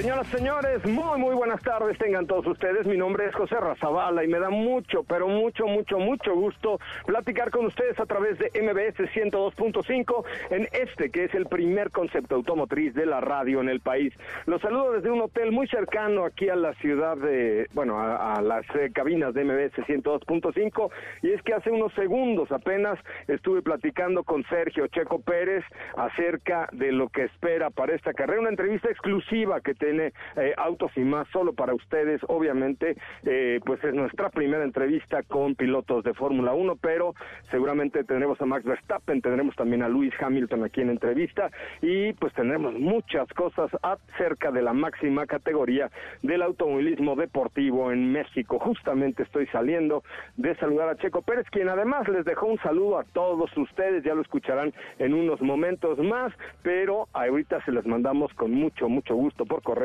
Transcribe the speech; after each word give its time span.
Señoras, 0.00 0.28
señores, 0.28 0.86
muy, 0.86 1.18
muy 1.18 1.34
buenas 1.34 1.60
tardes 1.60 1.98
tengan 1.98 2.24
todos 2.28 2.46
ustedes. 2.46 2.86
Mi 2.86 2.96
nombre 2.96 3.26
es 3.26 3.34
José 3.34 3.56
Razabala 3.56 4.22
y 4.22 4.28
me 4.28 4.38
da 4.38 4.48
mucho, 4.48 5.02
pero 5.02 5.26
mucho, 5.26 5.66
mucho, 5.66 5.98
mucho 5.98 6.36
gusto 6.36 6.78
platicar 7.04 7.50
con 7.50 7.66
ustedes 7.66 7.98
a 7.98 8.06
través 8.06 8.38
de 8.38 8.46
MBS 8.62 9.10
102.5 9.12 10.24
en 10.50 10.68
este 10.70 11.10
que 11.10 11.24
es 11.24 11.34
el 11.34 11.46
primer 11.46 11.90
concepto 11.90 12.36
automotriz 12.36 12.94
de 12.94 13.06
la 13.06 13.20
radio 13.20 13.60
en 13.60 13.68
el 13.68 13.80
país. 13.80 14.14
Los 14.46 14.62
saludo 14.62 14.92
desde 14.92 15.10
un 15.10 15.20
hotel 15.20 15.50
muy 15.50 15.66
cercano 15.66 16.24
aquí 16.24 16.48
a 16.48 16.54
la 16.54 16.74
ciudad 16.74 17.16
de, 17.16 17.66
bueno, 17.72 17.98
a, 17.98 18.40
las 18.40 18.66
eh, 18.76 18.92
cabinas 18.94 19.34
de 19.34 19.42
MBS 19.42 19.84
102.5 19.84 20.90
y 21.22 21.32
es 21.32 21.42
que 21.42 21.54
hace 21.54 21.72
unos 21.72 21.92
segundos 21.94 22.52
apenas 22.52 23.00
estuve 23.26 23.62
platicando 23.62 24.22
con 24.22 24.44
Sergio 24.44 24.86
Checo 24.86 25.20
Pérez 25.20 25.64
acerca 25.96 26.68
de 26.70 26.92
lo 26.92 27.08
que 27.08 27.24
espera 27.24 27.70
para 27.70 27.96
esta 27.96 28.12
carrera, 28.12 28.42
una 28.42 28.50
entrevista 28.50 28.88
exclusiva 28.88 29.60
que 29.60 29.74
tiene 29.88 30.12
eh, 30.36 30.52
Autos 30.58 30.92
y 30.96 31.00
más 31.00 31.26
solo 31.28 31.54
para 31.54 31.74
ustedes. 31.74 32.20
Obviamente, 32.28 32.96
eh, 33.24 33.58
pues 33.64 33.82
es 33.82 33.94
nuestra 33.94 34.28
primera 34.28 34.62
entrevista 34.62 35.22
con 35.22 35.54
pilotos 35.54 36.04
de 36.04 36.12
Fórmula 36.12 36.52
1, 36.52 36.76
pero 36.76 37.14
seguramente 37.50 38.04
tendremos 38.04 38.38
a 38.42 38.44
Max 38.44 38.64
Verstappen, 38.64 39.22
tendremos 39.22 39.56
también 39.56 39.82
a 39.82 39.88
Luis 39.88 40.12
Hamilton 40.20 40.64
aquí 40.64 40.82
en 40.82 40.90
entrevista 40.90 41.50
y 41.80 42.12
pues 42.14 42.34
tendremos 42.34 42.74
muchas 42.74 43.28
cosas 43.32 43.70
acerca 43.82 44.50
de 44.50 44.60
la 44.60 44.74
máxima 44.74 45.26
categoría 45.26 45.90
del 46.22 46.42
automovilismo 46.42 47.16
deportivo 47.16 47.90
en 47.90 48.12
México. 48.12 48.58
Justamente 48.58 49.22
estoy 49.22 49.46
saliendo 49.46 50.02
de 50.36 50.54
saludar 50.56 50.90
a 50.90 50.96
Checo 50.96 51.22
Pérez, 51.22 51.46
quien 51.50 51.70
además 51.70 52.06
les 52.08 52.26
dejó 52.26 52.46
un 52.46 52.58
saludo 52.58 52.98
a 52.98 53.04
todos 53.04 53.56
ustedes, 53.56 54.04
ya 54.04 54.14
lo 54.14 54.20
escucharán 54.20 54.74
en 54.98 55.14
unos 55.14 55.40
momentos 55.40 55.98
más, 55.98 56.32
pero 56.62 57.08
ahorita 57.14 57.64
se 57.64 57.72
les 57.72 57.86
mandamos 57.86 58.34
con 58.34 58.50
mucho, 58.50 58.90
mucho 58.90 59.14
gusto 59.14 59.46
por 59.46 59.62
correo 59.62 59.77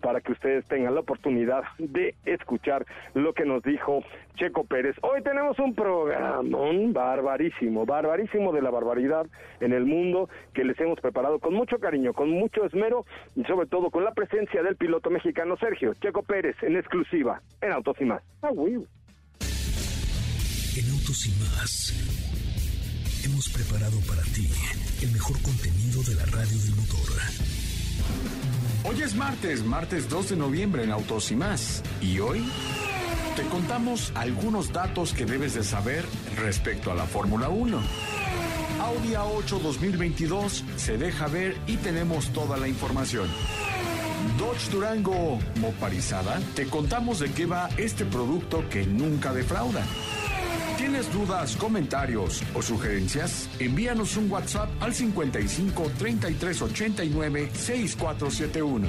para 0.00 0.20
que 0.20 0.32
ustedes 0.32 0.64
tengan 0.66 0.94
la 0.94 1.00
oportunidad 1.00 1.62
de 1.78 2.14
escuchar 2.24 2.86
lo 3.14 3.32
que 3.32 3.44
nos 3.44 3.62
dijo 3.62 4.02
Checo 4.36 4.64
Pérez. 4.64 4.96
Hoy 5.02 5.22
tenemos 5.22 5.58
un 5.58 5.74
programón 5.74 6.92
barbarísimo, 6.92 7.84
barbarísimo 7.84 8.52
de 8.52 8.62
la 8.62 8.70
barbaridad 8.70 9.26
en 9.60 9.72
el 9.72 9.84
mundo 9.84 10.28
que 10.54 10.64
les 10.64 10.78
hemos 10.80 11.00
preparado 11.00 11.38
con 11.38 11.54
mucho 11.54 11.78
cariño, 11.78 12.12
con 12.12 12.30
mucho 12.30 12.64
esmero 12.64 13.04
y 13.34 13.44
sobre 13.44 13.66
todo 13.66 13.90
con 13.90 14.04
la 14.04 14.12
presencia 14.12 14.62
del 14.62 14.76
piloto 14.76 15.10
mexicano 15.10 15.56
Sergio 15.56 15.94
Checo 15.94 16.22
Pérez 16.22 16.56
en 16.62 16.76
exclusiva 16.76 17.40
en 17.60 17.72
Autos 17.72 17.96
y 18.00 18.04
Más. 18.04 18.22
Ah, 18.42 18.50
En 18.50 18.86
Autos 20.90 21.26
y 21.26 21.30
Más 21.42 21.92
hemos 23.24 23.48
preparado 23.50 23.98
para 24.08 24.22
ti 24.22 24.48
el 25.02 25.12
mejor 25.12 25.40
contenido 25.42 26.02
de 26.02 26.14
la 26.14 26.24
radio 26.26 26.58
del 26.58 26.74
motor. 26.76 27.59
Hoy 28.84 29.02
es 29.02 29.14
martes, 29.14 29.64
martes 29.64 30.08
2 30.08 30.30
de 30.30 30.36
noviembre 30.36 30.84
en 30.84 30.90
Autos 30.90 31.30
y 31.30 31.36
más. 31.36 31.82
Y 32.00 32.18
hoy 32.20 32.44
te 33.36 33.44
contamos 33.44 34.12
algunos 34.14 34.72
datos 34.72 35.12
que 35.12 35.26
debes 35.26 35.54
de 35.54 35.62
saber 35.62 36.04
respecto 36.36 36.90
a 36.90 36.94
la 36.94 37.04
Fórmula 37.04 37.48
1. 37.48 37.80
Audi 38.80 39.12
A8 39.12 39.60
2022 39.60 40.64
se 40.76 40.96
deja 40.96 41.26
ver 41.28 41.56
y 41.66 41.76
tenemos 41.76 42.32
toda 42.32 42.56
la 42.56 42.68
información. 42.68 43.28
Dodge 44.38 44.70
Durango 44.70 45.38
Moparizada, 45.60 46.40
te 46.54 46.66
contamos 46.66 47.20
de 47.20 47.30
qué 47.32 47.46
va 47.46 47.68
este 47.76 48.04
producto 48.04 48.68
que 48.68 48.86
nunca 48.86 49.32
defrauda. 49.32 49.84
¿Tienes 50.80 51.12
dudas, 51.12 51.56
comentarios 51.56 52.42
o 52.54 52.62
sugerencias? 52.62 53.50
Envíanos 53.58 54.16
un 54.16 54.32
WhatsApp 54.32 54.70
al 54.80 54.94
55 54.94 55.90
33 55.98 56.62
89 56.62 57.50
6471. 57.52 58.88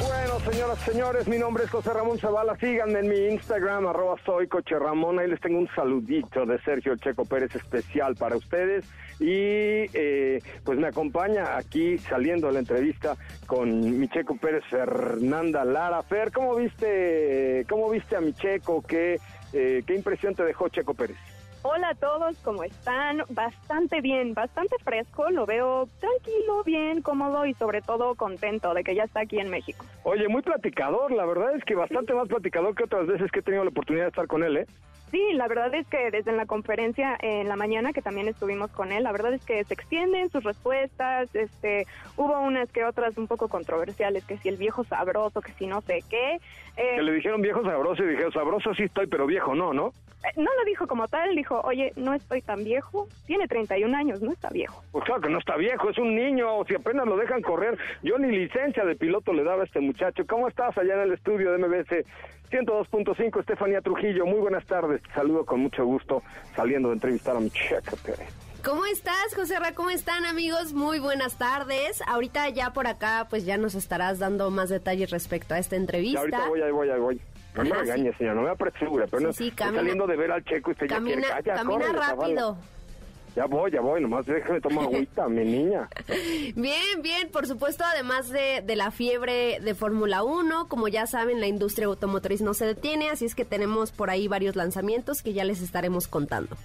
Bueno, 0.00 0.40
señoras, 0.50 0.78
señores, 0.80 1.28
mi 1.28 1.38
nombre 1.38 1.62
es 1.62 1.70
José 1.70 1.92
Ramón 1.92 2.18
Zavala. 2.18 2.56
Síganme 2.56 2.98
en 2.98 3.08
mi 3.08 3.18
Instagram, 3.34 3.86
arroba 3.86 4.16
soy 4.26 4.48
Coche 4.48 4.80
Ramón. 4.80 5.20
Ahí 5.20 5.30
les 5.30 5.40
tengo 5.40 5.60
un 5.60 5.68
saludito 5.76 6.44
de 6.44 6.60
Sergio 6.62 6.96
Checo 6.96 7.24
Pérez 7.24 7.54
especial 7.54 8.16
para 8.16 8.36
ustedes 8.36 8.84
y 9.20 9.86
eh, 9.94 10.40
pues 10.64 10.78
me 10.78 10.88
acompaña 10.88 11.56
aquí 11.56 11.98
saliendo 11.98 12.50
la 12.50 12.60
entrevista 12.60 13.16
con 13.46 13.98
Micheco 13.98 14.36
Pérez 14.36 14.64
Fernanda 14.70 15.64
Lara. 15.64 16.02
Fer, 16.02 16.30
¿cómo 16.32 16.56
viste, 16.56 17.66
cómo 17.68 17.90
viste 17.90 18.16
a 18.16 18.20
Micheco? 18.20 18.82
¿Qué, 18.82 19.18
eh, 19.52 19.82
¿Qué 19.86 19.94
impresión 19.94 20.34
te 20.34 20.44
dejó 20.44 20.68
Checo 20.68 20.94
Pérez? 20.94 21.16
Hola 21.62 21.88
a 21.88 21.94
todos, 21.94 22.38
¿cómo 22.44 22.62
están? 22.62 23.24
Bastante 23.30 24.00
bien, 24.00 24.32
bastante 24.32 24.76
fresco, 24.84 25.28
lo 25.30 25.44
veo 25.44 25.88
tranquilo, 25.98 26.62
bien, 26.64 27.02
cómodo 27.02 27.44
y 27.46 27.54
sobre 27.54 27.82
todo 27.82 28.14
contento 28.14 28.72
de 28.74 28.84
que 28.84 28.94
ya 28.94 29.02
está 29.02 29.20
aquí 29.20 29.40
en 29.40 29.50
México. 29.50 29.84
Oye, 30.04 30.28
muy 30.28 30.42
platicador, 30.42 31.10
la 31.10 31.26
verdad 31.26 31.56
es 31.56 31.64
que 31.64 31.74
bastante 31.74 32.14
más 32.14 32.28
platicador 32.28 32.76
que 32.76 32.84
otras 32.84 33.08
veces 33.08 33.30
que 33.32 33.40
he 33.40 33.42
tenido 33.42 33.64
la 33.64 33.70
oportunidad 33.70 34.04
de 34.04 34.10
estar 34.10 34.28
con 34.28 34.44
él, 34.44 34.58
¿eh? 34.58 34.66
Sí, 35.10 35.32
la 35.32 35.48
verdad 35.48 35.74
es 35.74 35.86
que 35.86 36.10
desde 36.10 36.32
la 36.32 36.44
conferencia 36.44 37.16
en 37.20 37.48
la 37.48 37.56
mañana 37.56 37.94
que 37.94 38.02
también 38.02 38.28
estuvimos 38.28 38.70
con 38.70 38.92
él, 38.92 39.04
la 39.04 39.12
verdad 39.12 39.32
es 39.32 39.42
que 39.42 39.64
se 39.64 39.72
extienden 39.72 40.30
sus 40.30 40.44
respuestas, 40.44 41.34
este, 41.34 41.86
hubo 42.16 42.38
unas 42.40 42.70
que 42.70 42.84
otras 42.84 43.16
un 43.16 43.26
poco 43.26 43.48
controversiales, 43.48 44.24
que 44.26 44.36
si 44.36 44.50
el 44.50 44.58
viejo 44.58 44.84
sabroso, 44.84 45.40
que 45.40 45.52
si 45.52 45.66
no 45.66 45.80
sé 45.80 46.04
qué. 46.10 46.40
Eh, 46.78 46.94
que 46.94 47.02
le 47.02 47.12
dijeron 47.12 47.42
viejo 47.42 47.62
sabroso 47.64 48.04
y 48.04 48.08
dijeron 48.08 48.32
sabroso 48.32 48.72
sí 48.72 48.84
estoy, 48.84 49.08
pero 49.08 49.26
viejo 49.26 49.52
no, 49.52 49.72
¿no? 49.72 49.92
Eh, 50.24 50.32
no 50.36 50.50
lo 50.54 50.64
dijo 50.64 50.86
como 50.86 51.08
tal, 51.08 51.34
dijo, 51.34 51.60
oye, 51.62 51.92
no 51.96 52.14
estoy 52.14 52.40
tan 52.40 52.62
viejo, 52.62 53.08
tiene 53.26 53.48
31 53.48 53.96
años, 53.96 54.22
no 54.22 54.30
está 54.30 54.48
viejo. 54.50 54.82
Pues 54.92 55.04
claro 55.04 55.20
que 55.20 55.28
no 55.28 55.38
está 55.38 55.56
viejo, 55.56 55.90
es 55.90 55.98
un 55.98 56.14
niño, 56.14 56.64
si 56.68 56.76
apenas 56.76 57.06
lo 57.06 57.16
dejan 57.16 57.42
correr, 57.42 57.76
yo 58.04 58.16
ni 58.18 58.30
licencia 58.30 58.84
de 58.84 58.94
piloto 58.94 59.32
le 59.32 59.42
daba 59.42 59.62
a 59.62 59.64
este 59.64 59.80
muchacho. 59.80 60.24
¿Cómo 60.28 60.46
estás 60.46 60.78
allá 60.78 60.94
en 60.94 61.00
el 61.00 61.12
estudio 61.14 61.50
de 61.50 61.58
MBC? 61.58 62.06
102.5, 62.50 63.40
Estefanía 63.40 63.80
Trujillo, 63.80 64.24
muy 64.24 64.38
buenas 64.38 64.64
tardes. 64.64 65.02
Te 65.02 65.12
saludo 65.14 65.44
con 65.44 65.60
mucho 65.60 65.84
gusto 65.84 66.22
saliendo 66.54 66.90
de 66.90 66.94
entrevistar 66.94 67.36
a 67.36 67.40
mi 67.40 67.50
checa 67.50 67.92
¿Cómo 68.64 68.84
estás, 68.86 69.34
José 69.36 69.58
Ra? 69.60 69.72
¿Cómo 69.72 69.90
están, 69.90 70.26
amigos? 70.26 70.72
Muy 70.72 70.98
buenas 70.98 71.38
tardes. 71.38 72.02
Ahorita 72.06 72.48
ya 72.48 72.72
por 72.72 72.88
acá, 72.88 73.28
pues 73.30 73.44
ya 73.46 73.56
nos 73.56 73.76
estarás 73.76 74.18
dando 74.18 74.50
más 74.50 74.68
detalles 74.68 75.10
respecto 75.10 75.54
a 75.54 75.58
esta 75.58 75.76
entrevista. 75.76 76.20
ahorita 76.20 76.48
voy, 76.48 76.62
ahí 76.62 76.72
voy, 76.72 76.90
ahí 76.90 77.00
voy. 77.00 77.20
No 77.54 77.64
me 77.64 77.70
regañes, 77.70 78.16
señor, 78.16 78.34
no 78.34 78.42
me 78.42 78.50
apresure, 78.50 79.06
pero 79.08 79.20
no, 79.20 79.32
sí, 79.32 79.50
camina, 79.52 79.78
saliendo 79.78 80.06
de 80.06 80.16
ver 80.16 80.30
al 80.32 80.44
checo 80.44 80.70
y 80.70 80.72
usted 80.72 80.88
camina, 80.88 81.40
ya 81.40 81.54
Camina 81.54 81.92
rápido. 81.92 82.58
Ya 83.36 83.46
voy, 83.46 83.70
ya 83.70 83.80
voy, 83.80 84.02
nomás 84.02 84.26
déjame 84.26 84.60
tomar 84.60 84.84
agüita, 84.86 85.28
mi 85.28 85.44
niña. 85.44 85.88
Bien, 86.56 87.02
bien, 87.02 87.28
por 87.30 87.46
supuesto, 87.46 87.84
además 87.84 88.28
de, 88.30 88.62
de 88.64 88.74
la 88.74 88.90
fiebre 88.90 89.60
de 89.60 89.74
Fórmula 89.74 90.24
1, 90.24 90.66
como 90.68 90.88
ya 90.88 91.06
saben, 91.06 91.40
la 91.40 91.46
industria 91.46 91.86
automotriz 91.86 92.40
no 92.40 92.54
se 92.54 92.66
detiene, 92.66 93.10
así 93.10 93.24
es 93.24 93.36
que 93.36 93.44
tenemos 93.44 93.92
por 93.92 94.10
ahí 94.10 94.26
varios 94.26 94.56
lanzamientos 94.56 95.22
que 95.22 95.32
ya 95.32 95.44
les 95.44 95.62
estaremos 95.62 96.08
contando. 96.08 96.56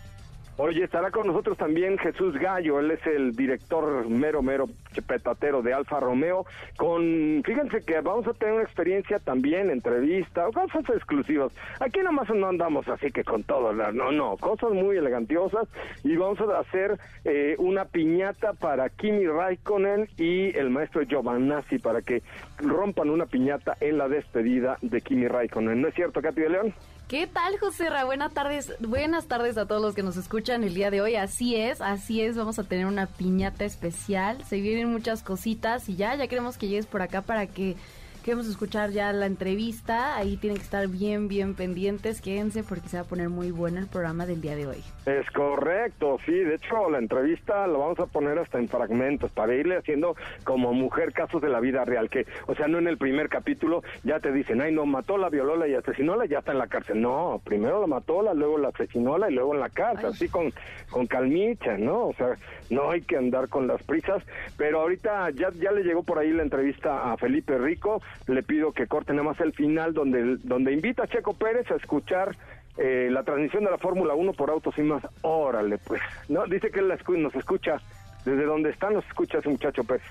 Oye, 0.57 0.83
estará 0.83 1.09
con 1.09 1.25
nosotros 1.25 1.57
también 1.57 1.97
Jesús 1.97 2.35
Gallo, 2.35 2.79
él 2.79 2.91
es 2.91 3.05
el 3.07 3.31
director 3.35 4.07
mero, 4.07 4.43
mero 4.43 4.67
petatero 5.07 5.63
de 5.63 5.73
Alfa 5.73 5.99
Romeo, 5.99 6.45
con, 6.77 7.41
fíjense 7.43 7.81
que 7.81 8.01
vamos 8.01 8.27
a 8.27 8.33
tener 8.33 8.53
una 8.53 8.63
experiencia 8.63 9.17
también, 9.17 9.71
entrevista, 9.71 10.45
cosas 10.53 10.87
exclusivas. 10.95 11.51
Aquí 11.79 11.97
nada 11.99 12.11
más 12.11 12.29
no 12.29 12.47
andamos 12.47 12.87
así 12.87 13.11
que 13.11 13.23
con 13.23 13.43
todo, 13.43 13.73
no, 13.73 14.11
no, 14.11 14.37
cosas 14.37 14.71
muy 14.73 14.95
elegantiosas 14.95 15.67
y 16.03 16.15
vamos 16.17 16.39
a 16.39 16.59
hacer 16.59 16.99
eh, 17.25 17.55
una 17.57 17.85
piñata 17.85 18.53
para 18.53 18.89
Kimi 18.89 19.25
Raikkonen 19.25 20.07
y 20.17 20.55
el 20.55 20.69
maestro 20.69 21.01
Giovannazzi 21.01 21.79
para 21.79 22.03
que 22.03 22.21
rompan 22.59 23.09
una 23.09 23.25
piñata 23.25 23.75
en 23.81 23.97
la 23.97 24.07
despedida 24.07 24.77
de 24.83 25.01
Kimi 25.01 25.27
Raikkonen. 25.27 25.81
¿No 25.81 25.87
es 25.87 25.95
cierto, 25.95 26.21
Katy 26.21 26.41
de 26.41 26.49
León? 26.49 26.73
¿Qué 27.13 27.27
tal, 27.27 27.59
José 27.59 27.91
Ra? 27.91 28.05
Buenas 28.05 28.33
tardes, 28.33 28.73
buenas 28.79 29.27
tardes 29.27 29.55
a 29.59 29.67
todos 29.67 29.83
los 29.83 29.93
que 29.93 30.01
nos 30.01 30.17
escuchan 30.17 30.63
el 30.63 30.73
día 30.73 30.89
de 30.89 30.99
hoy. 30.99 31.15
Así 31.15 31.55
es, 31.55 31.79
así 31.79 32.21
es, 32.21 32.35
vamos 32.35 32.57
a 32.57 32.63
tener 32.63 32.87
una 32.87 33.05
piñata 33.05 33.65
especial. 33.65 34.43
Se 34.45 34.59
vienen 34.59 34.91
muchas 34.91 35.21
cositas 35.21 35.87
y 35.89 35.95
ya, 35.95 36.15
ya 36.15 36.27
queremos 36.27 36.57
que 36.57 36.67
llegues 36.67 36.87
por 36.87 37.03
acá 37.03 37.21
para 37.21 37.45
que 37.45 37.75
queremos 38.23 38.47
escuchar 38.47 38.91
ya 38.91 39.11
la 39.13 39.25
entrevista. 39.25 40.15
Ahí 40.15 40.37
tienen 40.37 40.57
que 40.57 40.63
estar 40.63 40.87
bien, 40.87 41.27
bien 41.27 41.53
pendientes. 41.53 42.21
Quédense 42.21 42.63
porque 42.63 42.87
se 42.87 42.97
va 42.97 43.03
a 43.03 43.05
poner 43.05 43.29
muy 43.29 43.51
bueno 43.51 43.79
el 43.79 43.87
programa 43.87 44.25
del 44.25 44.41
día 44.41 44.55
de 44.55 44.65
hoy. 44.65 44.83
Es 45.05 45.29
correcto, 45.31 46.17
sí. 46.25 46.31
De 46.31 46.55
hecho, 46.55 46.89
la 46.89 46.99
entrevista 46.99 47.67
la 47.67 47.77
vamos 47.77 47.99
a 47.99 48.05
poner 48.07 48.39
hasta 48.39 48.57
en 48.57 48.69
fragmentos 48.69 49.29
para 49.31 49.53
irle 49.53 49.77
haciendo 49.77 50.15
como 50.45 50.73
mujer 50.73 51.11
casos 51.11 51.41
de 51.41 51.49
la 51.49 51.59
vida 51.59 51.83
real. 51.83 52.09
Que, 52.09 52.25
o 52.47 52.55
sea, 52.55 52.67
no 52.67 52.79
en 52.79 52.87
el 52.87 52.97
primer 52.97 53.27
capítulo 53.27 53.83
ya 54.03 54.19
te 54.19 54.31
dicen, 54.31 54.61
ay, 54.61 54.73
no, 54.73 54.85
mató 54.85 55.17
la, 55.17 55.29
violó 55.29 55.57
la 55.57 55.67
y 55.67 55.75
asesinó 55.75 56.15
la, 56.15 56.25
ya 56.25 56.39
está 56.39 56.53
en 56.53 56.59
la 56.59 56.67
cárcel. 56.67 57.01
No, 57.01 57.41
primero 57.43 57.81
la 57.81 57.87
mató 57.87 58.21
la, 58.21 58.33
luego 58.33 58.57
la 58.57 58.69
asesinó 58.69 59.17
la 59.17 59.29
y 59.29 59.33
luego 59.33 59.53
en 59.53 59.59
la 59.59 59.69
cárcel. 59.69 60.07
Así 60.07 60.29
con, 60.29 60.53
con 60.89 61.07
calmicha, 61.07 61.77
¿no? 61.77 62.07
O 62.07 62.13
sea, 62.13 62.37
no 62.69 62.89
hay 62.89 63.01
que 63.01 63.17
andar 63.17 63.49
con 63.49 63.67
las 63.67 63.83
prisas. 63.83 64.23
Pero 64.57 64.79
ahorita 64.79 65.29
ya, 65.31 65.49
ya 65.53 65.71
le 65.71 65.83
llegó 65.83 66.03
por 66.03 66.19
ahí 66.19 66.31
la 66.31 66.43
entrevista 66.43 67.11
a 67.11 67.17
Felipe 67.17 67.57
Rico 67.57 68.01
le 68.27 68.43
pido 68.43 68.71
que 68.71 68.87
corten 68.87 69.15
nada 69.17 69.29
más 69.29 69.39
el 69.39 69.53
final 69.53 69.93
donde, 69.93 70.37
donde 70.43 70.71
invita 70.71 71.03
a 71.03 71.07
Checo 71.07 71.33
Pérez 71.33 71.69
a 71.71 71.75
escuchar 71.75 72.35
eh, 72.77 73.09
la 73.11 73.23
transmisión 73.23 73.63
de 73.63 73.71
la 73.71 73.77
Fórmula 73.77 74.13
1 74.15 74.33
por 74.33 74.49
autos 74.49 74.77
y 74.77 74.81
más. 74.81 75.03
Órale, 75.21 75.77
pues. 75.77 76.01
No, 76.29 76.45
dice 76.45 76.71
que 76.71 76.79
él 76.79 76.93
nos 77.21 77.35
escucha. 77.35 77.77
Desde 78.25 78.45
donde 78.45 78.69
está 78.69 78.89
nos 78.89 79.05
escucha 79.05 79.39
ese 79.39 79.49
muchacho 79.49 79.83
Pérez. 79.83 80.03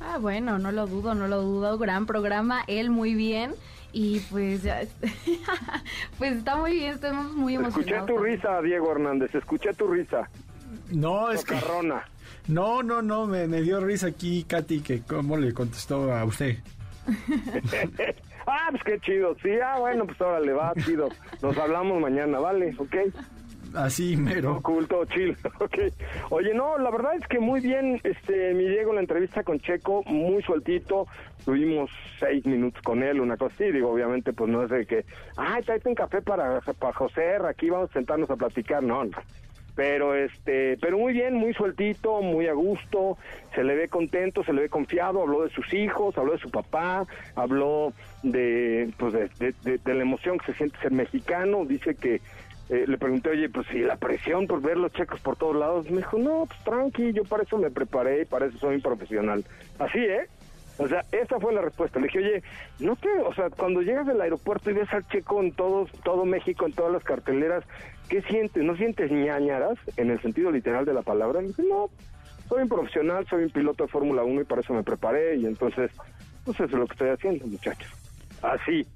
Ah, 0.00 0.18
bueno, 0.18 0.58
no 0.58 0.72
lo 0.72 0.86
dudo, 0.86 1.14
no 1.14 1.28
lo 1.28 1.42
dudo. 1.42 1.78
Gran 1.78 2.06
programa, 2.06 2.64
él 2.66 2.90
muy 2.90 3.14
bien. 3.14 3.52
Y 3.92 4.20
pues, 4.30 4.62
pues 6.18 6.32
está 6.32 6.56
muy 6.56 6.72
bien, 6.72 6.94
estamos 6.94 7.32
muy 7.32 7.54
emocionados. 7.54 8.08
Escuché 8.08 8.12
tu 8.12 8.18
risa, 8.18 8.62
Diego 8.62 8.90
Hernández, 8.90 9.34
escuché 9.34 9.72
tu 9.74 9.86
risa. 9.86 10.28
No, 10.90 11.30
es 11.30 11.44
que... 11.44 11.54
No, 12.48 12.82
no, 12.82 13.02
no, 13.02 13.26
me, 13.26 13.46
me 13.46 13.62
dio 13.62 13.78
risa 13.78 14.08
aquí 14.08 14.42
Katy, 14.42 14.80
que 14.80 15.02
cómo 15.02 15.36
le 15.36 15.54
contestó 15.54 16.12
a 16.12 16.24
usted. 16.24 16.58
ah, 18.46 18.68
pues 18.70 18.82
qué 18.84 19.00
chido. 19.00 19.36
Sí, 19.42 19.50
ah, 19.64 19.78
bueno, 19.78 20.06
pues 20.06 20.20
ahora 20.20 20.40
le 20.40 20.52
va, 20.52 20.72
chido. 20.84 21.08
Nos 21.42 21.56
hablamos 21.56 22.00
mañana, 22.00 22.38
¿vale? 22.38 22.74
¿Ok? 22.78 22.96
Así, 23.74 24.16
mero. 24.16 24.56
Oculto, 24.56 25.04
chill, 25.06 25.36
ok. 25.60 25.78
Oye, 26.30 26.52
no, 26.52 26.78
la 26.78 26.90
verdad 26.90 27.14
es 27.14 27.26
que 27.26 27.38
muy 27.38 27.60
bien, 27.60 28.00
este, 28.04 28.52
mi 28.54 28.68
Diego, 28.68 28.92
la 28.92 29.00
entrevista 29.00 29.42
con 29.42 29.60
Checo, 29.60 30.02
muy 30.04 30.42
sueltito, 30.42 31.06
tuvimos 31.44 31.90
seis 32.20 32.44
minutos 32.44 32.82
con 32.82 33.02
él, 33.02 33.20
una 33.20 33.36
cosa 33.36 33.54
así, 33.54 33.72
digo, 33.72 33.90
obviamente, 33.90 34.32
pues 34.32 34.50
no 34.50 34.64
es 34.64 34.70
de 34.70 34.84
que, 34.84 35.04
ay, 35.36 35.62
tráete 35.62 35.88
un 35.88 35.94
café 35.94 36.20
para, 36.20 36.60
para 36.60 36.92
José, 36.92 37.36
aquí 37.48 37.70
vamos 37.70 37.90
a 37.90 37.94
sentarnos 37.94 38.28
a 38.30 38.36
platicar, 38.36 38.82
no, 38.82 39.04
no 39.04 39.18
pero 39.74 40.14
este 40.14 40.76
pero 40.80 40.98
muy 40.98 41.12
bien 41.12 41.34
muy 41.34 41.54
sueltito 41.54 42.20
muy 42.20 42.46
a 42.48 42.52
gusto. 42.52 43.18
Se 43.54 43.64
le 43.64 43.74
ve 43.74 43.88
contento 43.88 44.44
se 44.44 44.52
le 44.52 44.62
ve 44.62 44.68
confiado. 44.68 45.22
Habló 45.22 45.42
de 45.42 45.50
sus 45.50 45.72
hijos 45.72 46.16
habló 46.18 46.32
de 46.32 46.38
su 46.38 46.50
papá 46.50 47.06
habló 47.34 47.92
de 48.22 48.90
pues 48.98 49.12
de, 49.12 49.80
la 49.84 50.02
emoción 50.02 50.38
que 50.38 50.52
se 50.52 50.58
siente 50.58 50.78
ser 50.78 50.92
mexicano. 50.92 51.64
Dice 51.64 51.94
que 51.94 52.20
eh, 52.68 52.84
le 52.86 52.98
pregunté 52.98 53.30
oye 53.30 53.48
pues 53.48 53.66
si 53.68 53.80
la 53.80 53.96
presión 53.96 54.46
por 54.46 54.62
ver 54.62 54.76
los 54.76 54.92
checos 54.92 55.20
por 55.20 55.36
todos 55.36 55.56
lados 55.56 55.90
me 55.90 55.98
dijo 55.98 56.18
no 56.18 56.46
pues 56.46 56.64
tranqui 56.64 57.12
yo 57.12 57.24
para 57.24 57.42
eso 57.42 57.58
me 57.58 57.70
preparé 57.70 58.22
y 58.22 58.24
para 58.24 58.46
eso 58.46 58.56
soy 58.58 58.76
un 58.76 58.82
profesional 58.82 59.44
así 59.78 59.98
eh 59.98 60.26
o 60.78 60.88
sea, 60.88 61.04
esa 61.12 61.38
fue 61.38 61.52
la 61.52 61.60
respuesta. 61.60 61.98
Le 61.98 62.06
dije, 62.06 62.18
oye, 62.18 62.42
no 62.80 62.96
te, 62.96 63.08
o 63.20 63.34
sea, 63.34 63.50
cuando 63.50 63.82
llegas 63.82 64.06
del 64.06 64.20
aeropuerto 64.20 64.70
y 64.70 64.74
ves 64.74 64.92
al 64.92 65.06
checo 65.08 65.40
en 65.40 65.52
todo, 65.52 65.86
todo 66.02 66.24
México, 66.24 66.66
en 66.66 66.72
todas 66.72 66.92
las 66.92 67.04
carteleras, 67.04 67.64
¿qué 68.08 68.22
sientes? 68.22 68.62
¿No 68.62 68.76
sientes 68.76 69.10
ñañaras 69.10 69.78
en 69.96 70.10
el 70.10 70.20
sentido 70.20 70.50
literal 70.50 70.84
de 70.84 70.94
la 70.94 71.02
palabra? 71.02 71.42
Y 71.42 71.54
no, 71.62 71.90
soy 72.48 72.62
un 72.62 72.68
profesional, 72.68 73.26
soy 73.28 73.44
un 73.44 73.50
piloto 73.50 73.84
de 73.84 73.90
Fórmula 73.90 74.24
1 74.24 74.40
y 74.42 74.44
para 74.44 74.60
eso 74.60 74.74
me 74.74 74.82
preparé 74.82 75.36
y 75.36 75.46
entonces, 75.46 75.90
pues 76.44 76.56
eso 76.56 76.64
es 76.64 76.72
lo 76.72 76.86
que 76.86 76.92
estoy 76.92 77.08
haciendo, 77.10 77.46
muchachos. 77.46 77.90
Así. 78.42 78.86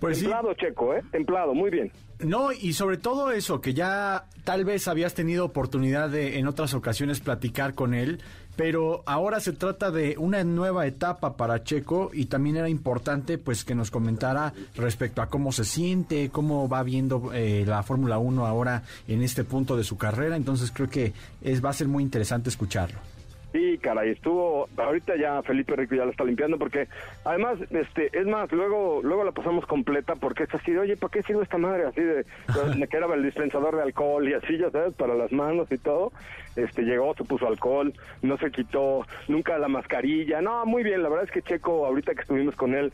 Pues 0.00 0.20
Templado, 0.20 0.54
Checo, 0.54 0.94
¿eh? 0.94 1.02
Templado, 1.12 1.54
muy 1.54 1.70
bien. 1.70 1.92
No, 2.20 2.52
y 2.52 2.72
sobre 2.72 2.96
todo 2.96 3.30
eso, 3.32 3.60
que 3.60 3.74
ya 3.74 4.24
tal 4.44 4.64
vez 4.64 4.88
habías 4.88 5.14
tenido 5.14 5.44
oportunidad 5.44 6.08
de 6.08 6.38
en 6.38 6.46
otras 6.46 6.74
ocasiones 6.74 7.20
platicar 7.20 7.74
con 7.74 7.92
él, 7.92 8.20
pero 8.56 9.02
ahora 9.06 9.40
se 9.40 9.52
trata 9.52 9.90
de 9.90 10.16
una 10.18 10.42
nueva 10.44 10.86
etapa 10.86 11.36
para 11.36 11.62
Checo 11.64 12.10
y 12.12 12.26
también 12.26 12.56
era 12.56 12.68
importante 12.68 13.38
pues 13.38 13.64
que 13.64 13.74
nos 13.74 13.90
comentara 13.90 14.52
respecto 14.74 15.22
a 15.22 15.28
cómo 15.28 15.52
se 15.52 15.64
siente, 15.64 16.30
cómo 16.30 16.68
va 16.68 16.82
viendo 16.82 17.30
eh, 17.32 17.64
la 17.66 17.82
Fórmula 17.82 18.18
1 18.18 18.46
ahora 18.46 18.82
en 19.06 19.22
este 19.22 19.44
punto 19.44 19.76
de 19.76 19.84
su 19.84 19.96
carrera, 19.96 20.36
entonces 20.36 20.72
creo 20.72 20.88
que 20.88 21.12
es, 21.42 21.64
va 21.64 21.70
a 21.70 21.74
ser 21.74 21.88
muy 21.88 22.02
interesante 22.02 22.48
escucharlo. 22.48 22.98
Sí, 23.52 23.78
caray, 23.78 24.10
estuvo, 24.10 24.68
ahorita 24.76 25.16
ya 25.16 25.42
Felipe 25.42 25.74
Rico 25.74 25.96
ya 25.96 26.04
lo 26.04 26.12
está 26.12 26.22
limpiando 26.22 26.56
porque 26.56 26.86
además, 27.24 27.58
este, 27.70 28.16
es 28.16 28.26
más, 28.26 28.50
luego 28.52 29.00
luego 29.02 29.24
la 29.24 29.32
pasamos 29.32 29.66
completa 29.66 30.14
porque 30.14 30.44
es 30.44 30.54
así 30.54 30.70
de, 30.70 30.78
oye, 30.78 30.96
¿para 30.96 31.10
qué 31.10 31.22
sirve 31.22 31.42
esta 31.42 31.58
madre? 31.58 31.86
Así 31.86 32.00
de, 32.00 32.24
que 32.88 32.96
era 32.96 33.12
el 33.12 33.24
dispensador 33.24 33.74
de 33.74 33.82
alcohol 33.82 34.28
y 34.28 34.34
así, 34.34 34.56
ya 34.56 34.70
sabes, 34.70 34.94
para 34.94 35.14
las 35.14 35.32
manos 35.32 35.66
y 35.72 35.78
todo. 35.78 36.12
Este, 36.54 36.82
llegó, 36.82 37.14
se 37.16 37.24
puso 37.24 37.48
alcohol, 37.48 37.92
no 38.22 38.38
se 38.38 38.52
quitó 38.52 39.04
nunca 39.26 39.58
la 39.58 39.68
mascarilla. 39.68 40.40
No, 40.40 40.64
muy 40.64 40.84
bien, 40.84 41.02
la 41.02 41.08
verdad 41.08 41.24
es 41.24 41.32
que 41.32 41.42
Checo, 41.42 41.86
ahorita 41.86 42.14
que 42.14 42.20
estuvimos 42.20 42.54
con 42.54 42.74
él, 42.74 42.92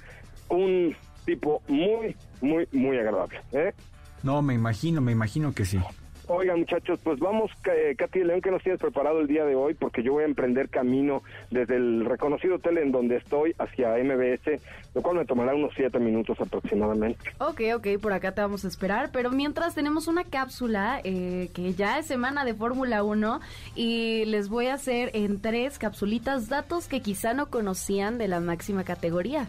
un 0.49 0.97
tipo 1.26 1.62
muy, 1.69 2.17
muy, 2.41 2.67
muy 2.73 2.97
agradable, 2.97 3.41
¿eh? 3.52 3.75
No, 4.23 4.41
me 4.41 4.55
imagino, 4.55 5.02
me 5.02 5.12
imagino 5.12 5.52
que 5.52 5.67
sí. 5.67 5.79
Oigan, 6.28 6.58
muchachos, 6.58 6.99
pues 7.05 7.20
vamos, 7.20 7.52
Katy 7.96 8.25
León, 8.25 8.40
que 8.40 8.50
nos 8.50 8.61
tienes 8.61 8.81
preparado 8.81 9.20
el 9.20 9.28
día 9.28 9.44
de 9.44 9.55
hoy? 9.55 9.75
Porque 9.75 10.02
yo 10.02 10.14
voy 10.14 10.25
a 10.25 10.26
emprender 10.26 10.69
camino 10.69 11.23
desde 11.50 11.76
el 11.76 12.05
reconocido 12.05 12.56
hotel 12.56 12.78
en 12.78 12.90
donde 12.90 13.17
estoy 13.17 13.55
hacia 13.58 13.96
MBS, 13.96 14.61
lo 14.94 15.02
cual 15.02 15.19
me 15.19 15.25
tomará 15.25 15.54
unos 15.54 15.73
siete 15.76 16.00
minutos 16.00 16.40
aproximadamente. 16.40 17.30
Ok, 17.38 17.61
ok, 17.76 17.87
por 18.02 18.12
acá 18.12 18.33
te 18.33 18.40
vamos 18.40 18.64
a 18.64 18.68
esperar, 18.68 19.11
pero 19.12 19.30
mientras 19.30 19.76
tenemos 19.76 20.09
una 20.09 20.25
cápsula 20.25 21.00
eh, 21.04 21.49
que 21.54 21.75
ya 21.75 21.99
es 21.99 22.06
semana 22.06 22.45
de 22.45 22.54
Fórmula 22.54 23.04
1 23.04 23.40
y 23.76 24.25
les 24.25 24.49
voy 24.49 24.66
a 24.66 24.75
hacer 24.75 25.11
en 25.14 25.40
tres 25.40 25.78
capsulitas 25.78 26.49
datos 26.49 26.88
que 26.88 27.02
quizá 27.02 27.35
no 27.35 27.50
conocían 27.50 28.18
de 28.18 28.26
la 28.26 28.40
máxima 28.40 28.83
categoría. 28.83 29.49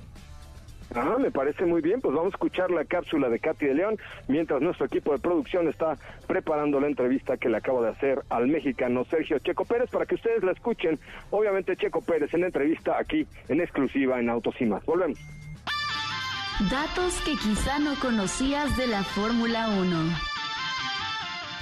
Ah, 0.96 1.18
me 1.20 1.32
parece 1.32 1.66
muy 1.66 1.82
bien. 1.82 2.02
Pues 2.02 2.16
vamos 2.16 2.34
a 2.34 2.36
escuchar 2.36 2.72
la 2.72 2.86
cápsula 2.86 3.30
de 3.30 3.40
Katy 3.40 3.68
de 3.68 3.74
León 3.74 3.98
mientras 4.28 4.62
nuestro 4.62 4.86
equipo 4.86 5.12
de 5.12 5.20
producción 5.20 5.68
está 5.68 5.98
preparando 6.28 6.80
la 6.80 6.88
entrevista 6.88 7.38
que 7.38 7.50
le 7.50 7.58
acabo 7.58 7.82
de 7.82 7.90
hacer 7.90 8.22
al 8.30 8.48
mexicano 8.48 9.06
Sergio 9.06 9.40
Checo 9.40 9.66
Pérez 9.66 9.90
para 9.90 10.06
que 10.06 10.16
ustedes 10.16 10.44
la 10.44 10.52
escuchen. 10.52 11.00
Obviamente 11.30 11.76
Checo 11.76 12.02
Pérez 12.02 12.34
en 12.34 12.44
entrevista 12.44 12.98
aquí 13.00 13.28
en 13.48 13.62
exclusiva 13.62 14.20
en 14.20 14.30
Autos. 14.30 14.56
Volvemos. 14.86 15.20
Datos 16.72 17.22
que 17.22 17.34
quizá 17.34 17.78
no 17.78 17.94
conocías 18.02 18.76
de 18.78 18.88
la 18.88 19.04
Fórmula 19.04 19.70
1. 19.70 20.37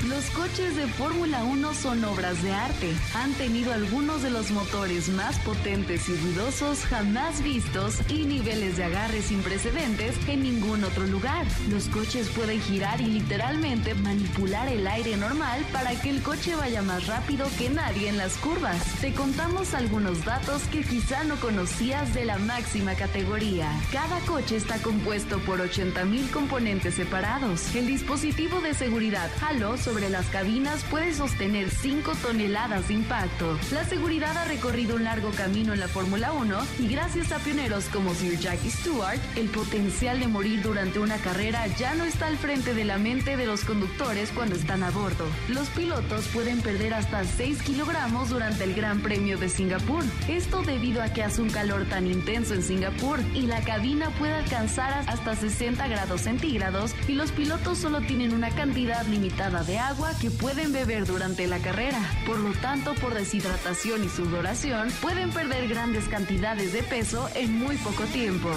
Los 0.04 0.30
coches 0.32 0.76
de 0.76 0.88
Fórmula 0.88 1.44
1 1.46 1.74
son 1.74 2.04
obras 2.04 2.44
de 2.44 2.54
arte. 2.54 2.94
Han 3.16 3.34
tenido 3.34 3.74
algunos 3.74 4.22
de 4.22 4.30
los 4.30 4.52
motores 4.52 5.08
más 5.10 5.40
potentes 5.40 6.10
y 6.10 6.16
ruidosos 6.18 6.80
jamás 6.86 7.42
vistos 7.42 8.00
y 8.10 8.26
niveles 8.26 8.76
de 8.76 8.84
agarre 8.84 9.22
sin 9.22 9.42
precedentes 9.42 10.16
en 10.28 10.44
ningún 10.44 10.84
otro 10.84 11.08
lugar. 11.08 11.48
Los 11.70 11.88
coches 11.88 12.28
pueden 12.30 12.60
girar 12.62 13.00
y 13.00 13.06
literalmente 13.06 13.96
manipular 13.96 14.68
el 14.68 14.86
aire 14.86 15.16
normal 15.16 15.66
para 15.72 16.00
que 16.00 16.10
el 16.10 16.22
coche 16.22 16.56
vaya 16.56 16.82
más 16.82 17.08
rápido 17.08 17.48
que 17.58 17.70
nadie 17.70 18.10
en 18.10 18.18
las 18.18 18.36
curvas. 18.38 18.84
Te 19.00 19.14
contamos 19.14 19.74
algunos 19.74 20.26
datos 20.26 20.62
que 20.64 20.84
quizá 20.84 21.24
no 21.24 21.38
conocías 21.38 22.14
de 22.14 22.26
la 22.26 22.38
máxima 22.38 22.96
categoría. 22.96 23.72
Cada 23.92 24.20
coche 24.22 24.58
está 24.58 24.78
compuesto 24.80 25.40
por 25.40 25.62
80.000 25.62 26.30
componentes 26.32 26.96
separados. 26.96 27.74
El 27.74 27.88
dispositivo 27.88 28.60
de 28.60 28.74
seguridad 28.74 29.32
Halos 29.42 29.85
sobre 29.86 30.10
las 30.10 30.26
cabinas 30.30 30.84
puede 30.90 31.14
sostener 31.14 31.70
5 31.70 32.14
toneladas 32.24 32.88
de 32.88 32.96
impacto. 32.96 33.56
La 33.72 33.86
seguridad 33.86 34.36
ha 34.36 34.46
recorrido 34.46 34.96
un 34.96 35.04
largo 35.04 35.30
camino 35.30 35.74
en 35.74 35.80
la 35.80 35.88
Fórmula 35.88 36.34
1 36.34 36.58
y 36.80 36.88
gracias 36.88 37.32
a 37.32 37.38
pioneros 37.38 37.86
como 37.94 38.16
Sir 38.16 38.40
Jackie 38.40 38.72
Stewart, 38.72 39.20
el 39.36 39.48
potencial 39.50 40.20
de 40.20 40.28
morir 40.28 40.64
durante 40.64 40.98
una 40.98 41.18
carrera 41.18 41.68
ya 41.78 41.94
no 41.94 42.04
está 42.04 42.26
al 42.26 42.38
frente 42.38 42.74
de 42.74 42.84
la 42.84 42.98
mente 42.98 43.38
de 43.38 43.46
los 43.46 43.64
conductores 43.64 44.32
cuando 44.32 44.56
están 44.56 44.82
a 44.82 44.90
bordo. 44.90 45.28
Los 45.50 45.70
pilotos 45.70 46.26
pueden 46.30 46.62
perder 46.62 46.96
hasta 46.96 47.24
6 47.24 47.62
kilogramos 47.62 48.30
durante 48.30 48.64
el 48.64 48.74
Gran 48.74 49.02
Premio 49.02 49.38
de 49.38 49.50
Singapur. 49.50 50.04
Esto 50.28 50.64
debido 50.64 51.04
a 51.04 51.14
que 51.14 51.22
hace 51.22 51.44
un 51.44 51.52
calor 51.52 51.86
tan 51.86 52.08
intenso 52.08 52.56
en 52.56 52.64
Singapur 52.64 53.20
y 53.36 53.44
la 53.44 53.62
cabina 53.62 54.10
puede 54.18 54.34
alcanzar 54.34 55.06
hasta 55.06 55.36
60 55.36 55.88
grados 55.88 56.22
centígrados 56.22 56.96
y 57.08 57.14
los 57.14 57.32
pilotos 57.32 57.78
solo 57.78 58.02
tienen 58.02 58.34
una 58.34 58.50
cantidad 58.50 59.06
limitada 59.06 59.64
de 59.64 59.75
agua 59.80 60.12
que 60.20 60.32
pueden 60.32 60.72
beber 60.72 61.06
durante 61.06 61.48
la 61.48 61.60
carrera. 61.60 62.00
Por 62.26 62.40
lo 62.40 62.54
tanto, 62.54 62.94
por 62.96 63.14
deshidratación 63.14 64.04
y 64.04 64.10
sudoración, 64.10 64.90
pueden 65.02 65.32
perder 65.32 65.68
grandes 65.68 66.08
cantidades 66.08 66.74
de 66.74 66.84
peso 66.84 67.30
en 67.36 67.58
muy 67.58 67.78
poco 67.78 68.04
tiempo. 68.06 68.50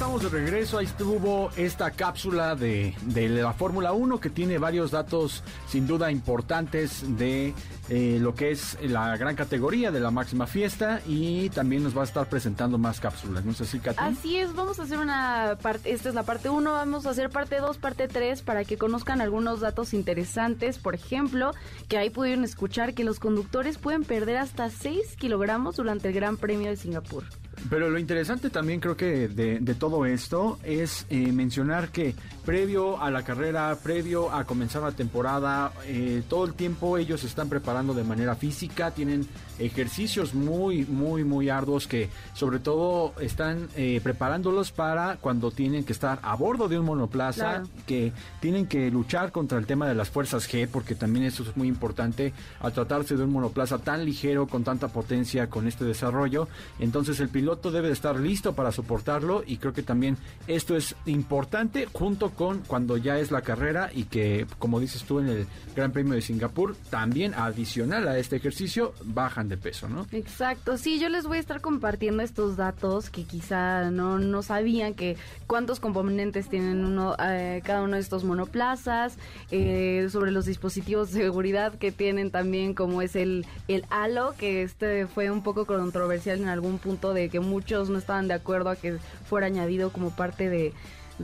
Estamos 0.00 0.22
de 0.22 0.30
regreso. 0.30 0.78
Ahí 0.78 0.86
estuvo 0.86 1.50
esta 1.58 1.90
cápsula 1.90 2.56
de, 2.56 2.94
de 3.02 3.28
la 3.28 3.52
Fórmula 3.52 3.92
1 3.92 4.18
que 4.18 4.30
tiene 4.30 4.56
varios 4.56 4.92
datos 4.92 5.44
sin 5.68 5.86
duda 5.86 6.10
importantes 6.10 7.18
de 7.18 7.52
eh, 7.90 8.16
lo 8.18 8.34
que 8.34 8.50
es 8.50 8.78
la 8.80 9.14
gran 9.18 9.36
categoría 9.36 9.90
de 9.90 10.00
la 10.00 10.10
máxima 10.10 10.46
fiesta 10.46 11.02
y 11.06 11.50
también 11.50 11.82
nos 11.82 11.94
va 11.94 12.00
a 12.00 12.04
estar 12.04 12.26
presentando 12.30 12.78
más 12.78 12.98
cápsulas. 12.98 13.44
¿No 13.44 13.52
sé 13.52 13.66
si, 13.66 13.78
Katy? 13.78 13.98
Así 14.00 14.38
es, 14.38 14.54
vamos 14.54 14.80
a 14.80 14.84
hacer 14.84 14.96
una 14.96 15.58
parte, 15.60 15.92
esta 15.92 16.08
es 16.08 16.14
la 16.14 16.22
parte 16.22 16.48
1, 16.48 16.72
vamos 16.72 17.04
a 17.04 17.10
hacer 17.10 17.28
parte 17.28 17.58
2, 17.58 17.76
parte 17.76 18.08
3 18.08 18.40
para 18.40 18.64
que 18.64 18.78
conozcan 18.78 19.20
algunos 19.20 19.60
datos 19.60 19.92
interesantes. 19.92 20.78
Por 20.78 20.94
ejemplo, 20.94 21.52
que 21.88 21.98
ahí 21.98 22.08
pudieron 22.08 22.44
escuchar 22.44 22.94
que 22.94 23.04
los 23.04 23.20
conductores 23.20 23.76
pueden 23.76 24.04
perder 24.04 24.38
hasta 24.38 24.70
6 24.70 25.16
kilogramos 25.16 25.76
durante 25.76 26.08
el 26.08 26.14
Gran 26.14 26.38
Premio 26.38 26.70
de 26.70 26.76
Singapur. 26.76 27.24
Pero 27.68 27.90
lo 27.90 27.98
interesante 27.98 28.50
también 28.50 28.80
creo 28.80 28.96
que 28.96 29.28
de, 29.28 29.74
todo 29.74 30.06
esto 30.06 30.58
es 30.64 31.06
eh, 31.10 31.32
mencionar 31.32 31.90
que 31.90 32.14
previo 32.50 33.00
a 33.00 33.12
la 33.12 33.22
carrera, 33.22 33.78
previo 33.80 34.32
a 34.32 34.42
comenzar 34.42 34.82
la 34.82 34.90
temporada, 34.90 35.70
eh, 35.86 36.24
todo 36.28 36.46
el 36.46 36.54
tiempo 36.54 36.98
ellos 36.98 37.22
están 37.22 37.48
preparando 37.48 37.94
de 37.94 38.02
manera 38.02 38.34
física, 38.34 38.90
tienen 38.90 39.24
ejercicios 39.60 40.34
muy, 40.34 40.84
muy, 40.84 41.22
muy 41.22 41.48
arduos 41.48 41.86
que 41.86 42.08
sobre 42.34 42.58
todo 42.58 43.14
están 43.20 43.68
eh, 43.76 44.00
preparándolos 44.02 44.72
para 44.72 45.16
cuando 45.18 45.52
tienen 45.52 45.84
que 45.84 45.92
estar 45.92 46.18
a 46.22 46.34
bordo 46.34 46.66
de 46.66 46.76
un 46.76 46.86
monoplaza, 46.86 47.62
que 47.86 48.12
tienen 48.40 48.66
que 48.66 48.90
luchar 48.90 49.30
contra 49.30 49.56
el 49.56 49.66
tema 49.66 49.86
de 49.86 49.94
las 49.94 50.10
fuerzas 50.10 50.50
G, 50.50 50.66
porque 50.66 50.96
también 50.96 51.26
eso 51.26 51.44
es 51.44 51.56
muy 51.56 51.68
importante 51.68 52.32
al 52.58 52.72
tratarse 52.72 53.16
de 53.16 53.22
un 53.22 53.30
monoplaza 53.30 53.78
tan 53.78 54.04
ligero, 54.04 54.48
con 54.48 54.64
tanta 54.64 54.88
potencia, 54.88 55.48
con 55.48 55.68
este 55.68 55.84
desarrollo. 55.84 56.48
Entonces 56.80 57.20
el 57.20 57.28
piloto 57.28 57.70
debe 57.70 57.86
de 57.86 57.92
estar 57.92 58.18
listo 58.18 58.54
para 58.54 58.72
soportarlo 58.72 59.44
y 59.46 59.58
creo 59.58 59.72
que 59.72 59.84
también 59.84 60.16
esto 60.48 60.74
es 60.76 60.96
importante 61.06 61.86
junto 61.92 62.30
cuando 62.66 62.96
ya 62.96 63.18
es 63.18 63.30
la 63.30 63.42
carrera 63.42 63.90
y 63.92 64.04
que, 64.04 64.46
como 64.58 64.80
dices 64.80 65.04
tú 65.04 65.20
en 65.20 65.28
el 65.28 65.46
Gran 65.76 65.92
Premio 65.92 66.14
de 66.14 66.22
Singapur, 66.22 66.74
también 66.88 67.34
adicional 67.34 68.08
a 68.08 68.18
este 68.18 68.36
ejercicio 68.36 68.94
bajan 69.04 69.48
de 69.48 69.56
peso, 69.56 69.88
¿no? 69.88 70.06
Exacto, 70.12 70.78
sí, 70.78 70.98
yo 70.98 71.08
les 71.08 71.26
voy 71.26 71.36
a 71.36 71.40
estar 71.40 71.60
compartiendo 71.60 72.22
estos 72.22 72.56
datos 72.56 73.10
que 73.10 73.24
quizá 73.24 73.90
no, 73.90 74.18
no 74.18 74.42
sabían 74.42 74.94
que 74.94 75.16
cuántos 75.46 75.80
componentes 75.80 76.48
tienen 76.48 76.84
uno 76.84 77.14
eh, 77.22 77.60
cada 77.64 77.82
uno 77.82 77.96
de 77.96 78.02
estos 78.02 78.24
monoplazas, 78.24 79.16
eh, 79.50 80.08
sobre 80.10 80.30
los 80.30 80.46
dispositivos 80.46 81.12
de 81.12 81.22
seguridad 81.22 81.74
que 81.74 81.92
tienen 81.92 82.30
también 82.30 82.74
como 82.74 83.02
es 83.02 83.16
el, 83.16 83.46
el 83.68 83.84
halo, 83.90 84.34
que 84.38 84.62
este 84.62 85.06
fue 85.06 85.30
un 85.30 85.42
poco 85.42 85.66
controversial 85.66 86.40
en 86.40 86.48
algún 86.48 86.78
punto 86.78 87.12
de 87.12 87.28
que 87.28 87.40
muchos 87.40 87.90
no 87.90 87.98
estaban 87.98 88.28
de 88.28 88.34
acuerdo 88.34 88.70
a 88.70 88.76
que 88.76 88.98
fuera 89.28 89.46
añadido 89.46 89.90
como 89.90 90.10
parte 90.10 90.48
de 90.48 90.72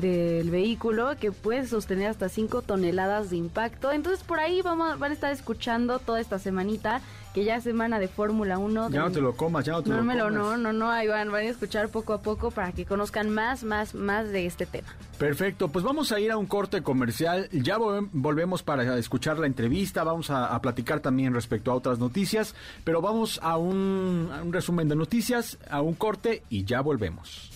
del 0.00 0.50
vehículo 0.50 1.16
que 1.18 1.32
puede 1.32 1.66
sostener 1.66 2.08
hasta 2.08 2.28
5 2.28 2.62
toneladas 2.62 3.30
de 3.30 3.36
impacto. 3.36 3.92
Entonces 3.92 4.24
por 4.24 4.40
ahí 4.40 4.62
vamos, 4.62 4.98
van 4.98 5.10
a 5.10 5.14
estar 5.14 5.32
escuchando 5.32 5.98
toda 5.98 6.20
esta 6.20 6.38
semanita, 6.38 7.00
que 7.32 7.44
ya 7.44 7.56
es 7.56 7.64
semana 7.64 7.98
de 7.98 8.08
Fórmula 8.08 8.58
1. 8.58 8.90
Ya 8.90 9.00
no 9.00 9.10
te 9.10 9.20
lo 9.20 9.36
comas, 9.36 9.64
ya 9.64 9.72
no 9.72 9.82
te 9.82 9.90
no 9.90 9.96
lo 9.96 10.04
me 10.04 10.18
comas. 10.18 10.32
No, 10.32 10.56
no, 10.56 10.72
no, 10.72 10.90
ahí 10.90 11.06
van, 11.06 11.30
van 11.30 11.42
a 11.42 11.48
escuchar 11.48 11.88
poco 11.88 12.12
a 12.12 12.22
poco 12.22 12.50
para 12.50 12.72
que 12.72 12.84
conozcan 12.84 13.30
más, 13.30 13.64
más, 13.64 13.94
más 13.94 14.30
de 14.30 14.46
este 14.46 14.66
tema. 14.66 14.88
Perfecto, 15.18 15.68
pues 15.68 15.84
vamos 15.84 16.12
a 16.12 16.20
ir 16.20 16.30
a 16.30 16.36
un 16.36 16.46
corte 16.46 16.82
comercial, 16.82 17.48
ya 17.50 17.78
volvemos 17.78 18.62
para 18.62 18.98
escuchar 18.98 19.38
la 19.38 19.46
entrevista, 19.46 20.04
vamos 20.04 20.30
a, 20.30 20.60
platicar 20.60 21.00
también 21.00 21.32
respecto 21.32 21.70
a 21.70 21.74
otras 21.74 21.98
noticias, 21.98 22.54
pero 22.84 23.00
vamos 23.00 23.38
a 23.42 23.56
un, 23.56 24.30
a 24.32 24.42
un 24.42 24.52
resumen 24.52 24.88
de 24.88 24.96
noticias, 24.96 25.58
a 25.70 25.80
un 25.80 25.94
corte 25.94 26.42
y 26.48 26.64
ya 26.64 26.80
volvemos. 26.80 27.55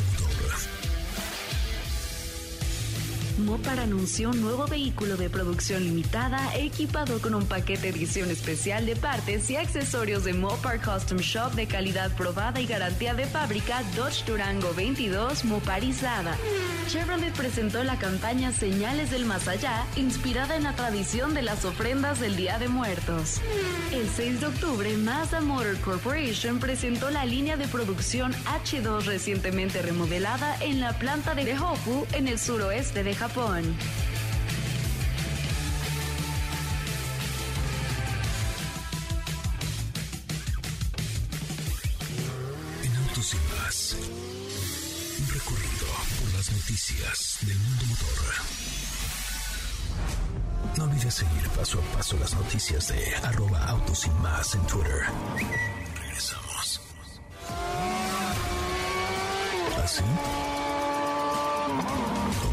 Mopar 3.37 3.79
anunció 3.79 4.29
un 4.29 4.41
nuevo 4.41 4.67
vehículo 4.67 5.15
de 5.15 5.29
producción 5.29 5.83
limitada 5.83 6.55
equipado 6.55 7.21
con 7.21 7.33
un 7.33 7.45
paquete 7.45 7.89
edición 7.89 8.29
especial 8.29 8.85
de 8.85 8.95
partes 8.95 9.49
y 9.49 9.55
accesorios 9.55 10.23
de 10.23 10.33
Mopar 10.33 10.81
Custom 10.81 11.17
Shop 11.19 11.53
de 11.53 11.65
calidad 11.65 12.15
probada 12.15 12.59
y 12.59 12.67
garantía 12.67 13.13
de 13.13 13.25
fábrica 13.25 13.83
Dodge 13.95 14.25
Durango 14.25 14.73
22 14.73 15.45
moparizada. 15.45 16.35
Chevrolet 16.87 17.33
presentó 17.33 17.83
la 17.83 17.97
campaña 17.97 18.51
Señales 18.51 19.11
del 19.11 19.25
Más 19.25 19.47
Allá, 19.47 19.85
inspirada 19.95 20.55
en 20.55 20.63
la 20.63 20.75
tradición 20.75 21.33
de 21.33 21.41
las 21.41 21.63
ofrendas 21.63 22.19
del 22.19 22.35
Día 22.35 22.59
de 22.59 22.67
Muertos. 22.67 23.39
El 23.93 24.09
6 24.09 24.41
de 24.41 24.47
octubre, 24.47 24.97
Mazda 24.97 25.41
Motor 25.41 25.79
Corporation 25.79 26.59
presentó 26.59 27.09
la 27.09 27.25
línea 27.25 27.55
de 27.55 27.67
producción 27.67 28.33
H2 28.45 29.05
recientemente 29.05 29.81
remodelada 29.81 30.57
en 30.61 30.79
la 30.79 30.93
planta 30.99 31.33
de 31.33 31.57
Hofu 31.57 32.05
en 32.13 32.27
el 32.27 32.37
suroeste 32.37 33.03
de 33.03 33.15
Japón. 33.21 33.63
En 42.81 42.95
Autos 42.95 43.35
y 43.35 43.37
Más, 43.53 43.95
un 45.19 45.27
recorrido 45.35 45.85
por 46.19 46.33
las 46.33 46.51
noticias 46.51 47.37
del 47.41 47.59
mundo 47.59 47.85
motor. 47.85 48.07
No 50.77 50.83
olvides 50.85 51.13
seguir 51.13 51.47
paso 51.49 51.77
a 51.77 51.97
paso 51.97 52.17
las 52.17 52.33
noticias 52.33 52.87
de 52.87 53.15
arroba 53.17 53.63
autos 53.65 54.03
en 54.55 54.65
Twitter. 54.65 55.05
Regresamos. 56.01 56.81
¿Así? 59.83 60.01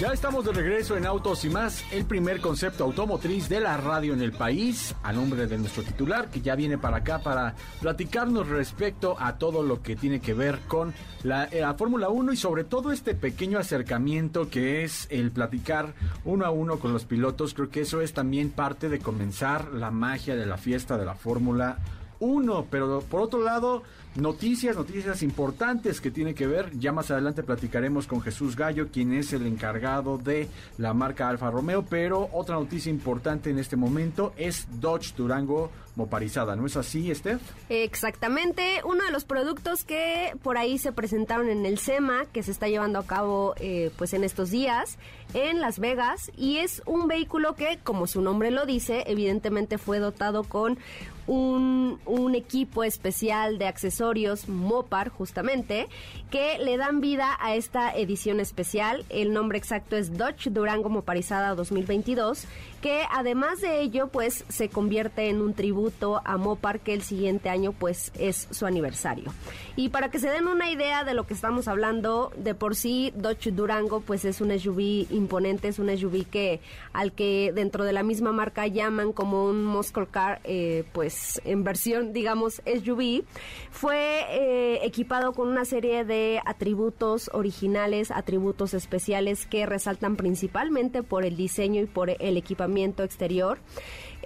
Ya 0.00 0.12
estamos 0.12 0.44
de 0.44 0.50
regreso 0.50 0.96
en 0.96 1.06
Autos 1.06 1.44
y 1.44 1.50
más, 1.50 1.84
el 1.92 2.04
primer 2.04 2.40
concepto 2.40 2.82
automotriz 2.82 3.48
de 3.48 3.60
la 3.60 3.76
radio 3.76 4.12
en 4.12 4.22
el 4.22 4.32
país, 4.32 4.92
a 5.04 5.12
nombre 5.12 5.46
de 5.46 5.56
nuestro 5.56 5.84
titular 5.84 6.30
que 6.30 6.40
ya 6.40 6.56
viene 6.56 6.76
para 6.78 6.96
acá 6.96 7.20
para 7.20 7.54
platicarnos 7.80 8.48
respecto 8.48 9.16
a 9.20 9.38
todo 9.38 9.62
lo 9.62 9.82
que 9.82 9.94
tiene 9.94 10.18
que 10.18 10.34
ver 10.34 10.58
con 10.66 10.92
la, 11.22 11.44
eh, 11.44 11.60
la 11.60 11.74
Fórmula 11.74 12.08
1 12.08 12.32
y 12.32 12.36
sobre 12.36 12.64
todo 12.64 12.90
este 12.90 13.14
pequeño 13.14 13.56
acercamiento 13.56 14.50
que 14.50 14.82
es 14.82 15.06
el 15.10 15.30
platicar 15.30 15.94
uno 16.24 16.44
a 16.44 16.50
uno 16.50 16.80
con 16.80 16.92
los 16.92 17.04
pilotos. 17.04 17.54
Creo 17.54 17.70
que 17.70 17.82
eso 17.82 18.00
es 18.00 18.12
también 18.12 18.50
parte 18.50 18.88
de 18.88 18.98
comenzar 18.98 19.68
la 19.72 19.92
magia 19.92 20.34
de 20.34 20.44
la 20.44 20.56
fiesta 20.56 20.98
de 20.98 21.04
la 21.04 21.14
Fórmula 21.14 21.78
1. 22.18 22.66
Pero 22.68 23.00
por 23.02 23.20
otro 23.20 23.44
lado, 23.44 23.84
noticias, 24.16 24.76
noticias 24.76 25.22
importantes 25.22 26.00
que 26.00 26.10
tiene 26.10 26.34
que 26.34 26.46
ver. 26.46 26.70
Ya 26.78 26.92
más 26.92 27.10
adelante 27.10 27.42
platicaremos 27.42 28.06
con 28.06 28.20
Jesús 28.20 28.56
Gallo, 28.56 28.88
quien 28.88 29.12
es 29.12 29.32
el 29.32 29.46
encargado 29.46 30.18
de 30.18 30.48
la 30.78 30.94
marca 30.94 31.28
Alfa 31.28 31.50
Romeo. 31.50 31.84
Pero 31.88 32.28
otra 32.32 32.56
noticia 32.56 32.90
importante 32.90 33.50
en 33.50 33.58
este 33.58 33.76
momento 33.76 34.32
es 34.36 34.66
Dodge 34.80 35.14
Durango 35.16 35.70
moparizada, 35.96 36.56
¿no 36.56 36.66
es 36.66 36.76
así, 36.76 37.14
Steph? 37.14 37.40
Exactamente, 37.68 38.80
uno 38.84 39.04
de 39.04 39.12
los 39.12 39.24
productos 39.24 39.84
que 39.84 40.32
por 40.42 40.58
ahí 40.58 40.78
se 40.78 40.92
presentaron 40.92 41.48
en 41.48 41.64
el 41.66 41.78
SEMA, 41.78 42.24
que 42.32 42.42
se 42.42 42.50
está 42.50 42.68
llevando 42.68 42.98
a 42.98 43.06
cabo 43.06 43.54
eh, 43.58 43.90
pues 43.96 44.12
en 44.12 44.24
estos 44.24 44.50
días 44.50 44.98
en 45.34 45.60
Las 45.60 45.78
Vegas, 45.78 46.30
y 46.36 46.58
es 46.58 46.82
un 46.86 47.06
vehículo 47.06 47.54
que, 47.54 47.78
como 47.82 48.06
su 48.06 48.20
nombre 48.20 48.50
lo 48.50 48.66
dice, 48.66 49.04
evidentemente 49.06 49.78
fue 49.78 49.98
dotado 49.98 50.44
con 50.44 50.78
un, 51.26 51.98
un, 52.04 52.34
equipo 52.34 52.84
especial 52.84 53.56
de 53.56 53.66
accesorios 53.66 54.03
Mopar, 54.48 55.08
justamente, 55.08 55.88
que 56.30 56.58
le 56.58 56.76
dan 56.76 57.00
vida 57.00 57.36
a 57.40 57.54
esta 57.54 57.94
edición 57.94 58.40
especial. 58.40 59.04
El 59.08 59.32
nombre 59.32 59.56
exacto 59.56 59.96
es 59.96 60.18
Dodge 60.18 60.50
Durango 60.50 60.90
Moparizada 60.90 61.54
2022, 61.54 62.46
que 62.84 63.04
además 63.10 63.62
de 63.62 63.80
ello, 63.80 64.08
pues 64.08 64.44
se 64.50 64.68
convierte 64.68 65.30
en 65.30 65.40
un 65.40 65.54
tributo 65.54 66.20
a 66.22 66.36
Mopar, 66.36 66.80
que 66.80 66.92
el 66.92 67.00
siguiente 67.00 67.48
año, 67.48 67.72
pues 67.72 68.12
es 68.18 68.46
su 68.50 68.66
aniversario. 68.66 69.32
Y 69.74 69.88
para 69.88 70.10
que 70.10 70.18
se 70.18 70.28
den 70.28 70.48
una 70.48 70.70
idea 70.70 71.02
de 71.02 71.14
lo 71.14 71.26
que 71.26 71.32
estamos 71.32 71.66
hablando, 71.66 72.30
de 72.36 72.54
por 72.54 72.76
sí, 72.76 73.10
Dodge 73.16 73.52
Durango, 73.52 74.02
pues 74.02 74.26
es 74.26 74.42
un 74.42 74.50
SUV 74.50 75.06
imponente, 75.10 75.68
es 75.68 75.78
un 75.78 75.88
SUV 75.96 76.26
que 76.26 76.60
al 76.92 77.12
que 77.12 77.52
dentro 77.54 77.84
de 77.84 77.94
la 77.94 78.02
misma 78.02 78.32
marca 78.32 78.66
llaman 78.66 79.14
como 79.14 79.46
un 79.46 79.64
muscle 79.64 80.06
car, 80.06 80.42
eh, 80.44 80.84
pues 80.92 81.40
en 81.46 81.64
versión, 81.64 82.12
digamos, 82.12 82.60
SUV, 82.66 83.24
fue 83.70 84.26
eh, 84.28 84.80
equipado 84.82 85.32
con 85.32 85.48
una 85.48 85.64
serie 85.64 86.04
de 86.04 86.38
atributos 86.44 87.30
originales, 87.32 88.10
atributos 88.10 88.74
especiales 88.74 89.46
que 89.46 89.64
resaltan 89.64 90.16
principalmente 90.16 91.02
por 91.02 91.24
el 91.24 91.34
diseño 91.34 91.80
y 91.80 91.86
por 91.86 92.10
el 92.10 92.36
equipamiento 92.36 92.73
exterior. 92.76 93.58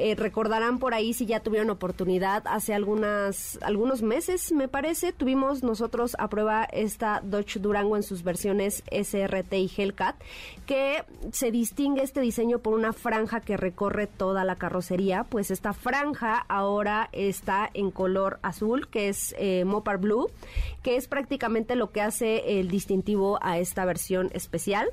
Eh, 0.01 0.15
recordarán 0.15 0.79
por 0.79 0.95
ahí 0.95 1.13
si 1.13 1.27
ya 1.27 1.41
tuvieron 1.41 1.71
oportunidad 1.71 2.45
hace 2.47 2.73
algunas 2.73 3.59
algunos 3.63 4.01
meses 4.01 4.53
me 4.53 4.69
parece 4.69 5.13
tuvimos 5.13 5.65
nosotros 5.65 6.15
a 6.21 6.29
prueba 6.29 6.63
esta 6.63 7.21
Dodge 7.25 7.59
Durango 7.59 7.97
en 7.97 8.05
sus 8.05 8.23
versiones 8.23 8.85
SRT 8.93 9.53
y 9.55 9.69
Hellcat 9.77 10.15
que 10.67 11.03
se 11.33 11.51
distingue 11.51 12.05
este 12.05 12.21
diseño 12.21 12.61
por 12.61 12.75
una 12.75 12.93
franja 12.93 13.41
que 13.41 13.57
recorre 13.57 14.07
toda 14.07 14.45
la 14.45 14.55
carrocería 14.55 15.25
pues 15.25 15.51
esta 15.51 15.73
franja 15.73 16.45
ahora 16.49 17.09
está 17.11 17.69
en 17.75 17.91
color 17.91 18.39
azul 18.43 18.87
que 18.87 19.09
es 19.09 19.35
eh, 19.37 19.65
Mopar 19.65 19.99
Blue 19.99 20.31
que 20.85 20.95
es 20.95 21.09
prácticamente 21.09 21.75
lo 21.75 21.91
que 21.91 22.03
hace 22.03 22.61
el 22.61 22.69
distintivo 22.69 23.41
a 23.43 23.59
esta 23.59 23.85
versión 23.85 24.31
especial 24.33 24.93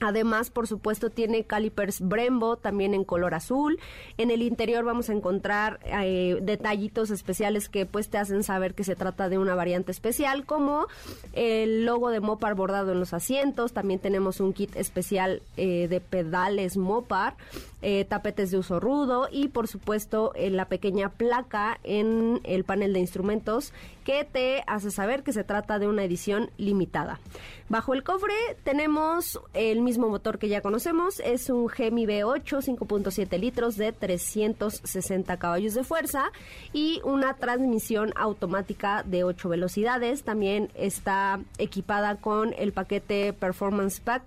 Además, 0.00 0.50
por 0.50 0.66
supuesto, 0.66 1.10
tiene 1.10 1.44
calipers 1.44 2.00
Brembo 2.00 2.56
también 2.56 2.94
en 2.94 3.04
color 3.04 3.34
azul. 3.34 3.78
En 4.16 4.30
el 4.30 4.42
interior 4.42 4.84
vamos 4.84 5.10
a 5.10 5.12
encontrar 5.12 5.80
eh, 5.84 6.38
detallitos 6.40 7.10
especiales 7.10 7.68
que 7.68 7.86
pues 7.86 8.08
te 8.08 8.18
hacen 8.18 8.42
saber 8.42 8.74
que 8.74 8.84
se 8.84 8.96
trata 8.96 9.28
de 9.28 9.38
una 9.38 9.54
variante 9.54 9.90
especial, 9.90 10.44
como 10.44 10.86
el 11.32 11.84
logo 11.84 12.10
de 12.10 12.20
Mopar 12.20 12.54
bordado 12.54 12.92
en 12.92 13.00
los 13.00 13.12
asientos. 13.12 13.72
También 13.72 14.00
tenemos 14.00 14.40
un 14.40 14.52
kit 14.52 14.76
especial 14.76 15.42
eh, 15.56 15.88
de 15.88 16.00
pedales 16.00 16.76
Mopar, 16.76 17.34
eh, 17.82 18.04
tapetes 18.04 18.50
de 18.50 18.58
uso 18.58 18.80
rudo 18.80 19.28
y, 19.30 19.48
por 19.48 19.68
supuesto, 19.68 20.32
la 20.36 20.66
pequeña 20.66 21.10
placa 21.10 21.78
en 21.84 22.40
el 22.44 22.64
panel 22.64 22.92
de 22.92 23.00
instrumentos 23.00 23.72
que 24.04 24.24
te 24.24 24.64
hace 24.66 24.90
saber 24.90 25.22
que 25.22 25.32
se 25.32 25.44
trata 25.44 25.78
de 25.78 25.86
una 25.86 26.04
edición 26.04 26.50
limitada. 26.56 27.20
Bajo 27.68 27.92
el 27.92 28.02
cofre 28.02 28.32
tenemos 28.64 29.38
el 29.52 29.82
mismo 29.82 30.08
motor 30.08 30.38
que 30.38 30.48
ya 30.48 30.62
conocemos, 30.62 31.20
es 31.20 31.50
un 31.50 31.68
Gemi 31.68 32.06
V8 32.06 32.78
5.7 32.78 33.38
litros 33.38 33.76
de 33.76 33.92
360 33.92 35.36
caballos 35.36 35.74
de 35.74 35.84
fuerza 35.84 36.32
y 36.72 37.00
una 37.04 37.34
transmisión 37.34 38.12
automática 38.16 39.02
de 39.02 39.24
8 39.24 39.48
velocidades. 39.50 40.22
También 40.22 40.70
está 40.74 41.40
equipada 41.58 42.16
con 42.16 42.54
el 42.56 42.72
paquete 42.72 43.32
Performance 43.34 44.00
Pack 44.00 44.22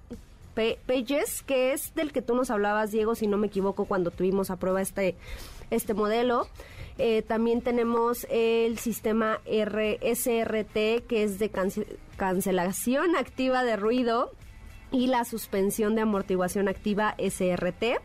Pages, 0.53 1.43
que 1.43 1.74
es 1.74 1.93
del 1.96 2.12
que 2.12 2.22
tú 2.22 2.36
nos 2.36 2.51
hablabas, 2.51 2.91
Diego, 2.91 3.15
si 3.15 3.27
no 3.27 3.38
me 3.38 3.48
equivoco, 3.48 3.86
cuando 3.86 4.12
tuvimos 4.12 4.51
a 4.51 4.58
prueba 4.58 4.81
este, 4.81 5.15
este 5.70 5.93
modelo. 5.93 6.48
Eh, 6.98 7.24
también 7.24 7.62
tenemos 7.62 8.27
el 8.29 8.77
sistema 8.77 9.39
RSRT, 9.46 11.08
que 11.08 11.24
es 11.24 11.39
de 11.39 11.51
cancelación 12.17 13.15
activa 13.15 13.63
de 13.63 13.75
ruido 13.75 14.31
y 14.91 15.08
la 15.08 15.24
suspensión 15.24 15.96
de 15.96 16.01
amortiguación 16.01 16.67
activa 16.67 17.15
SRT. 17.17 18.00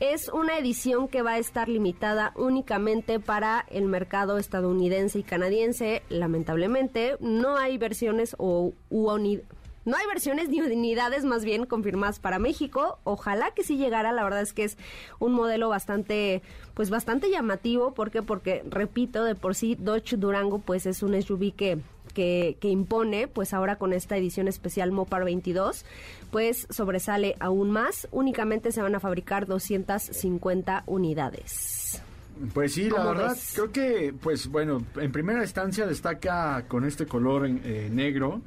Es 0.00 0.28
una 0.28 0.58
edición 0.58 1.06
que 1.06 1.22
va 1.22 1.32
a 1.32 1.38
estar 1.38 1.68
limitada 1.68 2.32
únicamente 2.34 3.20
para 3.20 3.64
el 3.70 3.84
mercado 3.84 4.38
estadounidense 4.38 5.20
y 5.20 5.22
canadiense. 5.22 6.02
Lamentablemente, 6.08 7.16
no 7.20 7.56
hay 7.56 7.78
versiones 7.78 8.34
o 8.38 8.72
no 9.84 9.96
hay 9.96 10.06
versiones 10.06 10.48
ni 10.48 10.60
unidades 10.60 11.24
más 11.24 11.44
bien 11.44 11.66
confirmadas 11.66 12.20
para 12.20 12.38
México. 12.38 12.98
Ojalá 13.04 13.50
que 13.52 13.64
sí 13.64 13.76
llegara. 13.76 14.12
La 14.12 14.22
verdad 14.22 14.40
es 14.42 14.52
que 14.52 14.64
es 14.64 14.78
un 15.18 15.32
modelo 15.32 15.68
bastante, 15.68 16.42
pues 16.74 16.90
bastante 16.90 17.30
llamativo. 17.30 17.92
¿Por 17.92 18.10
qué? 18.10 18.22
Porque, 18.22 18.62
repito, 18.68 19.24
de 19.24 19.34
por 19.34 19.54
sí 19.54 19.76
Dodge 19.78 20.16
Durango 20.16 20.60
pues 20.60 20.86
es 20.86 21.02
un 21.02 21.20
SUV 21.20 21.54
que, 21.54 21.78
que, 22.14 22.56
que 22.60 22.68
impone, 22.68 23.26
pues 23.26 23.52
ahora 23.52 23.76
con 23.76 23.92
esta 23.92 24.16
edición 24.16 24.46
especial 24.46 24.92
Mopar 24.92 25.24
22, 25.24 25.84
pues 26.30 26.68
sobresale 26.70 27.34
aún 27.40 27.72
más. 27.72 28.06
Únicamente 28.12 28.70
se 28.70 28.82
van 28.82 28.94
a 28.94 29.00
fabricar 29.00 29.46
250 29.46 30.84
unidades. 30.86 32.02
Pues 32.54 32.74
sí, 32.74 32.88
la 32.88 33.04
verdad, 33.04 33.36
creo 33.54 33.72
que, 33.72 34.14
pues 34.20 34.48
bueno, 34.48 34.84
en 34.96 35.12
primera 35.12 35.42
instancia 35.42 35.86
destaca 35.86 36.64
con 36.66 36.84
este 36.84 37.06
color 37.06 37.46
eh, 37.46 37.88
negro 37.92 38.42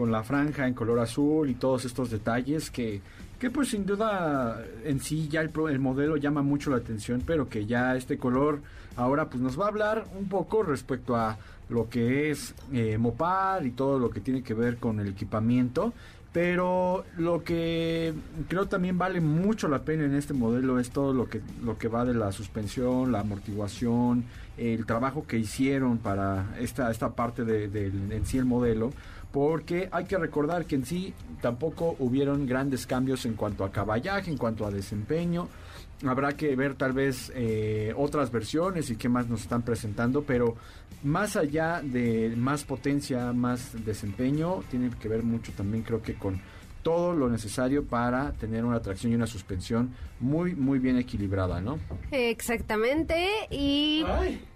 con 0.00 0.10
la 0.10 0.22
franja 0.22 0.66
en 0.66 0.72
color 0.72 0.98
azul 0.98 1.50
y 1.50 1.54
todos 1.56 1.84
estos 1.84 2.08
detalles 2.10 2.70
que, 2.70 3.02
que 3.38 3.50
pues 3.50 3.68
sin 3.68 3.84
duda 3.84 4.64
en 4.82 4.98
sí 4.98 5.28
ya 5.28 5.42
el, 5.42 5.50
el, 5.68 5.78
modelo 5.78 6.16
llama 6.16 6.40
mucho 6.40 6.70
la 6.70 6.78
atención, 6.78 7.22
pero 7.26 7.50
que 7.50 7.66
ya 7.66 7.94
este 7.94 8.16
color 8.16 8.60
ahora 8.96 9.28
pues 9.28 9.42
nos 9.42 9.60
va 9.60 9.66
a 9.66 9.68
hablar 9.68 10.06
un 10.18 10.26
poco 10.26 10.62
respecto 10.62 11.16
a 11.16 11.36
lo 11.68 11.90
que 11.90 12.30
es 12.30 12.54
eh, 12.72 12.96
Mopar 12.96 13.66
y 13.66 13.72
todo 13.72 13.98
lo 13.98 14.08
que 14.08 14.20
tiene 14.20 14.42
que 14.42 14.54
ver 14.54 14.78
con 14.78 15.00
el 15.00 15.08
equipamiento. 15.08 15.92
Pero 16.32 17.04
lo 17.18 17.42
que 17.42 18.14
creo 18.48 18.68
también 18.68 18.96
vale 18.96 19.20
mucho 19.20 19.68
la 19.68 19.82
pena 19.82 20.04
en 20.04 20.14
este 20.14 20.32
modelo 20.32 20.78
es 20.78 20.90
todo 20.90 21.12
lo 21.12 21.28
que, 21.28 21.42
lo 21.62 21.76
que 21.76 21.88
va 21.88 22.06
de 22.06 22.14
la 22.14 22.32
suspensión, 22.32 23.12
la 23.12 23.20
amortiguación, 23.20 24.24
el 24.56 24.86
trabajo 24.86 25.26
que 25.26 25.38
hicieron 25.38 25.98
para 25.98 26.56
esta, 26.60 26.90
esta 26.90 27.10
parte 27.10 27.44
de, 27.44 27.68
de 27.68 27.86
en 27.86 28.24
sí 28.24 28.38
el 28.38 28.44
modelo 28.44 28.92
porque 29.32 29.88
hay 29.92 30.04
que 30.04 30.18
recordar 30.18 30.64
que 30.66 30.74
en 30.74 30.84
sí 30.84 31.14
tampoco 31.40 31.96
hubieron 31.98 32.46
grandes 32.46 32.86
cambios 32.86 33.24
en 33.26 33.34
cuanto 33.34 33.64
a 33.64 33.70
caballaje, 33.70 34.30
en 34.30 34.36
cuanto 34.36 34.66
a 34.66 34.70
desempeño. 34.70 35.48
Habrá 36.06 36.32
que 36.32 36.56
ver 36.56 36.74
tal 36.74 36.92
vez 36.92 37.30
eh, 37.34 37.92
otras 37.96 38.32
versiones 38.32 38.90
y 38.90 38.96
qué 38.96 39.08
más 39.08 39.28
nos 39.28 39.42
están 39.42 39.62
presentando, 39.62 40.22
pero 40.22 40.56
más 41.02 41.36
allá 41.36 41.82
de 41.82 42.34
más 42.36 42.64
potencia, 42.64 43.32
más 43.32 43.84
desempeño, 43.84 44.62
tiene 44.70 44.90
que 44.90 45.08
ver 45.08 45.22
mucho 45.22 45.52
también 45.52 45.82
creo 45.82 46.02
que 46.02 46.14
con 46.14 46.40
todo 46.82 47.14
lo 47.14 47.28
necesario 47.28 47.84
para 47.84 48.32
tener 48.32 48.64
una 48.64 48.80
tracción 48.80 49.12
y 49.12 49.14
una 49.14 49.26
suspensión 49.26 49.94
muy, 50.18 50.54
muy 50.54 50.78
bien 50.78 50.98
equilibrada, 50.98 51.60
¿no? 51.60 51.78
Exactamente. 52.10 53.28
Y, 53.50 54.04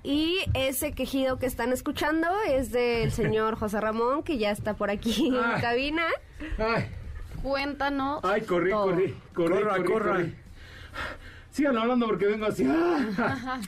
y 0.03 0.39
ese 0.55 0.93
quejido 0.93 1.39
que 1.39 1.47
están 1.47 1.73
escuchando 1.73 2.29
es 2.49 2.73
del 2.73 3.11
señor 3.13 3.57
José 3.57 3.81
Ramón, 3.81 4.23
que 4.23 4.39
ya 4.39 4.51
está 4.51 4.75
por 4.75 4.91
aquí 4.91 5.29
en 5.29 5.37
la 5.37 5.61
cabina. 5.61 6.07
Ay. 6.59 6.87
Cuéntanos. 7.43 8.21
Ay, 8.23 8.41
corrí, 8.43 8.71
corrí, 8.71 9.15
corrí, 9.35 9.63
corrí, 9.63 9.85
corrí. 9.85 10.35
Sigan 11.55 11.79
hablando 11.79 12.07
porque 12.09 12.27
vengo 12.27 12.47
así. 12.47 12.67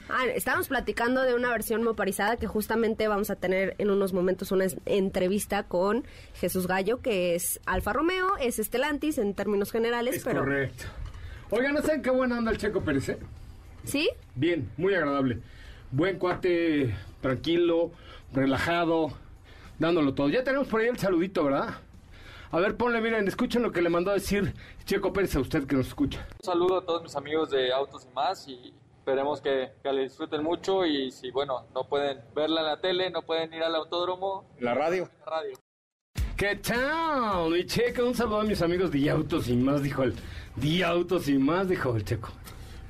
Ah, 0.09 0.25
estamos 0.35 0.67
platicando 0.67 1.21
de 1.21 1.33
una 1.35 1.49
versión 1.49 1.83
moparizada 1.83 2.35
que 2.35 2.45
justamente 2.45 3.07
vamos 3.07 3.29
a 3.29 3.37
tener 3.37 3.75
en 3.77 3.89
unos 3.89 4.11
momentos 4.11 4.51
una 4.51 4.65
entrevista 4.85 5.63
con 5.63 6.03
Jesús 6.33 6.67
Gallo, 6.67 6.99
que 6.99 7.33
es 7.35 7.61
Alfa 7.65 7.93
Romeo, 7.93 8.27
es 8.41 8.59
Estelantis 8.59 9.17
en 9.17 9.33
términos 9.33 9.71
generales, 9.71 10.17
es 10.17 10.23
pero... 10.25 10.41
Correcto. 10.41 10.83
Oigan, 11.49 11.75
¿no 11.75 11.81
saben 11.81 12.01
qué 12.01 12.09
buena 12.09 12.37
anda 12.37 12.51
el 12.51 12.57
Checo 12.57 12.81
Pérez? 12.81 13.07
Eh? 13.07 13.19
¿Sí? 13.85 14.09
Bien, 14.35 14.69
muy 14.75 14.93
agradable. 14.93 15.39
Buen 15.91 16.19
cuate, 16.19 16.93
tranquilo, 17.21 17.91
relajado, 18.33 19.13
dándolo 19.79 20.13
todo. 20.13 20.27
Ya 20.27 20.43
tenemos 20.43 20.67
por 20.67 20.81
ahí 20.81 20.87
el 20.87 20.97
saludito, 20.97 21.45
¿verdad? 21.45 21.75
A 22.49 22.59
ver, 22.59 22.77
ponle, 22.77 23.01
miren, 23.01 23.27
escuchen 23.27 23.61
lo 23.61 23.71
que 23.71 23.81
le 23.81 23.89
mandó 23.89 24.11
a 24.11 24.13
decir 24.13 24.53
Checo 24.85 25.11
Pérez 25.11 25.35
a 25.35 25.41
usted 25.41 25.67
que 25.67 25.75
nos 25.75 25.87
escucha. 25.87 26.25
Un 26.39 26.45
saludo 26.45 26.77
a 26.77 26.85
todos 26.85 27.03
mis 27.03 27.15
amigos 27.15 27.49
de 27.49 27.73
Autos 27.73 28.07
y 28.09 28.13
más 28.13 28.47
y 28.47 28.73
esperemos 28.99 29.41
que, 29.41 29.71
que 29.83 29.91
la 29.91 30.01
disfruten 30.01 30.43
mucho 30.43 30.85
y 30.85 31.11
si, 31.11 31.29
bueno, 31.31 31.65
no 31.75 31.83
pueden 31.83 32.21
verla 32.33 32.61
en 32.61 32.67
la 32.67 32.79
tele, 32.79 33.09
no 33.09 33.21
pueden 33.21 33.53
ir 33.53 33.63
al 33.63 33.75
autódromo. 33.75 34.45
La 34.59 34.73
radio. 34.73 35.09
La 35.25 35.31
radio. 35.31 35.57
¿Qué 36.37 36.55
tal? 36.55 37.49
Mi 37.49 37.65
checo, 37.65 38.05
un 38.05 38.15
saludo 38.15 38.41
a 38.41 38.43
mis 38.43 38.61
amigos 38.61 38.91
de 38.91 39.09
Autos 39.09 39.49
y 39.49 39.55
más, 39.57 39.83
dijo 39.83 40.03
el. 40.03 40.13
De 40.55 40.85
Autos 40.85 41.27
y 41.27 41.37
más, 41.37 41.67
dijo 41.67 41.95
el 41.95 42.05
checo. 42.05 42.29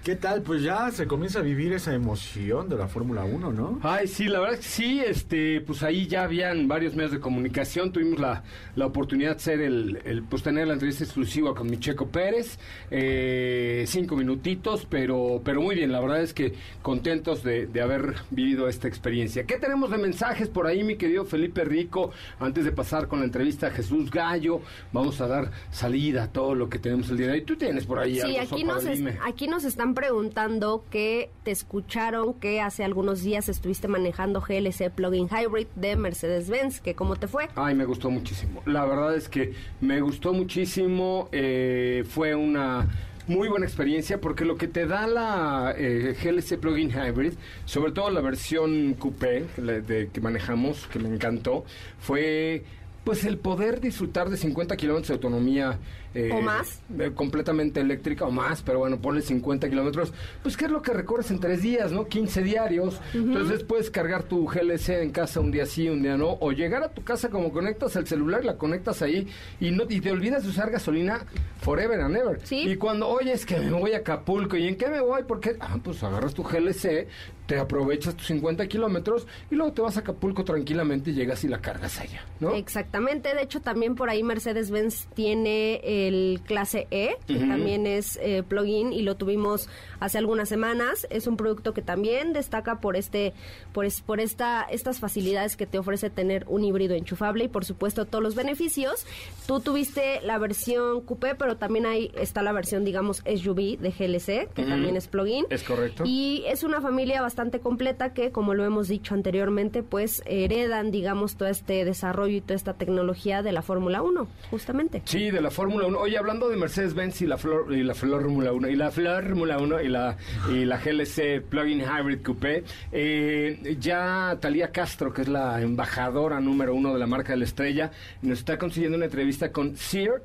¿Qué 0.08 0.16
tal? 0.16 0.42
Pues 0.42 0.64
ya 0.64 0.90
se 0.92 1.06
comienza 1.06 1.40
a 1.40 1.42
vivir 1.42 1.74
esa 1.74 1.94
emoción 1.94 2.70
de 2.70 2.78
la 2.78 2.88
Fórmula 2.88 3.26
1, 3.26 3.52
¿no? 3.52 3.82
Ay, 3.84 4.08
sí, 4.08 4.30
la 4.30 4.40
verdad 4.40 4.58
es 4.58 4.62
que 4.62 4.72
sí, 4.72 5.02
este, 5.06 5.60
pues 5.60 5.84
ahí 5.84 6.08
ya 6.08 6.24
habían 6.24 6.70
varios 6.70 6.96
medios 6.96 7.12
de 7.12 7.20
comunicación, 7.20 7.92
tuvimos 7.92 8.18
la, 8.18 8.42
la 8.78 8.86
oportunidad 8.86 9.34
de 9.34 9.40
ser 9.42 9.60
el, 9.60 10.00
el, 10.06 10.24
pues 10.24 10.44
tener 10.44 10.66
la 10.68 10.76
entrevista 10.76 11.04
exclusiva 11.04 11.54
con 11.54 11.70
mi 11.70 11.78
Checo 11.78 12.08
Pérez, 12.08 12.58
eh, 12.90 13.84
cinco 13.86 14.16
minutitos, 14.16 14.88
pero, 14.90 15.42
pero 15.44 15.62
muy 15.62 15.76
bien, 15.76 15.92
la 15.92 16.00
verdad 16.00 16.22
es 16.22 16.34
que 16.34 16.54
contentos 16.82 17.44
de, 17.44 17.68
de, 17.68 17.82
haber 17.82 18.14
vivido 18.32 18.70
esta 18.70 18.88
experiencia. 18.88 19.44
¿Qué 19.44 19.58
tenemos 19.58 19.92
de 19.92 19.98
mensajes 19.98 20.48
por 20.48 20.68
ahí, 20.68 20.86
mi 20.86 20.96
querido 20.96 21.26
Felipe 21.26 21.66
Rico? 21.66 22.12
Antes 22.40 22.64
de 22.64 22.72
pasar 22.72 23.10
con 23.10 23.20
la 23.20 23.26
entrevista 23.26 23.68
a 23.68 23.72
Jesús 23.72 24.10
Gallo, 24.10 24.62
vamos 24.94 25.20
a 25.20 25.28
dar 25.28 25.52
salida 25.70 26.24
a 26.24 26.28
todo 26.32 26.56
lo 26.56 26.70
que 26.70 26.80
tenemos 26.80 27.10
el 27.10 27.18
día 27.18 27.28
de 27.28 27.34
hoy. 27.34 27.42
¿Tú 27.42 27.58
tienes 27.58 27.86
por 27.86 28.00
ahí 28.00 28.22
sí, 28.22 28.38
algo? 28.38 28.56
aquí 28.56 28.64
nos, 28.64 28.86
es, 28.86 29.04
aquí 29.26 29.48
nos 29.50 29.66
están 29.66 29.97
preguntando 29.98 30.86
que 30.92 31.32
te 31.44 31.50
escucharon 31.50 32.36
que 32.36 32.62
hace 32.62 32.84
algunos 32.84 33.24
días 33.24 33.50
estuviste 33.50 33.88
manejando 33.88 34.42
GLC 34.42 34.92
Plug-in 34.92 35.28
Hybrid 35.28 35.66
de 35.76 35.96
Mercedes-Benz, 35.96 36.82
que 36.82 36.94
cómo 36.94 37.16
te 37.16 37.28
fue. 37.28 37.48
Ay, 37.56 37.74
me 37.74 37.84
gustó 37.84 38.12
muchísimo. 38.12 38.62
La 38.68 38.86
verdad 38.86 39.16
es 39.16 39.28
que 39.28 39.54
me 39.82 40.00
gustó 40.02 40.34
muchísimo. 40.34 41.30
Eh, 41.32 42.04
fue 42.08 42.36
una 42.36 42.88
muy 43.26 43.50
buena 43.50 43.66
experiencia 43.66 44.22
porque 44.22 44.46
lo 44.46 44.56
que 44.56 44.68
te 44.68 44.86
da 44.86 45.08
la 45.08 45.74
eh, 45.76 46.16
GLC 46.24 46.60
Plug-in 46.60 46.92
Hybrid, 46.92 47.34
sobre 47.66 47.92
todo 47.92 48.12
la 48.12 48.22
versión 48.22 48.94
coupé 48.94 49.48
de, 49.58 50.12
que 50.14 50.22
manejamos, 50.22 50.86
que 50.86 51.00
me 51.00 51.10
encantó, 51.10 51.66
fue 52.00 52.64
pues 53.04 53.26
el 53.26 53.40
poder 53.40 53.80
disfrutar 53.80 54.30
de 54.30 54.38
50 54.38 54.78
kilómetros 54.78 55.08
de 55.08 55.14
autonomía. 55.16 55.80
Eh, 56.18 56.32
¿O 56.34 56.42
más? 56.42 56.82
Eh, 56.98 57.12
completamente 57.14 57.80
eléctrica 57.80 58.26
o 58.26 58.32
más, 58.32 58.64
pero 58.64 58.80
bueno, 58.80 59.00
ponle 59.00 59.22
50 59.22 59.70
kilómetros. 59.70 60.12
Pues, 60.42 60.58
¿qué 60.58 60.66
es 60.66 60.72
lo 60.72 60.82
que 60.82 60.92
recorres 60.92 61.30
en 61.30 61.40
tres 61.40 61.62
días, 61.62 61.92
no? 61.92 62.08
15 62.08 62.42
diarios. 62.42 62.96
Uh 63.14 63.18
-huh. 63.18 63.24
Entonces, 63.28 63.64
puedes 63.64 63.92
cargar 63.92 64.24
tu 64.24 64.48
GLC 64.48 65.04
en 65.04 65.12
casa 65.12 65.40
un 65.40 65.52
día 65.52 65.68
sí, 65.68 65.88
un 65.90 66.02
día 66.02 66.18
no. 66.18 66.38
O 66.40 66.52
llegar 66.52 66.82
a 66.82 66.90
tu 66.90 67.04
casa 67.04 67.30
como 67.30 67.52
conectas 67.52 67.96
el 67.98 68.08
celular, 68.08 68.44
la 68.44 68.58
conectas 68.58 69.04
ahí 69.04 69.28
y 69.60 69.70
no 69.70 69.84
y 69.88 70.02
te 70.02 70.12
olvidas 70.12 70.44
de 70.44 70.50
usar 70.50 70.72
gasolina 70.72 71.24
forever 71.62 72.02
and 72.02 72.16
ever. 72.18 72.40
¿Sí? 72.44 72.68
Y 72.68 72.78
cuando, 72.78 73.08
oye, 73.08 73.34
es 73.34 73.46
que 73.46 73.60
me 73.60 73.72
voy 73.72 73.94
a 73.94 73.98
Acapulco, 73.98 74.58
¿y 74.58 74.68
en 74.68 74.76
qué 74.76 74.88
me 74.88 75.02
voy? 75.02 75.22
Porque, 75.28 75.56
ah, 75.60 75.78
pues 75.84 76.02
agarras 76.04 76.34
tu 76.34 76.42
GLC, 76.44 77.08
te 77.46 77.58
aprovechas 77.58 78.16
tus 78.16 78.28
50 78.28 78.68
kilómetros 78.68 79.28
y 79.50 79.56
luego 79.56 79.72
te 79.74 79.82
vas 79.82 79.98
a 79.98 80.02
Acapulco 80.02 80.44
tranquilamente 80.44 81.12
y 81.12 81.14
llegas 81.14 81.44
y 81.44 81.48
la 81.48 81.60
cargas 81.62 82.00
allá, 82.00 82.26
¿no? 82.40 82.54
Exactamente. 82.56 83.34
De 83.34 83.42
hecho, 83.44 83.62
también 83.62 83.96
por 83.96 84.10
ahí 84.10 84.24
Mercedes-Benz 84.24 85.08
tiene 85.16 86.07
el 86.08 86.42
clase 86.46 86.88
E, 86.92 87.16
que 87.28 87.34
uh 87.34 87.38
-huh. 87.38 87.50
también 87.50 87.88
es 87.88 88.18
eh, 88.22 88.44
plug-in 88.48 88.94
y 88.94 89.02
lo 89.02 89.16
tuvimos 89.16 89.70
hace 90.00 90.18
algunas 90.18 90.50
semanas. 90.50 91.08
Es 91.10 91.28
un 91.28 91.38
producto 91.38 91.74
que 91.74 91.82
también 91.82 92.34
destaca 92.34 92.80
por 92.80 92.96
este, 92.96 93.34
por, 93.74 93.86
es, 93.86 94.02
por 94.02 94.20
esta, 94.20 94.64
estas 94.70 95.00
facilidades 95.00 95.56
que 95.58 95.66
te 95.66 95.80
ofrece 95.80 96.10
tener 96.10 96.46
un 96.48 96.64
híbrido 96.64 96.96
enchufable 96.96 97.46
y 97.46 97.48
por 97.48 97.66
supuesto 97.66 98.06
todos 98.06 98.24
los 98.24 98.36
beneficios. 98.36 99.06
Tú 99.48 99.60
tuviste 99.60 100.22
la 100.22 100.38
versión 100.38 101.02
coupé, 101.02 101.36
pero 101.36 101.58
también 101.58 101.86
ahí 101.86 102.12
está 102.20 102.42
la 102.42 102.52
versión, 102.52 102.84
digamos, 102.86 103.18
SUV 103.26 103.78
de 103.80 103.92
GLC, 103.92 104.50
que 104.54 104.62
uh 104.62 104.66
-huh. 104.66 104.70
también 104.70 104.96
es 104.96 105.08
plug-in. 105.08 105.46
Es 105.50 105.64
correcto. 105.64 106.04
Y 106.06 106.44
es 106.48 106.64
una 106.64 106.82
familia 106.82 107.22
bastante 107.22 107.60
completa 107.60 108.14
que, 108.14 108.32
como 108.32 108.54
lo 108.54 108.64
hemos 108.66 108.88
dicho 108.88 109.14
anteriormente, 109.14 109.84
pues 109.84 110.22
heredan, 110.26 110.92
digamos, 110.92 111.36
todo 111.38 111.50
este 111.50 111.86
desarrollo 111.86 112.38
y 112.38 112.42
toda 112.42 112.56
esta 112.56 112.74
tecnología 112.74 113.42
de 113.42 113.52
la 113.52 113.62
Fórmula 113.62 114.02
1, 114.02 114.28
justamente. 114.52 115.02
Sí, 115.06 115.32
de 115.32 115.42
la 115.42 115.52
Fórmula 115.52 115.87
1. 115.88 116.00
Oye, 116.00 116.18
hablando 116.18 116.50
de 116.50 116.58
Mercedes-Benz 116.58 117.22
y 117.22 117.28
la 117.28 117.38
Flor, 117.38 117.74
y 117.74 117.84
la 117.84 117.96
Fórmula 117.96 118.52
1 118.52 118.70
y 118.70 118.76
la 118.76 118.92
Fórmula 118.92 119.58
1 119.58 119.82
y 119.82 119.88
la 119.88 120.18
y 120.50 120.66
la 120.66 120.78
GLC 120.78 121.42
Plug-in 121.42 121.82
Hybrid 121.82 122.22
Coupé, 122.24 122.64
eh, 122.92 123.78
ya 123.80 124.38
Talía 124.40 124.72
Castro, 124.72 125.14
que 125.14 125.24
es 125.24 125.28
la 125.28 125.62
embajadora 125.62 126.40
número 126.40 126.76
uno 126.76 126.94
de 126.94 127.00
la 127.00 127.08
marca 127.08 127.34
de 127.34 127.40
la 127.40 127.46
estrella, 127.46 127.92
nos 128.22 128.40
está 128.40 128.58
consiguiendo 128.58 128.98
una 128.98 129.06
entrevista 129.06 129.52
con 129.52 129.76
Sir 129.78 130.22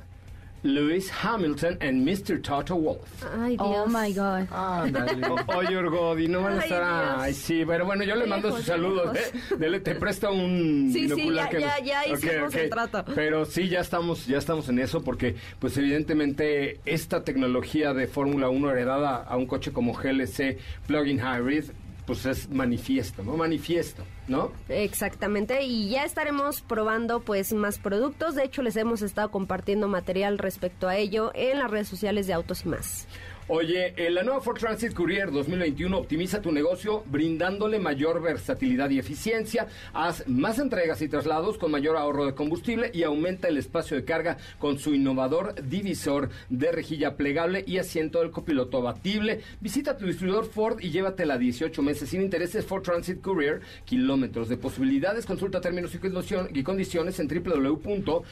Lewis 0.65 1.11
Hamilton 1.11 1.77
and 1.81 2.07
Mr. 2.07 2.41
Toto 2.41 2.77
Wolf. 2.77 3.25
Ay, 3.37 3.57
Dios. 3.57 3.61
Oh 3.61 3.87
my 3.87 4.13
God. 4.13 4.47
Ah, 4.53 4.85
Oye, 5.57 5.77
Orgodi, 5.77 6.29
no 6.29 6.43
van 6.43 6.59
a 6.59 6.63
estar. 6.63 6.83
Ay, 6.83 7.17
Ay, 7.29 7.35
sí, 7.35 7.65
pero 7.67 7.85
bueno, 7.85 8.05
yo 8.05 8.15
le 8.15 8.27
mando 8.27 8.55
sus 8.57 8.65
saludos. 8.67 9.17
¿eh? 9.17 9.57
Dele, 9.59 9.81
te 9.81 9.95
presto 9.97 10.33
un. 10.33 10.91
Sí, 10.93 11.09
sí, 11.09 11.15
binocular 11.15 11.45
ya, 11.45 11.51
que 11.51 11.61
ya, 11.61 11.67
nos- 11.79 11.85
ya 11.87 12.01
Ok, 12.03 12.19
hicimos 12.19 12.49
ok. 12.49 12.61
el 12.61 12.71
trato. 12.71 13.05
Pero 13.15 13.45
sí, 13.45 13.69
ya 13.69 13.81
estamos, 13.81 14.27
ya 14.27 14.39
estamos 14.39 14.69
en 14.69 14.79
eso 14.79 15.03
porque, 15.03 15.35
pues 15.59 15.77
evidentemente, 15.77 16.81
esta 16.85 17.25
tecnología 17.25 17.93
de 17.93 18.07
Fórmula 18.07 18.49
1 18.49 18.71
heredada 18.71 19.17
a 19.17 19.37
un 19.37 19.47
coche 19.47 19.73
como 19.73 19.93
GLC 19.95 20.59
Plug-in 20.87 21.19
Hybrid, 21.19 21.65
pues 22.13 22.27
es 22.27 22.51
manifiesto, 22.51 23.23
¿no? 23.23 23.37
Manifiesto, 23.37 24.05
¿no? 24.29 24.53
Exactamente, 24.69 25.63
y 25.63 25.89
ya 25.89 26.05
estaremos 26.05 26.61
probando 26.61 27.21
pues 27.21 27.53
más 27.53 27.79
productos. 27.79 28.35
De 28.35 28.45
hecho, 28.45 28.63
les 28.63 28.77
hemos 28.77 29.01
estado 29.03 29.31
compartiendo 29.31 29.89
material 29.89 30.39
respecto 30.39 30.89
a 30.89 30.97
ello 30.97 31.33
en 31.35 31.59
las 31.59 31.71
redes 31.71 31.89
sociales 31.89 32.27
de 32.27 32.35
Autos 32.35 32.65
y 32.65 32.69
más. 32.69 33.07
Oye, 33.49 33.93
eh, 33.97 34.09
la 34.09 34.23
nueva 34.23 34.41
Ford 34.41 34.57
Transit 34.57 34.95
Courier 34.95 35.33
2021 35.33 35.99
optimiza 35.99 36.41
tu 36.41 36.53
negocio 36.53 37.03
brindándole 37.07 37.81
mayor 37.81 38.23
versatilidad 38.23 38.89
y 38.91 39.01
eficiencia. 39.01 39.67
Haz 39.93 40.29
más 40.29 40.61
entregas 40.61 41.03
y 41.03 41.09
traslados 41.09 41.59
con 41.59 41.73
mayor 41.73 41.97
ahorro 41.97 42.25
de 42.25 42.37
combustible 42.37 42.93
y 42.95 43.03
aumenta 43.03 43.49
el 43.49 43.57
espacio 43.57 43.97
de 43.97 44.05
carga 44.05 44.37
con 44.61 44.79
su 44.79 44.95
innovador 44.95 45.57
divisor 45.69 46.31
de 46.51 46.71
rejilla 46.71 47.17
plegable 47.17 47.65
y 47.67 47.79
asiento 47.79 48.21
del 48.21 48.31
copiloto 48.31 48.79
abatible. 48.79 49.41
Visita 49.61 49.97
tu 49.97 50.07
distribuidor 50.07 50.47
Ford 50.47 50.79
y 50.81 50.91
llévatela 50.91 51.37
18 51.37 51.83
meses 51.83 52.11
sin 52.11 52.23
intereses 52.23 52.65
Ford 52.65 52.85
Transit 52.85 53.21
Courier, 53.21 53.61
kilómetros 53.85 54.49
de 54.49 54.57
posibilidades. 54.57 55.27
Consulta 55.27 55.61
términos 55.61 55.91
y 55.95 56.63
condiciones 56.63 57.19
en 57.19 57.27
www.ford.mx. 57.27 58.25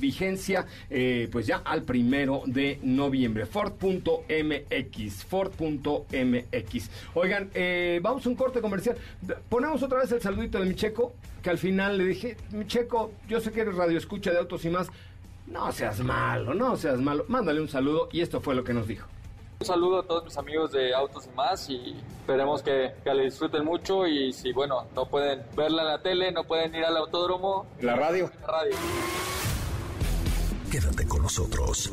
Vigencia, 0.00 0.64
eh, 0.88 1.28
pues 1.32 1.48
ya 1.48 1.56
al 1.56 1.82
primero 1.82 2.44
de 2.46 2.78
noviembre. 2.84 3.31
Ford.mx. 3.46 5.24
Ford.mx. 5.24 6.90
Oigan, 7.14 7.50
eh, 7.54 8.00
vamos 8.02 8.24
a 8.26 8.28
un 8.28 8.34
corte 8.36 8.60
comercial. 8.60 8.96
Ponemos 9.48 9.82
otra 9.82 9.98
vez 10.00 10.12
el 10.12 10.20
saludito 10.20 10.58
de 10.58 10.66
mi 10.66 10.74
checo, 10.74 11.14
que 11.42 11.50
al 11.50 11.58
final 11.58 11.98
le 11.98 12.04
dije, 12.04 12.36
mi 12.50 12.66
checo, 12.66 13.12
yo 13.28 13.40
sé 13.40 13.52
que 13.52 13.62
eres 13.62 13.74
radio 13.74 13.98
escucha 13.98 14.30
de 14.30 14.38
autos 14.38 14.64
y 14.64 14.70
más. 14.70 14.88
No 15.46 15.70
seas 15.72 16.00
malo, 16.00 16.54
no 16.54 16.76
seas 16.76 17.00
malo. 17.00 17.24
Mándale 17.28 17.60
un 17.60 17.68
saludo 17.68 18.08
y 18.12 18.20
esto 18.20 18.40
fue 18.40 18.54
lo 18.54 18.62
que 18.64 18.72
nos 18.72 18.86
dijo. 18.86 19.06
Un 19.60 19.66
saludo 19.66 20.00
a 20.00 20.02
todos 20.02 20.24
mis 20.24 20.36
amigos 20.38 20.72
de 20.72 20.92
Autos 20.92 21.28
y 21.32 21.36
más 21.36 21.70
y 21.70 21.94
esperemos 22.20 22.62
que, 22.64 22.94
que 23.04 23.14
la 23.14 23.22
disfruten 23.22 23.64
mucho 23.64 24.08
y 24.08 24.32
si, 24.32 24.52
bueno, 24.52 24.86
no 24.96 25.06
pueden 25.06 25.42
verla 25.56 25.82
en 25.82 25.88
la 25.88 26.02
tele, 26.02 26.32
no 26.32 26.42
pueden 26.42 26.74
ir 26.74 26.84
al 26.84 26.96
autódromo, 26.96 27.66
La 27.80 27.94
radio. 27.94 28.28
la 28.40 28.46
radio. 28.48 28.74
Quédate 30.70 31.06
con 31.06 31.22
nosotros. 31.22 31.92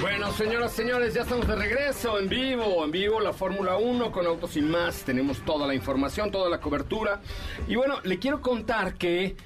Bueno, 0.00 0.32
señoras, 0.32 0.72
señores, 0.72 1.14
ya 1.14 1.22
estamos 1.22 1.46
de 1.46 1.54
regreso 1.54 2.18
en 2.18 2.28
vivo, 2.28 2.84
en 2.84 2.90
vivo 2.90 3.20
la 3.20 3.32
Fórmula 3.32 3.76
1 3.76 4.10
con 4.10 4.26
Autos 4.26 4.56
y 4.56 4.62
más. 4.62 5.04
Tenemos 5.04 5.44
toda 5.44 5.66
la 5.66 5.74
información, 5.74 6.30
toda 6.30 6.48
la 6.48 6.60
cobertura. 6.60 7.20
Y 7.68 7.76
bueno, 7.76 8.00
le 8.02 8.18
quiero 8.18 8.40
contar 8.40 8.94
que 8.94 9.36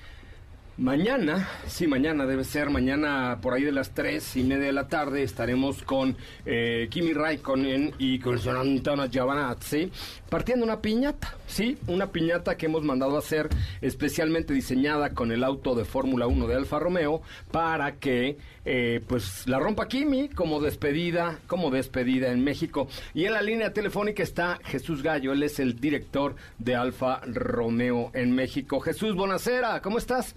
Mañana, 0.78 1.48
sí, 1.66 1.86
mañana 1.86 2.26
debe 2.26 2.44
ser, 2.44 2.68
mañana 2.68 3.38
por 3.40 3.54
ahí 3.54 3.62
de 3.62 3.72
las 3.72 3.94
tres 3.94 4.36
y 4.36 4.42
media 4.42 4.66
de 4.66 4.72
la 4.74 4.88
tarde 4.88 5.22
estaremos 5.22 5.82
con 5.82 6.18
eh, 6.44 6.88
Kimi 6.90 7.14
Raikkonen 7.14 7.94
y 7.98 8.18
con 8.18 8.38
Antonio 8.46 9.06
Giovanazzi 9.06 9.90
partiendo 10.28 10.66
una 10.66 10.82
piñata, 10.82 11.34
sí, 11.46 11.78
una 11.86 12.08
piñata 12.08 12.58
que 12.58 12.66
hemos 12.66 12.84
mandado 12.84 13.16
a 13.16 13.20
hacer 13.20 13.48
especialmente 13.80 14.52
diseñada 14.52 15.14
con 15.14 15.32
el 15.32 15.44
auto 15.44 15.74
de 15.74 15.86
Fórmula 15.86 16.26
1 16.26 16.46
de 16.46 16.56
Alfa 16.56 16.78
Romeo 16.78 17.22
para 17.50 17.92
que 17.92 18.36
eh, 18.66 19.00
pues 19.08 19.46
la 19.46 19.58
rompa 19.58 19.88
Kimi 19.88 20.28
como 20.28 20.60
despedida, 20.60 21.38
como 21.46 21.70
despedida 21.70 22.30
en 22.32 22.44
México. 22.44 22.86
Y 23.14 23.24
en 23.24 23.32
la 23.32 23.40
línea 23.40 23.72
telefónica 23.72 24.22
está 24.22 24.58
Jesús 24.62 25.02
Gallo, 25.02 25.32
él 25.32 25.42
es 25.42 25.58
el 25.58 25.80
director 25.80 26.36
de 26.58 26.74
Alfa 26.74 27.22
Romeo 27.24 28.10
en 28.12 28.34
México. 28.34 28.78
Jesús, 28.80 29.14
buonasera, 29.14 29.80
¿cómo 29.80 29.96
estás? 29.96 30.34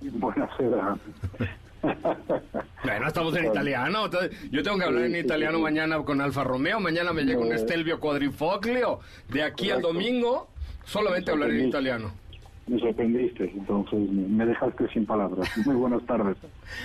Buonasera. 0.00 0.96
Bueno, 2.84 3.06
estamos 3.06 3.36
en 3.36 3.46
italiano. 3.46 4.10
Yo 4.50 4.62
tengo 4.62 4.78
que 4.78 4.84
hablar 4.84 5.04
en 5.04 5.16
italiano 5.16 5.58
mañana 5.58 5.98
con 6.02 6.20
Alfa 6.20 6.44
Romeo. 6.44 6.80
Mañana 6.80 7.12
me 7.12 7.22
llega 7.22 7.40
un 7.40 7.52
Estelvio 7.52 8.00
Quadrifoglio. 8.00 9.00
De 9.28 9.42
aquí 9.42 9.70
al 9.70 9.82
domingo, 9.82 10.48
solamente 10.84 11.30
hablaré 11.30 11.60
en 11.60 11.68
italiano 11.68 12.25
me 12.66 12.80
sorprendiste, 12.80 13.44
entonces 13.54 14.10
me 14.10 14.44
dejaste 14.44 14.88
sin 14.88 15.06
palabras. 15.06 15.48
Muy 15.66 15.76
buenas 15.76 16.04
tardes, 16.04 16.36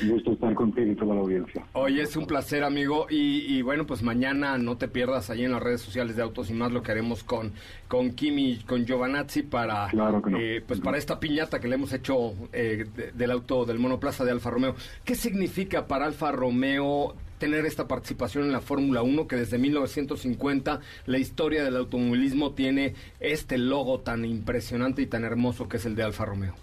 un 0.03 0.09
gusto 0.09 0.33
estar 0.33 0.53
contigo 0.53 0.91
y 0.91 0.95
toda 0.95 1.15
la 1.15 1.21
audiencia. 1.21 1.65
Oye, 1.73 2.01
es 2.03 2.15
un 2.15 2.27
placer, 2.27 2.63
amigo, 2.63 3.07
y, 3.09 3.61
bueno, 3.63 3.85
pues 3.85 4.03
mañana 4.03 4.57
no 4.57 4.77
te 4.77 4.87
pierdas 4.87 5.29
ahí 5.29 5.43
en 5.43 5.51
las 5.51 5.61
redes 5.61 5.81
sociales 5.81 6.15
de 6.15 6.21
Autos 6.21 6.49
y 6.51 6.53
Más 6.53 6.71
lo 6.71 6.83
que 6.83 6.91
haremos 6.91 7.23
con, 7.23 7.53
con 7.87 8.11
Kimi, 8.11 8.57
con 8.67 8.85
Giovanazzi 8.85 9.43
para, 9.43 9.89
eh, 10.37 10.61
pues 10.65 10.79
para 10.79 10.97
esta 10.97 11.19
piñata 11.19 11.59
que 11.59 11.67
le 11.67 11.75
hemos 11.75 11.93
hecho 11.93 12.33
eh, 12.53 12.85
del 13.13 13.31
auto 13.31 13.65
del 13.65 13.79
monoplaza 13.79 14.23
de 14.23 14.31
Alfa 14.31 14.51
Romeo. 14.51 14.75
¿Qué 15.03 15.15
significa 15.15 15.87
para 15.87 16.05
Alfa 16.05 16.31
Romeo 16.31 17.15
tener 17.41 17.65
esta 17.65 17.87
participación 17.87 18.43
en 18.43 18.51
la 18.51 18.61
Fórmula 18.61 19.01
1, 19.01 19.27
que 19.27 19.35
desde 19.35 19.57
1950 19.57 20.79
la 21.07 21.17
historia 21.17 21.63
del 21.63 21.75
automovilismo 21.75 22.51
tiene 22.51 22.93
este 23.19 23.57
logo 23.57 23.99
tan 24.01 24.25
impresionante 24.25 25.01
y 25.01 25.07
tan 25.07 25.23
hermoso 25.23 25.67
que 25.67 25.77
es 25.77 25.85
el 25.87 25.95
de 25.95 26.03
Alfa 26.03 26.23
Romeo? 26.23 26.53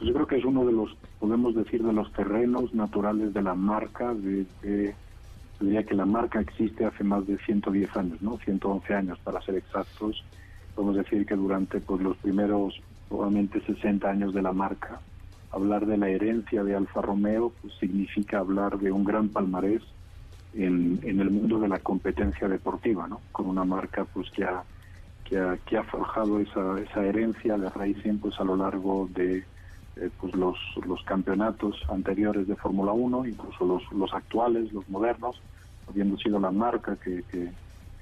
Yo 0.00 0.12
creo 0.12 0.26
que 0.26 0.38
es 0.38 0.44
uno 0.44 0.66
de 0.66 0.72
los, 0.72 0.96
podemos 1.20 1.54
decir, 1.54 1.84
de 1.84 1.92
los 1.92 2.12
terrenos 2.14 2.74
naturales 2.74 3.32
de 3.32 3.42
la 3.42 3.54
marca, 3.54 4.12
de, 4.12 4.92
diría 5.60 5.84
que 5.84 5.94
la 5.94 6.04
marca 6.04 6.40
existe 6.40 6.84
hace 6.84 7.04
más 7.04 7.24
de 7.28 7.38
110 7.38 7.96
años, 7.96 8.20
¿no? 8.20 8.38
111 8.38 8.92
años 8.92 9.20
para 9.22 9.40
ser 9.42 9.54
exactos. 9.54 10.24
Podemos 10.74 10.96
decir 10.96 11.24
que 11.24 11.36
durante 11.36 11.78
pues, 11.78 12.00
los 12.00 12.16
primeros 12.16 12.74
probablemente 13.08 13.60
60 13.60 14.10
años 14.10 14.34
de 14.34 14.42
la 14.42 14.52
marca, 14.52 15.00
hablar 15.52 15.86
de 15.86 15.96
la 15.96 16.08
herencia 16.08 16.62
de 16.64 16.74
Alfa 16.74 17.02
Romeo 17.02 17.52
pues, 17.60 17.74
significa 17.74 18.38
hablar 18.38 18.78
de 18.78 18.92
un 18.92 19.04
gran 19.04 19.28
palmarés 19.28 19.82
en, 20.54 21.00
en, 21.02 21.20
el 21.20 21.30
mundo 21.30 21.58
de 21.60 21.68
la 21.68 21.78
competencia 21.78 22.48
deportiva, 22.48 23.06
¿no? 23.08 23.20
con 23.32 23.46
una 23.46 23.64
marca 23.64 24.04
pues 24.04 24.30
que 24.30 24.44
ha, 24.44 24.62
que 25.24 25.38
ha, 25.38 25.56
que 25.58 25.76
ha 25.76 25.84
forjado 25.84 26.40
esa, 26.40 26.78
esa 26.80 27.04
herencia 27.04 27.56
de 27.56 27.68
Racing 27.68 28.18
pues, 28.18 28.38
a 28.40 28.44
lo 28.44 28.56
largo 28.56 29.08
de 29.14 29.44
eh, 29.96 30.10
pues, 30.20 30.34
los, 30.34 30.56
los 30.86 31.02
campeonatos 31.04 31.76
anteriores 31.88 32.46
de 32.46 32.56
Fórmula 32.56 32.92
1, 32.92 33.26
incluso 33.26 33.64
los, 33.64 33.92
los 33.92 34.12
actuales, 34.14 34.72
los 34.72 34.88
modernos, 34.88 35.40
habiendo 35.88 36.16
sido 36.18 36.38
la 36.38 36.50
marca 36.50 36.96
que, 36.96 37.22
que, 37.30 37.48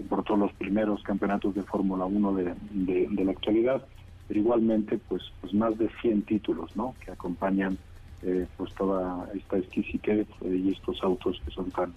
portó 0.09 0.37
los 0.37 0.53
primeros 0.53 1.03
campeonatos 1.03 1.57
de 1.57 1.65
Fórmula 1.65 2.05
1 2.05 2.35
de, 2.35 2.55
de, 2.71 3.09
de 3.11 3.25
la 3.25 3.33
actualidad 3.33 3.85
pero 4.29 4.41
igualmente 4.41 4.99
pues, 5.09 5.23
pues 5.41 5.55
más 5.55 5.77
de 5.79 5.89
100 6.03 6.23
títulos 6.23 6.77
¿no? 6.77 6.95
que 7.05 7.11
acompañan 7.11 7.79
eh, 8.23 8.47
pues 8.57 8.75
toda 8.75 9.29
esta 9.35 9.57
exquisitez 9.59 10.29
eh, 10.43 10.55
y 10.55 10.73
estos 10.73 11.03
autos 11.03 11.41
que 11.45 11.51
son 11.51 11.71
tan, 11.71 11.95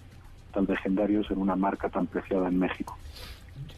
tan 0.52 0.64
legendarios 0.64 1.30
en 1.30 1.38
una 1.38 1.54
marca 1.54 1.90
tan 1.90 2.06
preciada 2.06 2.48
en 2.48 2.58
México. 2.58 2.96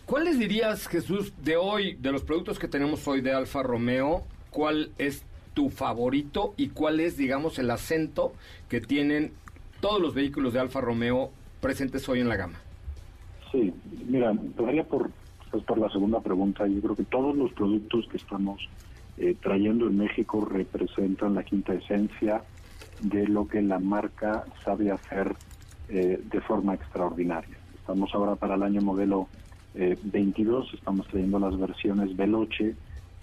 ¿Cuáles 0.07 0.39
dirías, 0.39 0.87
Jesús, 0.87 1.33
de 1.43 1.57
hoy, 1.57 1.95
de 1.95 2.13
los 2.13 2.23
productos 2.23 2.59
que 2.59 2.69
tenemos 2.69 3.07
hoy 3.09 3.23
de 3.23 3.33
Alfa 3.33 3.63
Romeo, 3.63 4.25
cuál 4.51 4.91
es 4.99 5.25
tu 5.55 5.71
favorito 5.71 6.53
y 6.57 6.69
cuál 6.69 7.01
es, 7.01 7.17
digamos, 7.17 7.59
el 7.59 7.71
acento 7.71 8.35
que 8.69 8.81
tienen 8.81 9.33
todos 9.81 10.01
los 10.01 10.15
vehículos 10.15 10.53
de 10.53 10.61
Alfa 10.61 10.81
Romeo 10.81 11.31
presentes 11.61 12.07
hoy 12.09 12.21
en 12.21 12.29
la 12.29 12.37
gama? 12.37 12.61
Sí, 13.51 13.73
mira, 14.07 14.31
empezaría 14.31 14.85
por, 14.85 15.11
por 15.63 15.79
la 15.79 15.89
segunda 15.91 16.21
pregunta, 16.21 16.67
yo 16.67 16.81
creo 16.81 16.97
que 16.97 17.05
todos 17.05 17.37
los 17.37 17.53
productos 17.53 18.07
que 18.09 18.17
estamos 18.17 18.69
eh, 19.17 19.37
trayendo 19.41 19.87
en 19.87 19.97
México 19.97 20.45
representan 20.45 21.35
la 21.35 21.45
quinta 21.45 21.75
esencia 21.75 22.43
de 23.01 23.29
lo 23.29 23.47
que 23.47 23.63
la 23.63 23.79
marca 23.79 24.45
sabe 24.65 24.91
hacer 24.91 25.35
eh, 25.89 26.21
de 26.31 26.41
forma 26.41 26.75
extraordinaria. 26.75 27.57
Estamos 27.75 28.15
ahora 28.15 28.35
para 28.35 28.55
el 28.55 28.63
año 28.63 28.81
modelo 28.81 29.29
22, 29.75 30.67
eh, 30.67 30.77
estamos 30.77 31.07
trayendo 31.09 31.39
las 31.39 31.59
versiones 31.59 32.17
Veloce, 32.17 32.75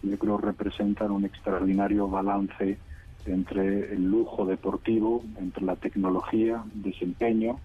que 0.01 0.07
yo 0.07 0.17
creo 0.17 0.37
representan 0.37 1.11
un 1.11 1.25
extraordinario 1.25 2.07
balance 2.07 2.77
entre 3.25 3.93
el 3.93 4.09
lujo 4.09 4.45
deportivo, 4.45 5.23
entre 5.37 5.63
la 5.65 5.75
tecnología, 5.75 6.63
desempeño, 6.73 7.59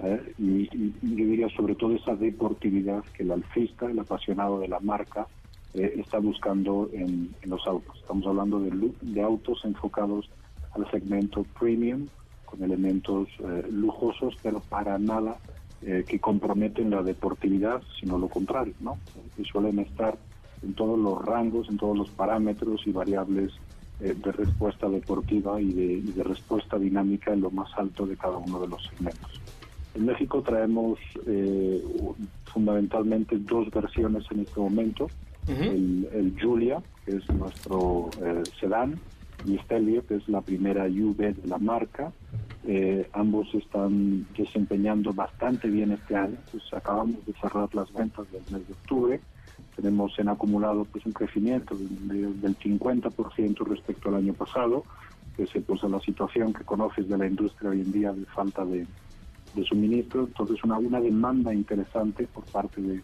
¿eh? 0.00 0.34
y, 0.38 0.68
yo 1.02 1.26
diría 1.26 1.48
sobre 1.50 1.74
todo 1.74 1.94
esa 1.94 2.14
deportividad 2.14 3.02
que 3.14 3.22
el 3.22 3.32
alfista, 3.32 3.86
el 3.86 3.98
apasionado 3.98 4.60
de 4.60 4.68
la 4.68 4.80
marca, 4.80 5.26
eh, 5.74 5.94
está 5.98 6.18
buscando 6.18 6.88
en, 6.92 7.34
los 7.42 7.66
autos. 7.66 7.96
Estamos 7.98 8.26
hablando 8.26 8.60
de, 8.60 8.92
de, 9.00 9.22
autos 9.22 9.64
enfocados 9.64 10.30
al 10.72 10.90
segmento 10.90 11.44
premium, 11.58 12.06
con 12.44 12.62
elementos 12.62 13.28
eh, 13.40 13.66
lujosos, 13.70 14.34
pero 14.42 14.60
para 14.60 14.98
nada 14.98 15.36
que 15.80 16.18
comprometen 16.18 16.90
la 16.90 17.04
deportividad, 17.04 17.80
sino 18.00 18.18
lo 18.18 18.26
contrario, 18.26 18.74
¿no? 18.80 18.98
que 19.36 19.44
suelen 19.44 19.78
estar 19.78 20.18
en 20.64 20.74
todos 20.74 20.98
los 20.98 21.24
rangos, 21.24 21.68
en 21.68 21.76
todos 21.76 21.96
los 21.96 22.10
parámetros 22.10 22.84
y 22.84 22.90
variables 22.90 23.52
de 24.00 24.32
respuesta 24.32 24.88
deportiva 24.88 25.60
y 25.60 25.72
de, 25.72 25.84
y 25.84 26.12
de 26.12 26.24
respuesta 26.24 26.80
dinámica 26.80 27.32
en 27.32 27.42
lo 27.42 27.52
más 27.52 27.70
alto 27.78 28.06
de 28.06 28.16
cada 28.16 28.38
uno 28.38 28.58
de 28.58 28.66
los 28.66 28.84
segmentos. 28.86 29.40
En 29.98 30.06
México 30.06 30.40
traemos 30.42 30.96
eh, 31.26 31.82
fundamentalmente 32.44 33.36
dos 33.36 33.68
versiones 33.68 34.24
en 34.30 34.40
este 34.40 34.60
momento. 34.60 35.08
el, 35.48 36.36
Julia, 36.40 36.80
que 37.04 37.16
es 37.16 37.28
nuestro 37.30 38.08
eh, 38.22 38.44
sedán, 38.60 38.94
y 39.44 39.58
Stelvio, 39.58 40.06
que 40.06 40.14
es 40.16 40.28
la 40.28 40.40
primera 40.40 40.84
UV 40.84 41.16
de 41.16 41.48
la 41.48 41.58
marca. 41.58 42.12
Eh, 42.64 43.08
ambos 43.12 43.52
están 43.54 44.24
desempeñando 44.36 45.12
bastante 45.12 45.68
bien 45.68 45.90
este 45.90 46.14
año. 46.14 46.36
Pues 46.52 46.62
acabamos 46.72 47.26
de 47.26 47.32
cerrar 47.32 47.74
las 47.74 47.92
ventas 47.92 48.30
del 48.30 48.42
mes 48.52 48.68
de 48.68 48.74
octubre. 48.74 49.20
Tenemos 49.74 50.16
en 50.20 50.28
acumulado 50.28 50.84
pues 50.84 51.04
un 51.06 51.12
crecimiento 51.12 51.74
del 51.76 52.56
50% 52.56 53.66
respecto 53.66 54.10
al 54.10 54.14
año 54.14 54.34
pasado, 54.34 54.84
pese 55.36 55.60
pues, 55.60 55.82
a 55.82 55.88
la 55.88 55.98
situación 55.98 56.52
que 56.52 56.62
conoces 56.62 57.08
de 57.08 57.18
la 57.18 57.26
industria 57.26 57.70
hoy 57.70 57.80
en 57.80 57.90
día 57.90 58.12
de 58.12 58.24
falta 58.26 58.64
de, 58.64 58.86
de 59.54 59.64
suministro, 59.64 60.24
entonces 60.24 60.62
una, 60.64 60.78
una 60.78 61.00
demanda 61.00 61.52
interesante 61.52 62.26
por 62.26 62.44
parte 62.44 62.80
de, 62.80 63.00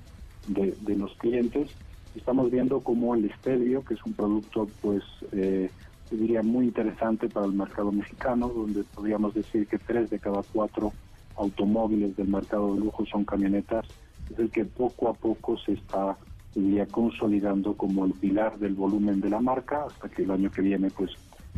de, 0.48 0.96
los 0.96 1.14
clientes. 1.16 1.70
Estamos 2.14 2.50
viendo 2.50 2.80
como 2.80 3.14
el 3.14 3.24
esterio, 3.26 3.84
que 3.84 3.94
es 3.94 4.04
un 4.04 4.12
producto, 4.12 4.68
pues, 4.80 5.02
eh, 5.32 5.70
diría 6.10 6.42
muy 6.42 6.66
interesante 6.66 7.28
para 7.28 7.46
el 7.46 7.52
mercado 7.52 7.90
mexicano, 7.90 8.48
donde 8.48 8.84
podríamos 8.84 9.34
decir 9.34 9.66
que 9.66 9.78
tres 9.78 10.10
de 10.10 10.18
cada 10.18 10.42
cuatro 10.52 10.92
automóviles 11.36 12.16
del 12.16 12.28
mercado 12.28 12.74
de 12.74 12.80
lujo 12.80 13.04
son 13.06 13.24
camionetas, 13.24 13.86
es 14.30 14.38
el 14.38 14.50
que 14.50 14.64
poco 14.64 15.08
a 15.08 15.14
poco 15.14 15.58
se 15.58 15.72
está 15.72 16.16
diría, 16.54 16.86
consolidando 16.86 17.76
como 17.76 18.04
el 18.04 18.12
pilar 18.12 18.58
del 18.58 18.74
volumen 18.74 19.20
de 19.20 19.30
la 19.30 19.40
marca, 19.40 19.84
hasta 19.86 20.08
que 20.08 20.22
el 20.22 20.30
año 20.30 20.50
que 20.52 20.62
viene, 20.62 20.90
pues, 20.90 21.10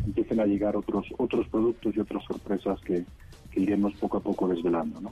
empiecen 0.03 0.39
a 0.39 0.45
llegar 0.45 0.75
otros 0.75 1.05
otros 1.17 1.47
productos 1.49 1.95
y 1.95 1.99
otras 1.99 2.23
sorpresas 2.23 2.79
que, 2.81 3.05
iremos 3.57 3.93
poco 3.95 4.17
a 4.17 4.21
poco 4.21 4.47
desvelando, 4.47 5.01
¿no? 5.01 5.11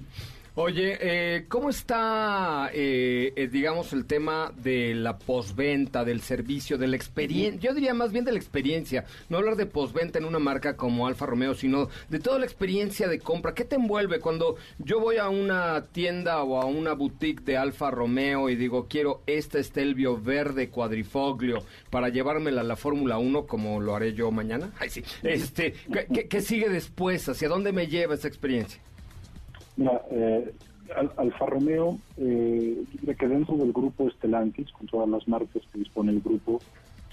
Oye, 0.57 0.97
eh, 1.01 1.45
¿cómo 1.49 1.69
está, 1.69 2.69
eh, 2.73 3.33
eh, 3.35 3.49
digamos, 3.51 3.91
el 3.91 4.05
tema 4.05 4.53
de 4.55 4.95
la 4.95 5.17
posventa, 5.17 6.05
del 6.05 6.21
servicio, 6.21 6.77
de 6.77 6.87
la 6.87 6.95
experiencia? 6.95 7.59
Yo 7.59 7.75
diría 7.75 7.93
más 7.93 8.13
bien 8.13 8.23
de 8.23 8.31
la 8.31 8.37
experiencia, 8.37 9.03
no 9.27 9.37
hablar 9.37 9.57
de 9.57 9.65
posventa 9.65 10.17
en 10.17 10.23
una 10.23 10.39
marca 10.39 10.77
como 10.77 11.07
Alfa 11.07 11.25
Romeo, 11.25 11.55
sino 11.55 11.89
de 12.07 12.19
toda 12.19 12.39
la 12.39 12.45
experiencia 12.45 13.09
de 13.09 13.19
compra. 13.19 13.53
¿Qué 13.53 13.65
te 13.65 13.75
envuelve 13.75 14.21
cuando 14.21 14.55
yo 14.79 15.01
voy 15.01 15.17
a 15.17 15.27
una 15.27 15.87
tienda 15.91 16.41
o 16.41 16.61
a 16.61 16.63
una 16.63 16.93
boutique 16.93 17.43
de 17.43 17.57
Alfa 17.57 17.91
Romeo 17.91 18.49
y 18.49 18.55
digo, 18.55 18.87
quiero 18.87 19.23
este 19.27 19.59
Estelvio 19.59 20.17
verde 20.17 20.69
cuadrifoglio 20.69 21.65
para 21.89 22.07
llevármela 22.07 22.61
a 22.61 22.63
la 22.63 22.77
Fórmula 22.77 23.17
1 23.17 23.45
como 23.45 23.81
lo 23.81 23.93
haré 23.93 24.13
yo 24.13 24.31
mañana? 24.31 24.71
Ay, 24.79 24.89
sí. 24.89 25.03
Este, 25.21 25.73
¿qué, 26.13 26.29
qué 26.29 26.41
sigue 26.41 26.69
después? 26.69 27.27
¿Hacia 27.27 27.49
dónde 27.49 27.73
me 27.73 27.87
lleva 27.87 28.15
esa 28.15 28.29
experiencia? 28.29 28.79
Mira, 29.77 30.01
eh, 30.11 30.53
Alfa 31.17 31.45
Romeo, 31.45 31.97
eh, 32.17 32.83
que 33.17 33.27
dentro 33.27 33.57
del 33.57 33.73
grupo 33.73 34.07
Estelantis, 34.07 34.71
con 34.71 34.87
todas 34.87 35.09
las 35.09 35.27
marcas 35.27 35.63
que 35.71 35.79
dispone 35.79 36.11
el 36.11 36.21
grupo, 36.21 36.61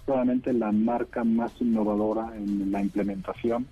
probablemente 0.05 0.53
la 0.53 0.73
marca 0.73 1.25
más 1.25 1.53
innovadora 1.61 2.33
en 2.37 2.71
la 2.71 2.83
implementación 2.83 3.67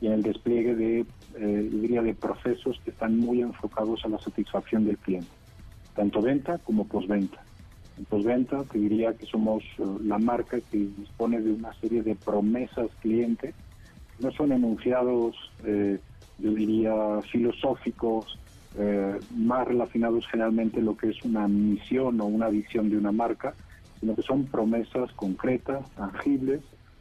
y 0.00 0.06
en 0.06 0.14
el 0.14 0.22
despliegue 0.22 0.74
de, 0.74 1.06
eh, 1.38 1.68
diría, 1.72 2.02
de 2.02 2.14
procesos 2.14 2.80
que 2.84 2.90
están 2.90 3.18
muy 3.18 3.40
enfocados 3.40 4.04
a 4.04 4.08
la 4.08 4.18
satisfacción 4.18 4.84
del 4.84 4.98
cliente, 4.98 5.30
tanto 5.94 6.20
venta 6.20 6.58
como 6.58 6.86
postventa. 6.86 7.42
En 7.98 8.04
postventa 8.04 8.62
te 8.64 8.78
diría 8.78 9.14
que 9.14 9.26
somos 9.26 9.62
eh, 9.78 9.84
la 10.04 10.18
marca 10.18 10.58
que 10.60 10.78
dispone 10.78 11.40
de 11.40 11.52
una 11.52 11.72
serie 11.74 12.02
de 12.02 12.14
promesas 12.14 12.88
cliente, 13.00 13.54
no 14.18 14.30
son 14.32 14.52
enunciados, 14.52 15.36
eh, 15.64 15.98
yo 16.38 16.52
diría, 16.52 16.94
filosóficos, 17.30 18.38
eh, 18.78 19.18
más 19.34 19.66
relacionados 19.66 20.26
generalmente 20.26 20.82
lo 20.82 20.96
que 20.96 21.08
es 21.08 21.22
una 21.24 21.48
misión 21.48 22.20
o 22.20 22.26
una 22.26 22.48
visión 22.48 22.90
de 22.90 22.98
una 22.98 23.12
marca, 23.12 23.54
sino 24.00 24.14
que 24.14 24.22
son 24.22 24.44
promesas 24.44 25.10
concretas, 25.12 25.88
tangibles, 25.92 26.60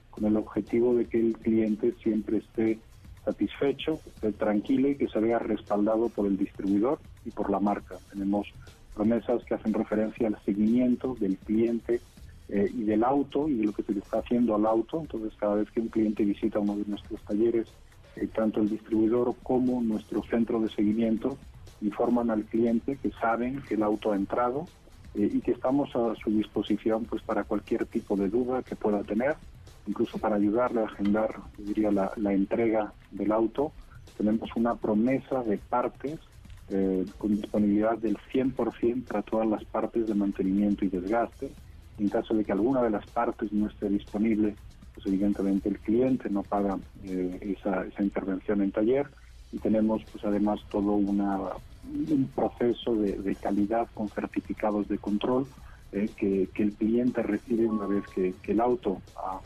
con 0.09 0.25
el 0.25 0.37
objetivo 0.37 0.95
de 0.95 1.05
que 1.05 1.19
el 1.19 1.37
cliente 1.37 1.93
siempre 2.01 2.37
esté 2.37 2.79
satisfecho, 3.25 3.99
esté 4.05 4.31
tranquilo 4.31 4.89
y 4.89 4.95
que 4.95 5.09
se 5.09 5.19
vea 5.19 5.39
respaldado 5.39 6.07
por 6.09 6.27
el 6.27 6.37
distribuidor 6.37 6.99
y 7.25 7.31
por 7.31 7.49
la 7.49 7.59
marca. 7.59 7.97
Tenemos 8.11 8.47
promesas 8.93 9.43
que 9.43 9.55
hacen 9.55 9.73
referencia 9.73 10.27
al 10.27 10.41
seguimiento 10.45 11.15
del 11.19 11.37
cliente 11.37 11.99
eh, 12.47 12.69
y 12.73 12.83
del 12.83 13.03
auto 13.03 13.49
y 13.49 13.55
de 13.55 13.65
lo 13.65 13.73
que 13.73 13.83
se 13.83 13.93
le 13.93 13.99
está 13.99 14.19
haciendo 14.19 14.55
al 14.55 14.65
auto. 14.65 15.01
Entonces, 15.01 15.33
cada 15.37 15.55
vez 15.55 15.69
que 15.71 15.81
un 15.81 15.89
cliente 15.89 16.23
visita 16.23 16.59
uno 16.59 16.77
de 16.77 16.85
nuestros 16.87 17.19
talleres, 17.23 17.67
eh, 18.15 18.27
tanto 18.27 18.61
el 18.61 18.69
distribuidor 18.69 19.35
como 19.43 19.81
nuestro 19.81 20.23
centro 20.23 20.59
de 20.59 20.69
seguimiento 20.69 21.37
informan 21.81 22.29
al 22.31 22.45
cliente 22.45 22.97
que 22.97 23.11
saben 23.11 23.61
que 23.67 23.75
el 23.75 23.83
auto 23.83 24.11
ha 24.11 24.15
entrado 24.15 24.65
eh, 25.13 25.29
y 25.31 25.41
que 25.41 25.51
estamos 25.51 25.95
a 25.95 26.15
su 26.15 26.31
disposición 26.31 27.05
pues 27.05 27.21
para 27.21 27.43
cualquier 27.43 27.85
tipo 27.85 28.15
de 28.15 28.29
duda 28.29 28.63
que 28.63 28.75
pueda 28.75 29.03
tener, 29.03 29.35
incluso 29.87 30.17
para 30.17 30.35
ayudarle 30.35 30.81
a 30.81 30.85
agendar, 30.85 31.35
diría, 31.57 31.91
la, 31.91 32.11
la 32.15 32.33
entrega 32.33 32.93
del 33.11 33.31
auto. 33.31 33.71
Tenemos 34.17 34.49
una 34.55 34.75
promesa 34.75 35.43
de 35.43 35.57
partes 35.57 36.19
eh, 36.69 37.05
con 37.19 37.35
disponibilidad 37.35 37.95
del 37.97 38.17
100% 38.33 39.03
para 39.05 39.21
todas 39.21 39.47
las 39.47 39.63
partes 39.65 40.07
de 40.07 40.15
mantenimiento 40.15 40.83
y 40.83 40.89
desgaste. 40.89 41.51
En 41.99 42.09
caso 42.09 42.33
de 42.33 42.43
que 42.43 42.51
alguna 42.51 42.81
de 42.81 42.89
las 42.89 43.05
partes 43.05 43.53
no 43.53 43.67
esté 43.67 43.87
disponible, 43.87 44.55
evidentemente 45.05 45.69
el 45.69 45.79
cliente 45.79 46.29
no 46.29 46.43
paga 46.43 46.79
eh, 47.03 47.55
esa, 47.57 47.85
esa 47.85 48.03
intervención 48.03 48.61
en 48.61 48.71
taller 48.71 49.09
y 49.51 49.59
tenemos 49.59 50.03
pues 50.11 50.23
además 50.25 50.59
todo 50.69 50.93
una, 50.93 51.51
un 51.83 52.31
proceso 52.35 52.95
de, 52.95 53.17
de 53.17 53.35
calidad 53.35 53.89
con 53.93 54.09
certificados 54.11 54.87
de 54.87 54.97
control 54.97 55.47
eh, 55.91 56.13
que, 56.17 56.49
que, 56.53 56.63
el 56.63 56.73
cliente 56.73 57.21
recibe 57.23 57.65
una 57.67 57.87
vez 57.87 58.03
que, 58.13 58.35
que 58.41 58.51
el 58.51 58.59
auto 58.59 59.01
ha, 59.15 59.41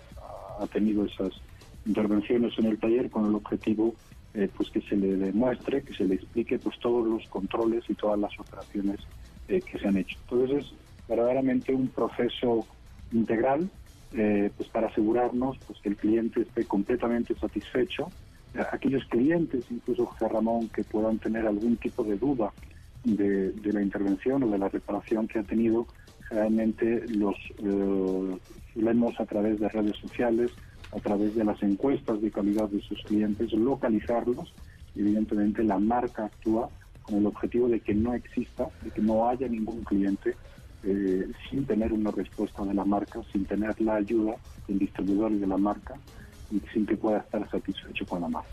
ha, 0.61 0.67
tenido 0.67 1.05
esas 1.05 1.33
intervenciones 1.85 2.57
en 2.57 2.65
el 2.65 2.79
taller 2.79 3.09
con 3.09 3.27
el 3.27 3.35
objetivo 3.35 3.95
eh, 4.33 4.49
pues 4.55 4.69
que 4.71 4.81
se 4.81 4.95
le 4.95 5.15
demuestre, 5.17 5.83
que 5.83 5.93
se 5.93 6.05
le 6.05 6.15
explique 6.15 6.59
pues 6.59 6.77
todos 6.79 7.05
los 7.07 7.25
controles 7.27 7.83
y 7.89 7.95
todas 7.95 8.19
las 8.19 8.31
operaciones 8.39 8.99
eh, 9.47 9.61
que 9.61 9.79
se 9.79 9.87
han 9.87 9.97
hecho. 9.97 10.17
Entonces 10.21 10.65
es 10.65 10.73
verdaderamente 11.07 11.73
un 11.73 11.89
proceso 11.89 12.67
integral 13.11 13.69
eh, 14.13 14.51
pues 14.55 14.69
para 14.69 14.87
asegurarnos 14.87 15.57
pues 15.67 15.79
que 15.81 15.89
el 15.89 15.97
cliente 15.97 16.41
esté 16.41 16.65
completamente 16.65 17.35
satisfecho. 17.35 18.11
Aquellos 18.71 19.05
clientes, 19.05 19.63
incluso 19.69 20.07
José 20.07 20.27
Ramón, 20.27 20.69
que 20.69 20.83
puedan 20.83 21.19
tener 21.19 21.45
algún 21.45 21.77
tipo 21.77 22.03
de 22.03 22.17
duda 22.17 22.51
de, 23.03 23.51
de 23.51 23.73
la 23.73 23.81
intervención 23.81 24.41
o 24.43 24.47
de 24.49 24.57
la 24.57 24.69
reparación 24.69 25.27
que 25.27 25.39
ha 25.39 25.43
tenido, 25.43 25.85
realmente 26.31 27.05
los 27.09 27.35
leemos 28.75 29.19
a 29.19 29.25
través 29.25 29.59
de 29.59 29.69
redes 29.69 29.95
sociales, 29.97 30.51
a 30.91 30.99
través 30.99 31.35
de 31.35 31.43
las 31.43 31.61
encuestas 31.61 32.21
de 32.21 32.31
calidad 32.31 32.69
de 32.69 32.81
sus 32.81 33.01
clientes, 33.03 33.53
localizarlos. 33.53 34.53
Evidentemente 34.95 35.63
la 35.63 35.77
marca 35.77 36.25
actúa 36.25 36.69
con 37.03 37.17
el 37.17 37.27
objetivo 37.27 37.67
de 37.67 37.79
que 37.79 37.93
no 37.93 38.13
exista, 38.13 38.67
de 38.81 38.91
que 38.91 39.01
no 39.01 39.29
haya 39.29 39.47
ningún 39.47 39.83
cliente 39.83 40.35
eh, 40.83 41.31
sin 41.49 41.65
tener 41.65 41.91
una 41.91 42.11
respuesta 42.11 42.63
de 42.63 42.73
la 42.73 42.85
marca, 42.85 43.21
sin 43.31 43.45
tener 43.45 43.79
la 43.81 43.95
ayuda 43.95 44.35
del 44.67 44.79
distribuidor 44.79 45.31
y 45.31 45.39
de 45.39 45.47
la 45.47 45.57
marca 45.57 45.95
y 46.51 46.59
sin 46.73 46.85
que 46.85 46.95
pueda 46.95 47.19
estar 47.19 47.49
satisfecho 47.49 48.05
con 48.05 48.21
la 48.21 48.29
marca. 48.29 48.49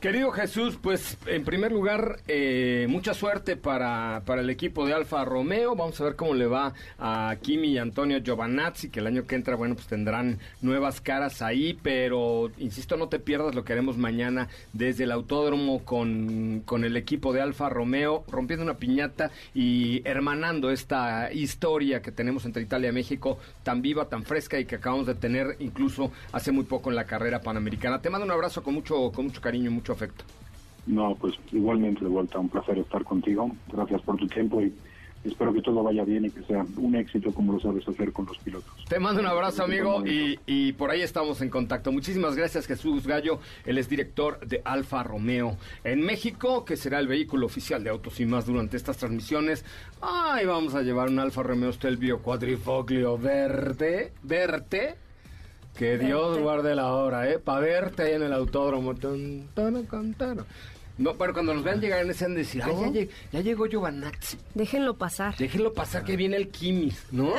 Querido 0.00 0.30
Jesús, 0.30 0.78
pues 0.80 1.18
en 1.26 1.44
primer 1.44 1.72
lugar, 1.72 2.20
eh, 2.26 2.86
mucha 2.88 3.12
suerte 3.12 3.56
para, 3.56 4.22
para, 4.24 4.40
el 4.40 4.48
equipo 4.48 4.86
de 4.86 4.94
Alfa 4.94 5.26
Romeo. 5.26 5.76
Vamos 5.76 6.00
a 6.00 6.04
ver 6.04 6.16
cómo 6.16 6.32
le 6.32 6.46
va 6.46 6.72
a 6.98 7.36
Kimi 7.42 7.72
y 7.72 7.78
Antonio 7.78 8.16
Giovanazzi, 8.16 8.88
que 8.88 9.00
el 9.00 9.06
año 9.06 9.26
que 9.26 9.34
entra, 9.34 9.56
bueno, 9.56 9.74
pues 9.74 9.88
tendrán 9.88 10.38
nuevas 10.62 11.02
caras 11.02 11.42
ahí, 11.42 11.78
pero 11.82 12.50
insisto, 12.56 12.96
no 12.96 13.08
te 13.08 13.18
pierdas 13.18 13.54
lo 13.54 13.62
que 13.62 13.74
haremos 13.74 13.98
mañana 13.98 14.48
desde 14.72 15.04
el 15.04 15.12
autódromo 15.12 15.84
con, 15.84 16.62
con 16.64 16.84
el 16.84 16.96
equipo 16.96 17.34
de 17.34 17.42
Alfa 17.42 17.68
Romeo, 17.68 18.24
rompiendo 18.26 18.64
una 18.64 18.78
piñata 18.78 19.30
y 19.54 20.00
hermanando 20.08 20.70
esta 20.70 21.30
historia 21.30 22.00
que 22.00 22.10
tenemos 22.10 22.46
entre 22.46 22.62
Italia 22.62 22.88
y 22.88 22.92
México, 22.92 23.38
tan 23.62 23.82
viva, 23.82 24.08
tan 24.08 24.24
fresca 24.24 24.58
y 24.58 24.64
que 24.64 24.76
acabamos 24.76 25.06
de 25.06 25.14
tener 25.14 25.56
incluso 25.58 26.10
hace 26.32 26.52
muy 26.52 26.64
poco 26.64 26.88
en 26.88 26.96
la 26.96 27.04
carrera 27.04 27.42
panamericana. 27.42 28.00
Te 28.00 28.08
mando 28.08 28.24
un 28.24 28.32
abrazo 28.32 28.62
con 28.62 28.72
mucho, 28.72 29.12
con 29.12 29.26
mucho 29.26 29.42
cariño, 29.42 29.70
mucho 29.70 29.89
afecto. 29.92 30.24
No, 30.86 31.14
pues 31.14 31.34
igualmente 31.52 32.00
de 32.04 32.10
vuelta, 32.10 32.38
un 32.38 32.48
placer 32.48 32.78
estar 32.78 33.04
contigo. 33.04 33.50
Gracias 33.72 34.02
por 34.02 34.16
tu 34.16 34.26
tiempo 34.26 34.60
y 34.60 34.72
espero 35.24 35.52
que 35.52 35.60
todo 35.60 35.82
vaya 35.82 36.04
bien 36.04 36.24
y 36.24 36.30
que 36.30 36.42
sea 36.44 36.64
un 36.76 36.94
éxito 36.94 37.32
como 37.32 37.52
lo 37.52 37.60
sabes 37.60 37.86
hacer 37.86 38.12
con 38.12 38.26
los 38.26 38.38
pilotos. 38.38 38.72
Te 38.88 38.98
mando 38.98 39.20
un 39.20 39.26
abrazo, 39.26 39.62
amigo, 39.62 40.04
y, 40.06 40.38
y, 40.46 40.72
por 40.72 40.90
ahí 40.90 41.02
estamos 41.02 41.42
en 41.42 41.50
contacto. 41.50 41.92
Muchísimas 41.92 42.36
gracias, 42.36 42.66
Jesús 42.66 43.06
Gallo. 43.06 43.38
Él 43.66 43.78
es 43.78 43.88
director 43.88 44.40
de 44.46 44.62
Alfa 44.64 45.02
Romeo 45.02 45.56
en 45.84 46.00
México, 46.00 46.64
que 46.64 46.76
será 46.76 46.98
el 46.98 47.06
vehículo 47.06 47.46
oficial 47.46 47.84
de 47.84 47.90
Autos 47.90 48.18
y 48.20 48.26
Más 48.26 48.46
durante 48.46 48.76
estas 48.76 48.96
transmisiones. 48.96 49.64
Ay, 50.00 50.46
vamos 50.46 50.74
a 50.74 50.82
llevar 50.82 51.08
un 51.08 51.18
Alfa 51.18 51.42
Romeo 51.42 51.72
Stelvio 51.72 52.20
cuadrifoglio 52.20 53.18
verde, 53.18 54.12
verde. 54.22 54.96
Que 55.76 55.98
Dios 55.98 56.38
guarde 56.38 56.74
la 56.74 56.92
hora, 56.92 57.30
¿eh? 57.30 57.38
Para 57.38 57.60
verte 57.60 58.02
ahí 58.02 58.12
en 58.14 58.22
el 58.22 58.32
autódromo. 58.32 58.94
No, 60.98 61.14
pero 61.16 61.32
cuando 61.32 61.54
nos 61.54 61.64
vean 61.64 61.80
llegar 61.80 62.02
en 62.04 62.10
ese 62.10 62.26
han 62.26 62.34
de 62.34 62.40
decir, 62.40 62.62
ay, 62.62 62.74
ya, 62.78 62.88
lleg 62.90 63.10
ya, 63.32 63.40
llegó 63.40 63.64
Giovanazzi. 63.64 64.36
Déjenlo 64.54 64.98
pasar. 64.98 65.34
Déjenlo 65.38 65.72
pasar, 65.72 66.04
que 66.04 66.14
viene 66.14 66.36
el 66.36 66.48
Kimis, 66.48 67.06
¿no? 67.10 67.32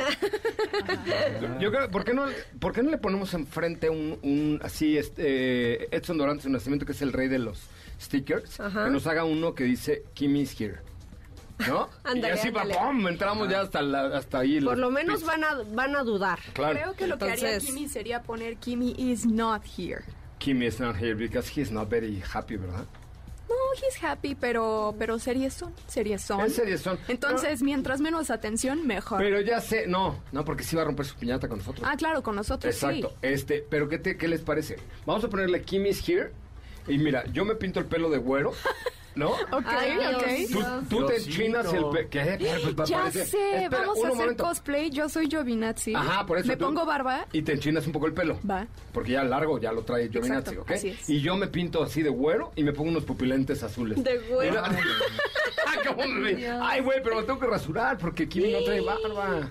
Yo 1.60 1.70
creo, 1.70 1.88
¿por 1.88 2.04
qué 2.04 2.12
no, 2.12 2.24
¿por 2.58 2.72
qué 2.72 2.82
no 2.82 2.90
le 2.90 2.98
ponemos 2.98 3.34
enfrente 3.34 3.88
un, 3.88 4.18
un 4.22 4.58
así, 4.64 4.98
este, 4.98 5.94
Edson 5.94 6.18
Dorantes, 6.18 6.42
su 6.42 6.50
nacimiento, 6.50 6.84
que 6.86 6.90
es 6.92 7.02
el 7.02 7.12
rey 7.12 7.28
de 7.28 7.38
los 7.38 7.60
stickers, 8.00 8.58
Ajá. 8.58 8.86
que 8.86 8.90
nos 8.90 9.06
haga 9.06 9.24
uno 9.24 9.54
que 9.54 9.62
dice 9.62 10.02
Kimis 10.14 10.60
here. 10.60 10.78
¿No? 11.68 11.88
Andale, 12.04 12.34
y 12.34 12.38
así 12.38 12.48
andale. 12.48 12.74
¡pum! 12.74 13.08
entramos 13.08 13.48
ya 13.48 13.60
hasta, 13.60 13.82
la, 13.82 14.16
hasta 14.16 14.40
ahí. 14.40 14.60
Por 14.60 14.78
lo 14.78 14.90
menos 14.90 15.24
van 15.24 15.44
a, 15.44 15.54
van 15.72 15.96
a 15.96 16.02
dudar. 16.02 16.38
Claro. 16.52 16.74
Creo 16.74 16.94
que 16.94 17.06
lo 17.06 17.14
Entonces, 17.14 17.40
que 17.40 17.46
haría 17.46 17.60
Kimi 17.60 17.88
sería 17.88 18.22
poner 18.22 18.56
Kimi 18.56 18.94
is 18.98 19.26
not 19.26 19.62
here. 19.64 20.04
Kimi 20.38 20.66
is 20.66 20.80
not 20.80 20.96
here 20.96 21.14
because 21.14 21.48
he's 21.48 21.70
not 21.70 21.88
very 21.88 22.22
happy, 22.34 22.56
¿verdad? 22.56 22.84
No, 23.48 23.54
he's 23.74 24.02
happy, 24.02 24.34
pero, 24.34 24.94
pero 24.98 25.18
series 25.18 25.52
son, 25.52 25.74
series 25.86 26.22
son. 26.22 26.40
Es 26.40 26.54
series 26.54 26.80
son. 26.80 26.98
Entonces, 27.06 27.50
pero, 27.52 27.64
mientras 27.64 28.00
menos 28.00 28.30
atención, 28.30 28.86
mejor. 28.86 29.18
Pero 29.18 29.40
ya 29.40 29.60
sé, 29.60 29.86
no, 29.86 30.22
no, 30.32 30.44
porque 30.44 30.64
sí 30.64 30.74
va 30.74 30.82
a 30.82 30.84
romper 30.86 31.04
su 31.04 31.16
piñata 31.16 31.48
con 31.48 31.58
nosotros. 31.58 31.86
Ah, 31.88 31.96
claro, 31.96 32.22
con 32.22 32.34
nosotros 32.34 32.74
Exacto, 32.74 33.10
sí. 33.10 33.16
este, 33.20 33.64
pero 33.68 33.88
¿qué, 33.88 33.98
te, 33.98 34.16
¿qué 34.16 34.26
les 34.26 34.40
parece? 34.40 34.78
Vamos 35.04 35.22
a 35.24 35.28
ponerle 35.28 35.62
Kimi's 35.62 36.08
Here. 36.08 36.32
Y 36.88 36.98
mira, 36.98 37.24
yo 37.26 37.44
me 37.44 37.54
pinto 37.54 37.78
el 37.78 37.86
pelo 37.86 38.10
de 38.10 38.18
güero. 38.18 38.52
¿No? 39.14 39.30
Ok, 39.30 39.64
Ay, 39.66 39.98
ok. 40.14 40.52
Tú, 40.88 40.96
tú 41.00 41.06
te 41.06 41.16
enchinas 41.16 41.66
el 41.72 41.84
pelo. 41.90 42.08
¿Qué? 42.10 42.38
Pues, 42.74 42.88
ya 42.88 42.98
parece- 43.00 43.26
sé, 43.26 43.64
Espera, 43.64 43.82
vamos 43.82 43.98
a 44.04 44.06
hacer 44.08 44.16
momento. 44.18 44.44
cosplay. 44.44 44.90
Yo 44.90 45.08
soy 45.08 45.28
Giovinazzi. 45.28 45.94
Ajá, 45.94 46.24
por 46.26 46.38
eso. 46.38 46.48
Me 46.48 46.56
tú- 46.56 46.64
pongo 46.64 46.86
barba. 46.86 47.26
Y 47.32 47.42
te 47.42 47.52
enchinas 47.52 47.86
un 47.86 47.92
poco 47.92 48.06
el 48.06 48.14
pelo. 48.14 48.38
Va. 48.48 48.66
Porque 48.92 49.12
ya 49.12 49.22
largo, 49.24 49.58
ya 49.60 49.70
lo 49.72 49.82
trae 49.82 50.08
Giovinazzi, 50.08 50.50
Exacto, 50.50 50.62
¿ok? 50.62 50.70
así 50.72 50.88
es. 50.88 51.10
Y 51.10 51.20
yo 51.20 51.36
me 51.36 51.46
pinto 51.48 51.82
así 51.82 52.02
de 52.02 52.08
güero 52.10 52.52
y 52.56 52.64
me 52.64 52.72
pongo 52.72 52.90
unos 52.90 53.04
pupilentes 53.04 53.62
azules. 53.62 54.02
De 54.02 54.18
güero. 54.18 54.62
Ah, 55.64 55.74
¿cómo 55.86 56.06
me- 56.06 56.46
Ay, 56.60 56.80
güey, 56.82 57.02
pero 57.02 57.16
me 57.16 57.22
tengo 57.22 57.38
que 57.38 57.46
rasurar 57.46 57.96
porque 57.98 58.28
Kimi 58.28 58.52
no 58.52 58.62
trae 58.64 58.80
barba. 58.80 59.50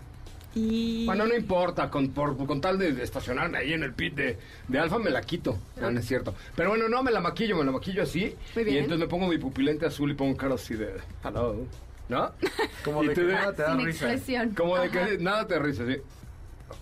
Y. 0.55 1.05
Bueno, 1.05 1.25
no 1.27 1.35
importa, 1.35 1.89
con, 1.89 2.09
por, 2.09 2.35
con 2.45 2.59
tal 2.59 2.77
de 2.77 3.01
estacionarme 3.01 3.57
ahí 3.57 3.73
en 3.73 3.83
el 3.83 3.93
pit 3.93 4.13
de, 4.15 4.37
de 4.67 4.79
Alfa 4.79 4.99
me 4.99 5.09
la 5.09 5.21
quito. 5.21 5.57
No, 5.79 5.89
no 5.91 5.99
es 5.99 6.05
cierto. 6.05 6.35
Pero 6.55 6.69
bueno, 6.69 6.89
no, 6.89 7.01
me 7.03 7.11
la 7.11 7.21
maquillo, 7.21 7.55
me 7.57 7.63
la 7.63 7.71
maquillo 7.71 8.03
así. 8.03 8.35
Muy 8.55 8.63
bien. 8.65 8.75
Y 8.75 8.79
entonces 8.79 8.99
me 8.99 9.07
pongo 9.09 9.27
mi 9.27 9.37
pupilente 9.37 9.85
azul 9.85 10.11
y 10.11 10.13
pongo 10.13 10.35
cara 10.35 10.55
así 10.55 10.75
de 10.75 10.95
hello. 11.23 11.65
¿No? 12.09 12.31
Como 12.83 13.03
Y 13.03 13.07
de 13.07 13.13
que 13.13 13.21
nada 13.23 13.53
te 13.53 13.61
da 13.61 13.75
risa. 13.75 14.11
expresión. 14.11 14.49
Como 14.55 14.77
de 14.77 14.87
Ajá. 14.87 15.05
que 15.07 15.17
nada 15.19 15.47
te 15.47 15.57
risa, 15.59 15.85
sí. 15.87 15.97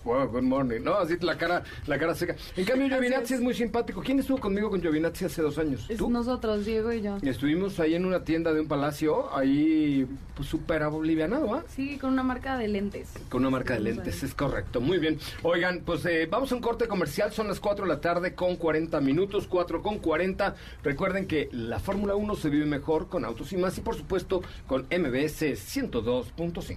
Wow, 0.04 0.28
good 0.28 0.42
morning. 0.42 0.80
No, 0.82 0.94
así 0.94 1.16
la 1.20 1.36
cara, 1.36 1.62
la 1.86 1.98
cara 1.98 2.14
seca. 2.14 2.36
En 2.56 2.64
cambio, 2.64 2.88
Giovinazzi 2.88 3.34
es. 3.34 3.40
muy 3.40 3.54
simpático. 3.54 4.00
¿Quién 4.02 4.18
estuvo 4.18 4.38
conmigo 4.38 4.70
con 4.70 4.80
Giovinazzi 4.80 5.24
hace 5.24 5.42
dos 5.42 5.58
años? 5.58 5.86
Es 5.88 5.98
¿Tú? 5.98 6.10
nosotros, 6.10 6.64
Diego 6.64 6.92
y 6.92 7.02
yo. 7.02 7.16
Estuvimos 7.22 7.78
ahí 7.80 7.94
en 7.94 8.04
una 8.04 8.24
tienda 8.24 8.52
de 8.52 8.60
un 8.60 8.68
palacio, 8.68 9.34
ahí 9.36 10.06
pues 10.34 10.48
súper 10.48 10.82
bolivianado, 10.88 11.54
¿ah? 11.54 11.64
Sí, 11.68 11.98
con 11.98 12.10
una 12.10 12.22
marca 12.22 12.56
de 12.56 12.68
lentes. 12.68 13.08
Con 13.28 13.42
una 13.42 13.50
marca 13.50 13.74
de 13.74 13.80
lentes, 13.80 14.22
es 14.22 14.34
correcto. 14.34 14.80
Muy 14.80 14.98
bien. 14.98 15.18
Oigan, 15.42 15.82
pues 15.84 16.04
eh, 16.06 16.26
vamos 16.30 16.50
a 16.52 16.54
un 16.54 16.60
corte 16.60 16.88
comercial. 16.88 17.32
Son 17.32 17.48
las 17.48 17.60
4 17.60 17.84
de 17.84 17.88
la 17.92 18.00
tarde 18.00 18.34
con 18.34 18.56
40 18.56 19.00
minutos, 19.00 19.46
4 19.46 19.82
con 19.82 19.98
40. 19.98 20.54
Recuerden 20.82 21.26
que 21.26 21.48
la 21.52 21.78
Fórmula 21.78 22.14
1 22.14 22.34
se 22.36 22.48
vive 22.48 22.66
mejor 22.66 23.08
con 23.08 23.24
autos 23.24 23.52
y 23.52 23.56
más 23.56 23.76
y 23.78 23.80
por 23.80 23.96
supuesto 23.96 24.42
con 24.66 24.82
MBS 24.84 25.42
102.5. 25.42 26.76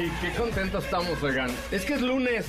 Ay, 0.00 0.10
qué 0.22 0.30
contentos 0.30 0.82
estamos, 0.82 1.22
oigan. 1.22 1.50
Es 1.70 1.84
que 1.84 1.92
es 1.92 2.00
lunes. 2.00 2.46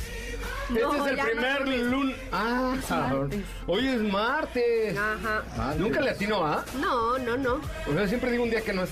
No, 0.70 0.96
este 0.96 1.04
es 1.04 1.12
el 1.12 1.18
no 1.18 1.24
primer 1.26 1.62
es 1.82 1.82
lunes. 1.82 2.18
Ah, 2.32 2.78
martes. 2.90 3.42
hoy 3.68 3.88
es 3.90 4.02
martes. 4.02 4.98
Ajá. 4.98 5.76
Nunca 5.78 6.00
le 6.00 6.12
atino 6.12 6.46
a. 6.46 6.64
No, 6.80 7.18
no, 7.18 7.36
no. 7.36 7.60
O 7.90 7.94
sea, 7.94 8.08
siempre 8.08 8.32
digo 8.32 8.46
un 8.46 8.52
día 8.52 8.62
que 8.62 8.72
no 8.72 8.84
es. 8.84 8.92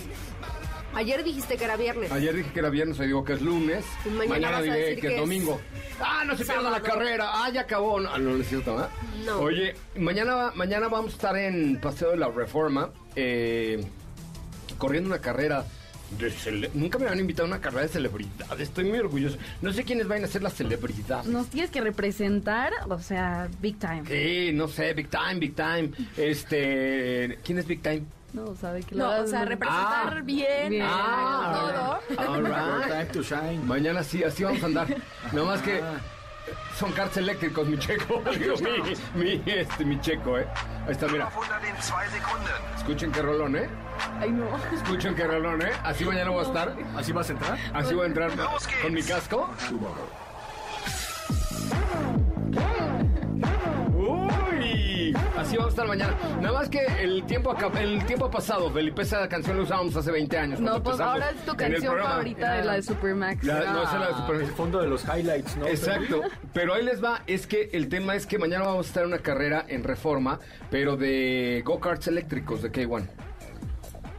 Ayer 0.93 1.23
dijiste 1.23 1.55
que 1.55 1.63
era 1.63 1.77
viernes. 1.77 2.11
Ayer 2.11 2.35
dije 2.35 2.51
que 2.51 2.59
era 2.59 2.69
viernes, 2.69 2.99
hoy 2.99 3.07
digo 3.07 3.23
que 3.23 3.31
es 3.31 3.41
lunes. 3.41 3.85
Y 4.05 4.09
mañana 4.09 4.51
vas 4.51 4.59
a 4.59 4.63
diré 4.63 4.77
decir 4.77 4.99
que, 4.99 5.07
es 5.07 5.13
es 5.13 5.19
domingo. 5.19 5.61
Ah, 6.01 6.25
no 6.25 6.35
se 6.35 6.43
pierda 6.43 6.69
la 6.69 6.81
carrera. 6.81 7.29
Ah, 7.31 7.49
ya 7.49 7.61
acabó. 7.61 8.01
No, 8.01 8.17
no, 8.17 8.35
es 8.35 8.49
cierto, 8.49 8.75
¿verdad? 8.75 8.89
No. 9.25 9.39
Oye, 9.39 9.73
mañana, 9.95 10.51
mañana 10.55 10.89
vamos 10.89 11.13
a 11.13 11.15
estar 11.15 11.37
en 11.37 11.79
Paseo 11.79 12.11
de 12.11 12.17
la 12.17 12.27
Reforma, 12.27 12.89
eh, 13.15 13.81
corriendo 14.77 15.07
una 15.07 15.21
carrera 15.21 15.63
de 16.17 16.31
cele- 16.31 16.69
Nunca 16.73 16.97
me 16.97 17.07
han 17.07 17.19
invitado 17.19 17.45
a 17.45 17.47
una 17.51 17.61
carrera 17.61 17.83
de 17.83 17.89
celebridad. 17.89 18.59
Estoy 18.59 18.85
muy 18.85 18.99
orgulloso. 18.99 19.37
No 19.61 19.71
sé 19.73 19.83
quiénes 19.83 20.07
van 20.07 20.23
a 20.23 20.27
ser 20.27 20.41
las 20.41 20.53
celebridades. 20.53 21.25
Nos 21.27 21.47
tienes 21.47 21.69
que 21.71 21.81
representar, 21.81 22.71
o 22.87 22.99
sea, 22.99 23.47
big 23.61 23.77
time. 23.79 24.03
Sí, 24.07 24.51
no 24.53 24.67
sé, 24.67 24.93
Big 24.93 25.09
Time, 25.09 25.35
Big 25.35 25.55
Time. 25.55 25.91
Este, 26.17 27.37
¿quién 27.43 27.59
es 27.59 27.67
Big 27.67 27.81
Time? 27.81 28.03
No, 28.33 28.55
sabe 28.55 28.83
que 28.83 28.93
No, 28.95 29.09
o 29.21 29.27
sea, 29.27 29.43
representar 29.45 30.17
Ah. 30.17 30.21
bien, 30.23 30.69
Bien. 30.69 30.85
Ah, 30.87 31.99
todo. 32.15 32.31
all 32.31 32.43
right. 32.45 32.87
Time 32.87 33.05
to 33.05 33.23
shine. 33.23 33.59
Mañana 33.65 34.03
sí, 34.03 34.23
así 34.23 34.43
vamos 34.43 34.61
a 34.63 34.65
andar. 34.67 34.87
No 35.33 35.45
más 35.45 35.61
que 35.61 35.81
son 36.77 36.91
carts 36.93 37.17
eléctricos, 37.17 37.67
mi 37.67 37.77
checo. 37.77 38.21
Digo, 38.39 38.55
mi, 39.15 39.35
mi, 39.37 39.43
este, 39.51 39.83
mi 39.85 39.99
checo, 40.01 40.37
¿eh? 40.37 40.47
Ahí 40.85 40.91
está, 40.91 41.07
mira. 41.07 41.29
Escuchen 42.77 43.11
qué 43.11 43.21
rolón, 43.21 43.55
¿eh? 43.55 43.69
Ay, 44.19 44.31
no. 44.31 44.45
Escuchen 44.73 45.15
qué 45.15 45.25
rolón, 45.25 45.61
¿eh? 45.61 45.71
Así 45.83 46.05
mañana 46.05 46.29
voy 46.29 46.39
a 46.43 46.47
estar. 46.47 46.75
¿Así 46.95 47.11
vas 47.11 47.29
a 47.29 47.33
entrar? 47.33 47.57
Así 47.73 47.93
voy 47.93 48.03
a 48.03 48.07
entrar 48.07 48.31
con 48.81 48.93
mi 48.93 49.01
casco. 49.03 49.49
Uy, 53.95 55.13
así 55.37 55.55
vamos 55.57 55.65
a 55.67 55.69
estar 55.69 55.87
mañana. 55.87 56.13
Nada 56.41 56.59
más 56.59 56.69
que 56.69 56.79
el 57.01 57.23
tiempo 57.25 57.51
acá, 57.51 57.69
el 57.79 58.05
tiempo 58.05 58.25
ha 58.25 58.31
pasado, 58.31 58.69
Felipe. 58.71 59.01
Esa 59.01 59.27
canción 59.27 59.57
la 59.57 59.63
usábamos 59.63 59.95
hace 59.95 60.11
20 60.11 60.37
años. 60.37 60.59
No, 60.59 60.81
pues 60.81 60.99
ahora 60.99 61.29
es 61.31 61.45
tu 61.45 61.55
canción 61.55 61.97
favorita 61.97 62.53
de 62.53 62.63
la 62.65 62.73
de 62.73 62.81
Supermax. 62.83 63.43
La- 63.43 63.71
no, 63.73 63.83
esa 63.83 63.93
es 63.93 63.99
la 63.99 64.07
de 64.07 64.13
Super- 64.15 64.35
El 64.41 64.47
fondo 64.47 64.81
de 64.81 64.87
los 64.87 65.03
highlights, 65.05 65.57
¿no? 65.57 65.67
Exacto, 65.67 66.21
pero 66.53 66.73
ahí 66.73 66.83
les 66.83 67.03
va, 67.03 67.21
es 67.27 67.47
que 67.47 67.69
el 67.73 67.89
tema 67.89 68.15
es 68.15 68.25
que 68.25 68.37
mañana 68.37 68.65
vamos 68.65 68.85
a 68.85 68.89
estar 68.89 69.03
en 69.03 69.09
una 69.09 69.19
carrera 69.19 69.65
en 69.67 69.83
reforma, 69.83 70.39
pero 70.69 70.95
de 70.97 71.61
go-karts 71.65 72.07
eléctricos 72.07 72.61
de 72.61 72.71
K1. 72.71 73.07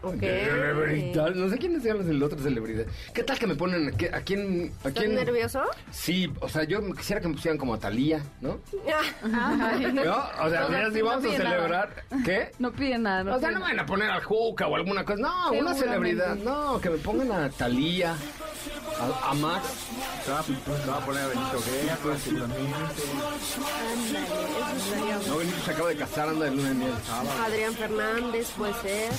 Ok. 0.03 0.21
Celebridad, 0.21 1.35
no 1.35 1.49
sé 1.51 1.59
quiénes 1.59 1.83
sean 1.83 1.99
los 1.99 2.07
del 2.07 2.23
otro 2.23 2.39
celebridad. 2.39 2.87
¿Qué 3.13 3.23
tal 3.23 3.39
que 3.39 3.47
me 3.47 3.55
ponen 3.55 3.89
a, 3.89 3.93
qué- 3.97 4.09
a 4.13 4.21
quién? 4.23 4.73
¿Estás 4.79 4.93
quién? 4.95 5.15
nervioso? 5.15 5.63
Sí, 5.91 6.33
o 6.41 6.49
sea, 6.49 6.65
yo 6.65 6.81
quisiera 6.95 7.21
que 7.21 7.29
me 7.29 7.35
pusieran 7.35 7.59
como 7.59 7.75
a 7.75 7.79
Talía, 7.79 8.23
¿no? 8.41 8.61
¿No? 10.05 10.25
O 10.43 10.51
sea, 10.51 10.67
mira, 10.69 10.91
si 10.91 10.99
no 11.01 11.05
vamos 11.05 11.25
a 11.25 11.39
nada. 11.39 11.51
celebrar, 11.51 12.05
¿qué? 12.25 12.51
No 12.59 12.73
piden 12.73 13.03
nada. 13.03 13.25
No 13.25 13.37
O 13.37 13.39
sea, 13.41 13.49
piden 13.49 13.61
no 13.61 13.67
me 13.67 13.73
van 13.73 13.81
a 13.81 13.87
poner 13.87 14.11
al 14.11 14.23
Juca 14.25 14.67
o 14.69 14.77
alguna 14.77 15.05
cosa. 15.05 15.21
No, 15.21 15.53
una 15.53 15.75
celebridad. 15.75 16.37
No, 16.37 16.81
que 16.81 16.91
me 16.91 16.99
pongan 16.99 17.31
a 17.33 17.51
Talía, 17.51 18.15
a, 18.99 19.31
a 19.31 19.35
Max. 19.35 19.67
Se 20.25 20.31
va, 20.33 20.97
a 20.97 21.05
poner 21.05 21.23
a 21.25 21.27
Benito 21.29 21.61
seguramente. 22.23 23.03
No, 25.29 25.37
Benito 25.37 25.57
se 25.65 25.71
acaba 25.71 25.89
de 25.91 25.97
casar, 25.97 26.29
anda 26.29 26.45
de 26.47 26.51
luna 26.53 26.69
de 26.69 26.75
miel. 26.75 26.93
Adrián 27.45 27.75
Fernández, 27.75 28.51
puede 28.57 28.75
ser. 28.75 29.11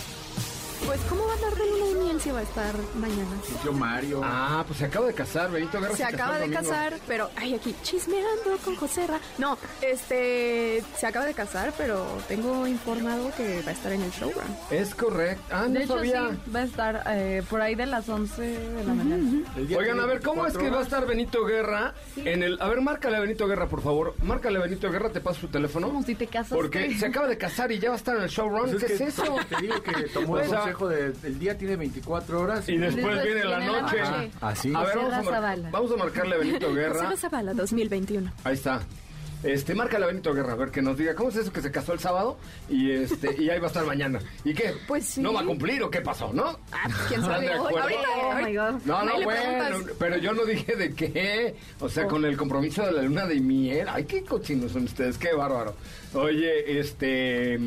Pues, 0.86 0.99
¿cómo 1.09 1.25
va 1.25 1.32
a 1.32 1.36
andar 1.36 1.55
de 1.55 1.65
luna 1.69 1.86
de 1.86 2.03
miel 2.05 2.21
si 2.21 2.32
va 2.32 2.39
a 2.39 2.43
estar 2.43 2.75
mañana? 2.95 3.29
Tío 3.61 3.71
Mario. 3.73 4.21
Ah, 4.23 4.63
pues 4.67 4.79
se 4.79 4.86
acaba 4.86 5.07
de 5.07 5.13
casar, 5.13 5.51
Benito 5.51 5.79
Guerra. 5.79 5.95
Se 5.95 6.03
acaba 6.03 6.34
de 6.39 6.41
domingo. 6.47 6.61
casar, 6.61 6.97
pero, 7.07 7.29
ay, 7.38 7.53
aquí, 7.55 7.75
chismeando 7.84 8.57
con 8.65 8.75
José 8.75 9.07
Ra. 9.07 9.19
No, 9.38 9.57
este, 9.82 10.84
se 10.97 11.05
acaba 11.07 11.25
de 11.25 11.34
casar, 11.34 11.73
pero 11.77 12.05
tengo 12.27 12.67
informado 12.67 13.32
que 13.38 13.61
va 13.61 13.69
a 13.69 13.73
estar 13.73 13.91
en 13.91 14.01
el 14.01 14.11
showrun. 14.11 14.43
Es 14.69 14.93
correcto. 14.95 15.43
Ah, 15.51 15.65
no 15.67 15.73
De 15.75 15.84
hecho, 15.84 15.95
sabía. 15.95 16.29
sí, 16.32 16.51
va 16.53 16.59
a 16.59 16.63
estar 16.63 17.03
eh, 17.07 17.43
por 17.49 17.61
ahí 17.61 17.75
de 17.75 17.86
las 17.86 18.09
11 18.09 18.41
de 18.41 18.84
la 18.84 18.93
mañana. 18.93 19.43
Oigan, 19.77 19.99
a 19.99 20.05
ver, 20.05 20.21
¿cómo 20.21 20.45
es 20.47 20.53
24 20.53 20.61
que 20.61 20.69
va 20.71 20.79
a 20.79 20.84
estar 20.84 21.05
Benito 21.05 21.45
Guerra 21.45 21.93
en 22.17 22.43
el... 22.43 22.59
A 22.61 22.67
ver, 22.67 22.82
márcale 22.82 23.17
a 23.17 23.19
Benito 23.19 23.47
Guerra, 23.47 23.67
por 23.67 23.82
favor. 23.82 24.15
Márcale 24.23 24.57
a 24.57 24.61
Benito 24.63 24.91
Guerra, 24.91 25.09
te 25.11 25.21
paso 25.21 25.41
su 25.41 25.47
teléfono. 25.47 25.88
Como 25.88 26.03
si 26.03 26.15
te 26.15 26.27
casaste. 26.27 26.55
Porque 26.55 26.97
se 26.97 27.05
acaba 27.05 27.27
de 27.27 27.38
casar 27.38 27.71
y 27.71 27.79
ya 27.79 27.89
va 27.89 27.95
a 27.95 27.97
estar 27.97 28.17
en 28.17 28.23
el 28.23 28.29
showrun. 28.29 28.71
Pues 28.71 28.84
¿Qué 28.84 28.93
es 28.93 28.97
que 28.99 29.07
eso? 29.07 29.36
Te 29.47 29.61
digo 29.61 29.82
que 29.84 29.91
tomó 30.09 30.34
O 30.41 30.70
sea, 30.72 30.88
consejo 30.88 30.89
de 30.89 31.28
el 31.28 31.39
día 31.39 31.57
tiene 31.57 31.76
24 31.76 32.39
horas. 32.41 32.67
Y 32.69 32.78
después 32.78 32.95
Después 33.15 33.24
viene 33.24 33.43
la 33.45 33.57
viene 33.59 33.72
la 33.74 33.82
noche. 33.82 34.32
Así. 34.41 34.74
A 34.76 34.82
ver, 34.84 34.93
José 34.95 34.97
vamos 34.97 35.13
a, 35.13 35.15
mar- 35.15 35.26
Razabala. 35.26 35.69
vamos 35.72 35.91
a 35.91 35.95
marcarle 35.97 36.36
a 36.36 36.38
Benito 36.39 36.74
Guerra. 36.74 37.09
Ra 37.09 37.17
Zavala 37.17 37.53
2021. 37.53 38.32
Ahí 38.43 38.53
está. 38.53 38.82
Este, 39.43 39.74
márcale 39.74 40.03
a 40.03 40.07
Benito 40.09 40.36
Guerra, 40.36 40.53
a 40.53 40.55
ver 40.55 40.69
que 40.69 40.84
nos 40.84 40.95
diga, 40.95 41.15
¿cómo 41.15 41.30
es 41.30 41.36
eso 41.36 41.51
que 41.51 41.63
se 41.63 41.72
casó 41.72 41.93
el 41.93 41.99
sábado? 41.99 42.38
Y 42.69 42.91
este, 42.91 43.41
y 43.41 43.49
ahí 43.49 43.57
va 43.57 43.65
a 43.65 43.67
estar 43.69 43.84
mañana. 43.88 44.19
¿Y 44.45 44.53
qué? 44.53 44.76
Pues 44.88 45.03
sí. 45.03 45.19
¿No 45.19 45.34
va 45.34 45.41
a 45.41 45.43
cumplir 45.43 45.82
o 45.82 45.89
qué 45.89 45.99
pasó, 46.01 46.32
no? 46.32 46.59
Ah, 46.72 46.84
pues, 46.84 46.95
quién 47.07 47.22
¿Están 47.22 47.41
sabe. 47.43 47.51
Ahorita, 47.53 48.01
Oh 48.24 48.36
my 48.36 48.55
God. 48.55 48.82
No, 48.86 49.03
no, 49.03 49.24
bueno, 49.24 49.78
pero 49.97 50.17
yo 50.17 50.34
no 50.34 50.45
dije 50.45 50.76
de 50.76 50.93
qué. 50.93 51.55
O 51.80 51.89
sea, 51.89 52.05
con 52.05 52.24
el 52.24 52.38
compromiso 52.38 52.86
de 52.86 52.91
la 52.91 53.01
luna 53.01 53.26
de 53.26 53.39
miel. 53.39 53.88
Ay, 53.89 54.05
qué 54.05 54.24
cochinos 54.24 54.74
son 54.74 54.84
ustedes, 54.84 55.17
qué 55.17 55.34
bárbaro. 55.34 55.76
Oye, 56.13 56.80
este. 56.80 57.59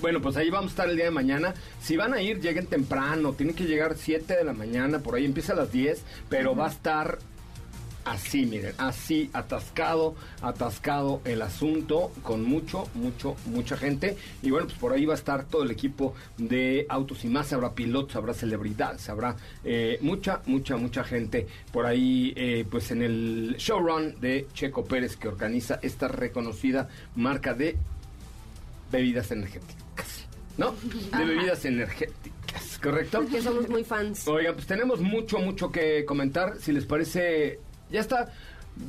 Bueno, 0.00 0.20
pues 0.20 0.36
ahí 0.36 0.50
vamos 0.50 0.66
a 0.66 0.72
estar 0.72 0.90
el 0.90 0.96
día 0.96 1.06
de 1.06 1.10
mañana. 1.10 1.54
Si 1.80 1.96
van 1.96 2.12
a 2.12 2.20
ir, 2.20 2.40
lleguen 2.40 2.66
temprano. 2.66 3.32
Tienen 3.32 3.56
que 3.56 3.64
llegar 3.64 3.96
7 3.96 4.36
de 4.36 4.44
la 4.44 4.52
mañana, 4.52 4.98
por 4.98 5.14
ahí 5.14 5.24
empieza 5.24 5.54
a 5.54 5.56
las 5.56 5.72
10, 5.72 6.02
pero 6.28 6.54
va 6.54 6.66
a 6.66 6.70
estar 6.70 7.18
así, 8.04 8.44
miren, 8.44 8.74
así, 8.76 9.30
atascado, 9.32 10.14
atascado 10.42 11.22
el 11.24 11.40
asunto, 11.40 12.12
con 12.22 12.44
mucho, 12.44 12.88
mucho, 12.94 13.36
mucha 13.46 13.78
gente. 13.78 14.16
Y 14.42 14.50
bueno, 14.50 14.66
pues 14.66 14.78
por 14.78 14.92
ahí 14.92 15.06
va 15.06 15.14
a 15.14 15.16
estar 15.16 15.44
todo 15.44 15.62
el 15.62 15.70
equipo 15.70 16.14
de 16.36 16.84
Autos 16.90 17.24
y 17.24 17.28
más. 17.28 17.50
Habrá 17.54 17.72
pilotos, 17.72 18.16
habrá 18.16 18.34
celebridades, 18.34 19.08
habrá 19.08 19.36
eh, 19.64 19.98
mucha, 20.02 20.42
mucha, 20.44 20.76
mucha 20.76 21.04
gente 21.04 21.46
por 21.72 21.86
ahí, 21.86 22.34
eh, 22.36 22.66
pues 22.70 22.90
en 22.90 23.00
el 23.00 23.56
showrun 23.56 24.20
de 24.20 24.46
Checo 24.52 24.84
Pérez 24.84 25.16
que 25.16 25.28
organiza 25.28 25.78
esta 25.80 26.06
reconocida 26.08 26.88
marca 27.16 27.54
de 27.54 27.78
bebidas 28.90 29.30
energéticas, 29.30 30.26
¿no? 30.56 30.74
De 31.16 31.24
bebidas 31.24 31.64
energéticas, 31.64 32.78
¿correcto? 32.82 33.24
Que 33.30 33.40
somos 33.42 33.68
muy 33.68 33.84
fans. 33.84 34.26
Oigan, 34.28 34.54
pues 34.54 34.66
tenemos 34.66 35.00
mucho, 35.00 35.38
mucho 35.38 35.70
que 35.70 36.04
comentar. 36.04 36.56
Si 36.58 36.72
les 36.72 36.86
parece, 36.86 37.60
ya 37.90 38.00
está. 38.00 38.32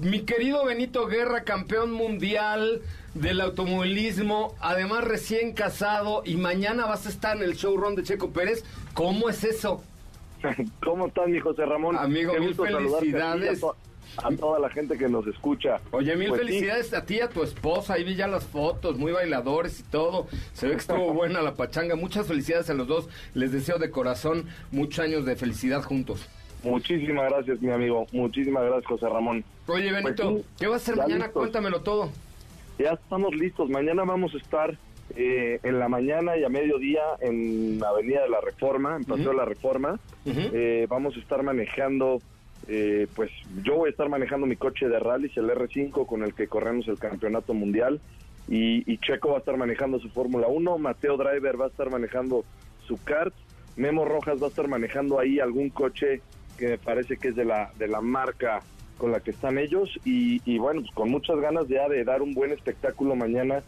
Mi 0.01 0.21
querido 0.21 0.63
Benito 0.65 1.07
Guerra, 1.07 1.43
campeón 1.43 1.91
mundial 1.91 2.81
del 3.13 3.41
automovilismo, 3.41 4.55
además 4.61 5.03
recién 5.03 5.53
casado 5.53 6.21
y 6.25 6.35
mañana 6.35 6.85
vas 6.85 7.05
a 7.07 7.09
estar 7.09 7.35
en 7.35 7.43
el 7.43 7.55
showrun 7.55 7.95
de 7.95 8.03
Checo 8.03 8.29
Pérez. 8.29 8.63
¿Cómo 8.93 9.29
es 9.29 9.43
eso? 9.43 9.83
¿Cómo 10.83 11.07
estás, 11.07 11.27
mi 11.27 11.39
José 11.39 11.65
Ramón? 11.65 11.97
Amigo, 11.97 12.33
Qué 12.33 12.39
mil 12.39 12.55
felicidades. 12.55 13.61
A, 14.17 14.21
to- 14.23 14.27
a 14.27 14.37
toda 14.37 14.59
la 14.59 14.69
gente 14.69 14.97
que 14.97 15.07
nos 15.09 15.25
escucha. 15.27 15.79
Oye, 15.91 16.15
mil 16.15 16.29
Pues 16.29 16.41
sí, 16.41 16.47
felicidades 16.47 16.93
a 16.93 17.05
ti 17.05 17.15
y 17.17 17.21
a 17.21 17.29
tu 17.29 17.43
esposa. 17.43 17.93
Ahí 17.93 18.03
vi 18.03 18.15
ya 18.15 18.27
las 18.27 18.45
fotos, 18.45 18.97
muy 18.97 19.11
bailadores 19.11 19.79
y 19.79 19.83
todo. 19.83 20.27
Se 20.53 20.67
ve 20.67 20.73
que 20.73 20.79
estuvo 20.79 21.13
buena 21.13 21.41
la 21.41 21.53
pachanga. 21.55 21.95
Muchas 21.95 22.27
felicidades 22.27 22.69
a 22.69 22.73
los 22.73 22.87
dos. 22.87 23.09
Les 23.33 23.51
deseo 23.51 23.77
de 23.79 23.89
corazón 23.91 24.45
muchos 24.71 24.99
años 25.03 25.25
de 25.25 25.35
felicidad 25.35 25.81
juntos. 25.83 26.27
Muchísimas 26.63 27.29
gracias, 27.31 27.59
mi 27.61 27.71
amigo. 27.71 28.05
Muchísimas 28.11 28.63
gracias, 28.63 28.85
José 28.85 29.09
Ramón. 29.09 29.43
Oye, 29.67 29.91
Benito, 29.91 30.31
Pues 30.31 30.43
sí, 30.43 30.49
¿qué 30.59 30.67
vas 30.67 30.81
a 30.81 30.83
hacer 30.83 30.95
mañana? 30.97 31.25
listos. 31.25 31.33
Cuéntamelo 31.41 31.81
todo. 31.81 32.11
Ya 32.77 32.91
estamos 32.91 33.33
listos. 33.35 33.69
Mañana 33.69 34.03
vamos 34.03 34.33
a 34.35 34.37
estar 34.37 34.77
eh, 35.15 35.59
en 35.63 35.79
la 35.79 35.89
mañana 35.89 36.37
y 36.37 36.43
a 36.43 36.49
mediodía 36.49 37.01
en 37.19 37.83
Avenida 37.83 38.21
de 38.23 38.29
la 38.29 38.41
Reforma, 38.41 38.95
en 38.95 39.05
Paseo 39.05 39.31
de 39.31 39.35
la 39.37 39.45
Reforma. 39.45 39.99
Eh, 40.25 40.85
vamos 40.87 41.15
a 41.17 41.19
estar 41.19 41.41
manejando, 41.43 42.21
eh, 42.67 43.07
pues 43.15 43.31
yo 43.63 43.75
voy 43.75 43.87
a 43.87 43.91
estar 43.91 44.09
manejando 44.09 44.47
mi 44.47 44.55
coche 44.55 44.87
de 44.87 44.99
rallies, 44.99 45.35
el 45.37 45.49
R5, 45.49 46.05
con 46.05 46.23
el 46.23 46.33
que 46.33 46.47
corremos 46.47 46.87
el 46.87 46.99
campeonato 46.99 47.53
mundial. 47.53 47.99
Y, 48.47 48.91
y 48.91 48.97
Checo 48.97 49.29
va 49.29 49.35
a 49.35 49.39
estar 49.39 49.57
manejando 49.57 49.99
su 49.99 50.09
Fórmula 50.09 50.47
1, 50.47 50.77
Mateo 50.77 51.17
Driver 51.17 51.59
va 51.59 51.65
a 51.65 51.69
estar 51.69 51.89
manejando 51.89 52.43
su 52.87 52.97
kart, 53.03 53.33
Memo 53.75 54.03
Rojas 54.05 54.41
va 54.41 54.47
a 54.47 54.49
estar 54.49 54.67
manejando 54.67 55.19
ahí 55.19 55.39
algún 55.39 55.69
coche 55.69 56.21
que 56.57 56.67
me 56.69 56.77
parece 56.77 57.17
que 57.17 57.29
es 57.29 57.35
de 57.35 57.45
la, 57.45 57.71
de 57.77 57.87
la 57.87 58.01
marca 58.01 58.61
con 58.97 59.11
la 59.11 59.19
que 59.19 59.31
están 59.31 59.57
ellos 59.57 59.89
y, 60.05 60.41
y 60.45 60.59
bueno, 60.59 60.81
pues 60.81 60.93
con 60.93 61.09
muchas 61.09 61.39
ganas 61.39 61.67
ya 61.67 61.87
de 61.87 62.03
dar 62.03 62.21
un 62.21 62.33
buen 62.33 62.51
espectáculo 62.51 63.15
mañana, 63.15 63.63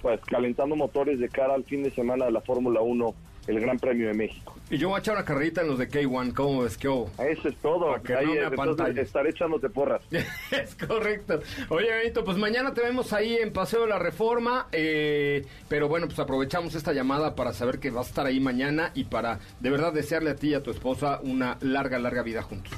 pues 0.00 0.20
calentando 0.22 0.74
motores 0.74 1.20
de 1.20 1.28
cara 1.28 1.54
al 1.54 1.64
fin 1.64 1.82
de 1.82 1.90
semana 1.90 2.24
de 2.24 2.32
la 2.32 2.40
Fórmula 2.40 2.80
1, 2.80 3.14
el 3.46 3.60
Gran 3.60 3.78
Premio 3.78 4.08
de 4.08 4.14
México. 4.14 4.56
Y 4.70 4.78
yo 4.78 4.88
voy 4.88 4.96
a 4.96 5.00
echar 5.00 5.16
una 5.16 5.24
carrerita 5.24 5.62
en 5.62 5.68
los 5.68 5.78
de 5.78 5.88
K1, 5.88 6.32
¿cómo 6.32 6.62
ves? 6.62 6.78
¿Qué 6.78 6.88
hubo? 6.88 7.10
Eso 7.18 7.48
es 7.48 7.56
todo. 7.56 7.94
Que 8.02 8.14
Ahí, 8.14 8.26
no 8.26 8.84
me 8.84 9.00
estaré 9.00 9.30
echándote 9.30 9.68
porras. 9.68 10.02
Es 10.50 10.74
correcto. 10.74 11.40
Oye, 11.68 11.90
Benito, 11.90 12.24
pues 12.24 12.36
mañana 12.38 12.72
te 12.72 12.82
vemos 12.82 13.12
ahí 13.12 13.36
en 13.36 13.52
Paseo 13.52 13.82
de 13.82 13.88
la 13.88 13.98
Reforma, 13.98 14.68
eh, 14.72 15.44
pero 15.68 15.88
bueno, 15.88 16.06
pues 16.06 16.18
aprovechamos 16.18 16.74
esta 16.74 16.92
llamada 16.92 17.34
para 17.34 17.52
saber 17.52 17.78
que 17.78 17.90
vas 17.90 18.06
a 18.06 18.08
estar 18.10 18.26
ahí 18.26 18.40
mañana 18.40 18.92
y 18.94 19.04
para 19.04 19.40
de 19.60 19.70
verdad 19.70 19.92
desearle 19.92 20.30
a 20.30 20.36
ti 20.36 20.48
y 20.48 20.54
a 20.54 20.62
tu 20.62 20.70
esposa 20.70 21.20
una 21.22 21.58
larga, 21.60 21.98
larga 21.98 22.22
vida 22.22 22.42
juntos. 22.42 22.72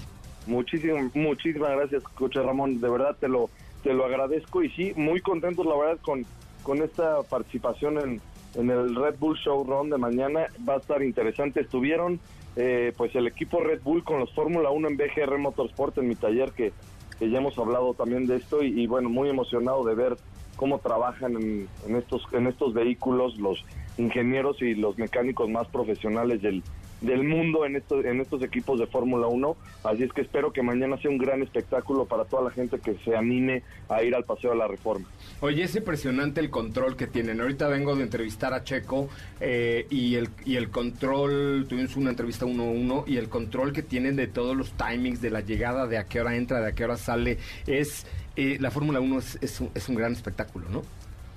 Muchísimas, 0.47 1.15
muchísimas 1.15 1.71
gracias, 1.71 2.03
Coche 2.03 2.41
Ramón. 2.43 2.81
De 2.81 2.89
verdad 2.89 3.17
te 3.19 3.29
lo, 3.29 3.51
te 3.83 3.93
lo 3.93 4.05
agradezco 4.05 4.63
y 4.63 4.71
sí, 4.71 4.93
muy 4.97 5.21
contentos, 5.21 5.65
la 5.67 5.77
verdad, 5.77 5.99
con, 6.03 6.25
con 6.63 6.83
esta 6.83 7.23
participación 7.23 7.99
en, 7.99 8.21
en 8.55 8.71
el 8.71 8.95
Red 8.95 9.17
Bull 9.19 9.37
Showrun 9.37 9.91
de 9.91 9.99
mañana. 9.99 10.47
Va 10.69 10.75
a 10.75 10.79
estar 10.79 11.03
interesante. 11.03 11.61
Estuvieron, 11.61 12.21
eh, 12.57 12.93
pues, 12.97 13.15
el 13.15 13.27
equipo 13.27 13.61
Red 13.61 13.83
Bull 13.83 14.05
con 14.05 14.21
los 14.21 14.33
Fórmula 14.33 14.71
1 14.71 14.89
en 14.89 14.97
BGR 14.97 15.39
Motorsport 15.39 15.99
en 15.99 16.09
mi 16.09 16.15
taller, 16.15 16.53
que, 16.53 16.73
que 17.19 17.31
ya 17.31 17.39
hemos 17.39 17.59
hablado 17.59 17.95
también 17.95 18.27
de 18.27 18.37
esto 18.37 18.63
y, 18.63 18.81
y, 18.81 18.87
bueno, 18.87 19.09
muy 19.09 19.29
emocionado 19.29 19.85
de 19.85 19.95
ver 19.95 20.17
cómo 20.57 20.79
trabajan 20.79 21.37
en, 21.37 21.69
en 21.87 21.97
estos, 21.97 22.23
en 22.33 22.47
estos 22.47 22.75
vehículos 22.75 23.37
los 23.39 23.65
ingenieros 23.99 24.61
y 24.63 24.75
los 24.75 24.99
mecánicos 24.99 25.49
más 25.49 25.69
profesionales 25.69 26.43
del, 26.43 26.63
del 27.01 27.23
mundo 27.23 27.65
en 27.65 27.77
estos, 27.77 28.05
en 28.05 28.21
estos 28.21 28.43
equipos 28.43 28.81
de 28.81 28.87
Fórmula 28.87 29.27
1. 29.27 29.57
Así 29.85 30.03
es 30.03 30.13
que 30.13 30.23
espero 30.23 30.53
que 30.53 30.63
mañana 30.63 30.97
sea 30.99 31.11
un 31.11 31.19
gran 31.19 31.43
espectáculo 31.43 32.07
para 32.07 32.25
toda 32.25 32.45
la 32.45 32.51
gente 32.51 32.79
que 32.79 32.97
se 33.05 33.17
anime 33.17 33.63
a 33.89 34.03
ir 34.03 34.15
al 34.15 34.25
Paseo 34.25 34.51
de 34.51 34.57
la 34.57 34.69
Reforma. 34.69 35.07
Oye, 35.41 35.63
es 35.63 35.77
impresionante 35.77 36.41
el 36.41 36.51
control 36.51 36.97
que 36.97 37.07
tienen. 37.07 37.41
Ahorita 37.41 37.69
vengo 37.69 37.95
de 37.95 38.03
entrevistar 38.03 38.55
a 38.55 38.65
Checo 38.65 39.09
eh, 39.41 39.87
y, 39.91 40.17
el, 40.17 40.29
y 40.45 40.57
el 40.57 40.71
control, 40.71 41.67
tuvimos 41.69 41.97
una 41.97 42.11
entrevista 42.11 42.47
uno 42.47 42.65
a 42.65 42.71
uno, 42.71 43.05
y 43.07 43.17
el 43.17 43.29
control 43.29 43.73
que 43.73 43.83
tienen 43.83 44.17
de 44.17 44.27
todos 44.27 44.57
los 44.57 44.73
timings, 44.73 45.21
de 45.21 45.31
la 45.31 45.41
llegada, 45.41 45.87
de 45.87 45.99
a 45.99 46.05
qué 46.05 46.21
hora 46.21 46.37
entra, 46.37 46.61
de 46.61 46.69
a 46.69 46.73
qué 46.73 46.85
hora 46.85 46.97
sale, 46.97 47.39
es... 47.67 48.07
Eh, 48.37 48.57
la 48.59 48.73
Fórmula 48.73 48.99
1 48.99 49.19
es, 49.21 49.39
es, 49.43 49.61
un, 49.61 49.71
es 49.77 49.89
un 49.89 49.95
gran 49.95 50.11
espectáculo, 50.11 50.69
¿no? 50.69 50.83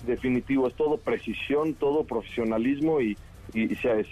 Definitivo, 0.06 0.68
es 0.68 0.76
todo 0.76 0.98
precisión, 0.98 1.74
todo 1.74 2.04
profesionalismo 2.04 3.02
y, 3.02 3.18
se, 3.54 4.04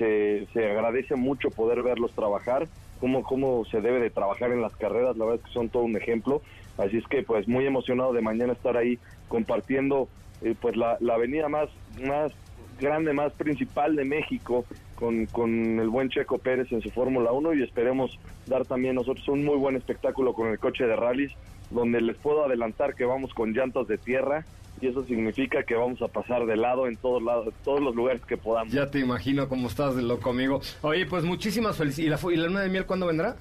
se, 0.54 0.70
agradece 0.70 1.16
mucho 1.16 1.50
poder 1.50 1.84
verlos 1.84 2.14
trabajar, 2.14 2.68
cómo, 3.00 3.22
cómo 3.24 3.66
se 3.66 3.82
debe 3.82 4.00
de 4.00 4.10
trabajar 4.10 4.52
en 4.52 4.62
las 4.62 4.76
carreras, 4.76 5.18
la 5.18 5.26
verdad 5.26 5.42
es 5.42 5.48
que 5.48 5.54
son 5.54 5.70
todo 5.70 5.84
un 5.84 5.98
ejemplo, 5.98 6.42
así 6.78 6.98
es 6.98 7.08
que 7.08 7.22
pues 7.22 7.48
muy 7.48 7.66
emocionado 7.66 8.14
de 8.14 8.22
mañana 8.22 8.54
estar 8.54 8.78
ahí 8.78 8.98
compartiendo 9.28 10.08
eh, 10.42 10.56
pues 10.60 10.76
la, 10.76 10.98
la, 11.02 11.16
avenida 11.16 11.50
más, 11.50 11.70
más 12.02 12.32
grande, 12.80 13.14
más 13.14 13.34
principal 13.34 13.96
de 13.96 14.06
México 14.06 14.66
con, 14.96 15.26
con 15.28 15.80
el 15.80 15.90
buen 15.90 16.10
Checo 16.10 16.38
Pérez 16.38 16.72
en 16.72 16.82
su 16.82 16.90
Fórmula 16.90 17.32
1 17.32 17.54
y 17.54 17.64
esperemos 17.64 18.18
dar 18.48 18.66
también 18.66 18.96
nosotros 18.96 19.28
un 19.28 19.44
muy 19.44 19.58
buen 19.58 19.76
espectáculo 19.76 20.34
con 20.34 20.48
el 20.50 20.60
coche 20.60 20.86
de 20.86 20.96
rallies 20.96 21.32
donde 21.72 22.02
les 22.02 22.18
puedo 22.18 22.46
adelantar 22.46 22.96
que 22.96 23.06
vamos 23.06 23.34
con 23.34 23.54
llantas 23.54 23.88
de 23.88 23.98
tierra 23.98 24.46
y 24.82 24.88
eso 24.88 25.04
significa 25.06 25.64
que 25.64 25.76
vamos 25.76 26.02
a 26.02 26.08
pasar 26.08 26.46
de 26.46 26.58
lado 26.58 26.88
en 26.88 26.96
todos 26.98 27.24
lados, 27.24 27.54
todos 27.64 27.82
los 27.82 27.96
lugares 27.96 28.22
que 28.26 28.38
podamos. 28.38 28.74
Ya 28.74 28.90
te 28.90 29.00
imagino 29.00 29.48
cómo 29.48 29.68
estás 29.68 29.96
de 29.96 30.02
loco, 30.02 30.30
amigo. 30.30 30.62
Oye, 30.82 31.06
pues 31.06 31.24
muchísimas 31.24 31.78
felicidades. 31.78 32.24
¿Y 32.24 32.28
la, 32.28 32.34
¿Y 32.34 32.38
la 32.38 32.48
luna 32.48 32.62
de 32.62 32.70
miel 32.70 32.86
cuándo 32.86 33.08
vendrá? 33.08 33.36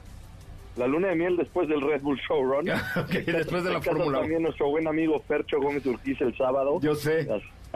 La 0.76 0.86
luna 0.86 1.08
de 1.08 1.14
miel 1.14 1.36
después 1.36 1.68
del 1.68 1.80
Red 1.80 2.02
Bull 2.02 2.20
Showrun. 2.28 2.68
okay, 3.04 3.22
después 3.22 3.62
de 3.64 3.72
la 3.72 3.80
Fórmula 3.80 4.20
También 4.20 4.42
nuestro 4.42 4.68
buen 4.68 4.86
amigo 4.88 5.20
Fercho 5.26 5.60
Gómez 5.60 5.86
Urquiz 5.86 6.20
el 6.20 6.36
sábado. 6.36 6.80
Yo 6.80 6.94
sé. 6.94 7.28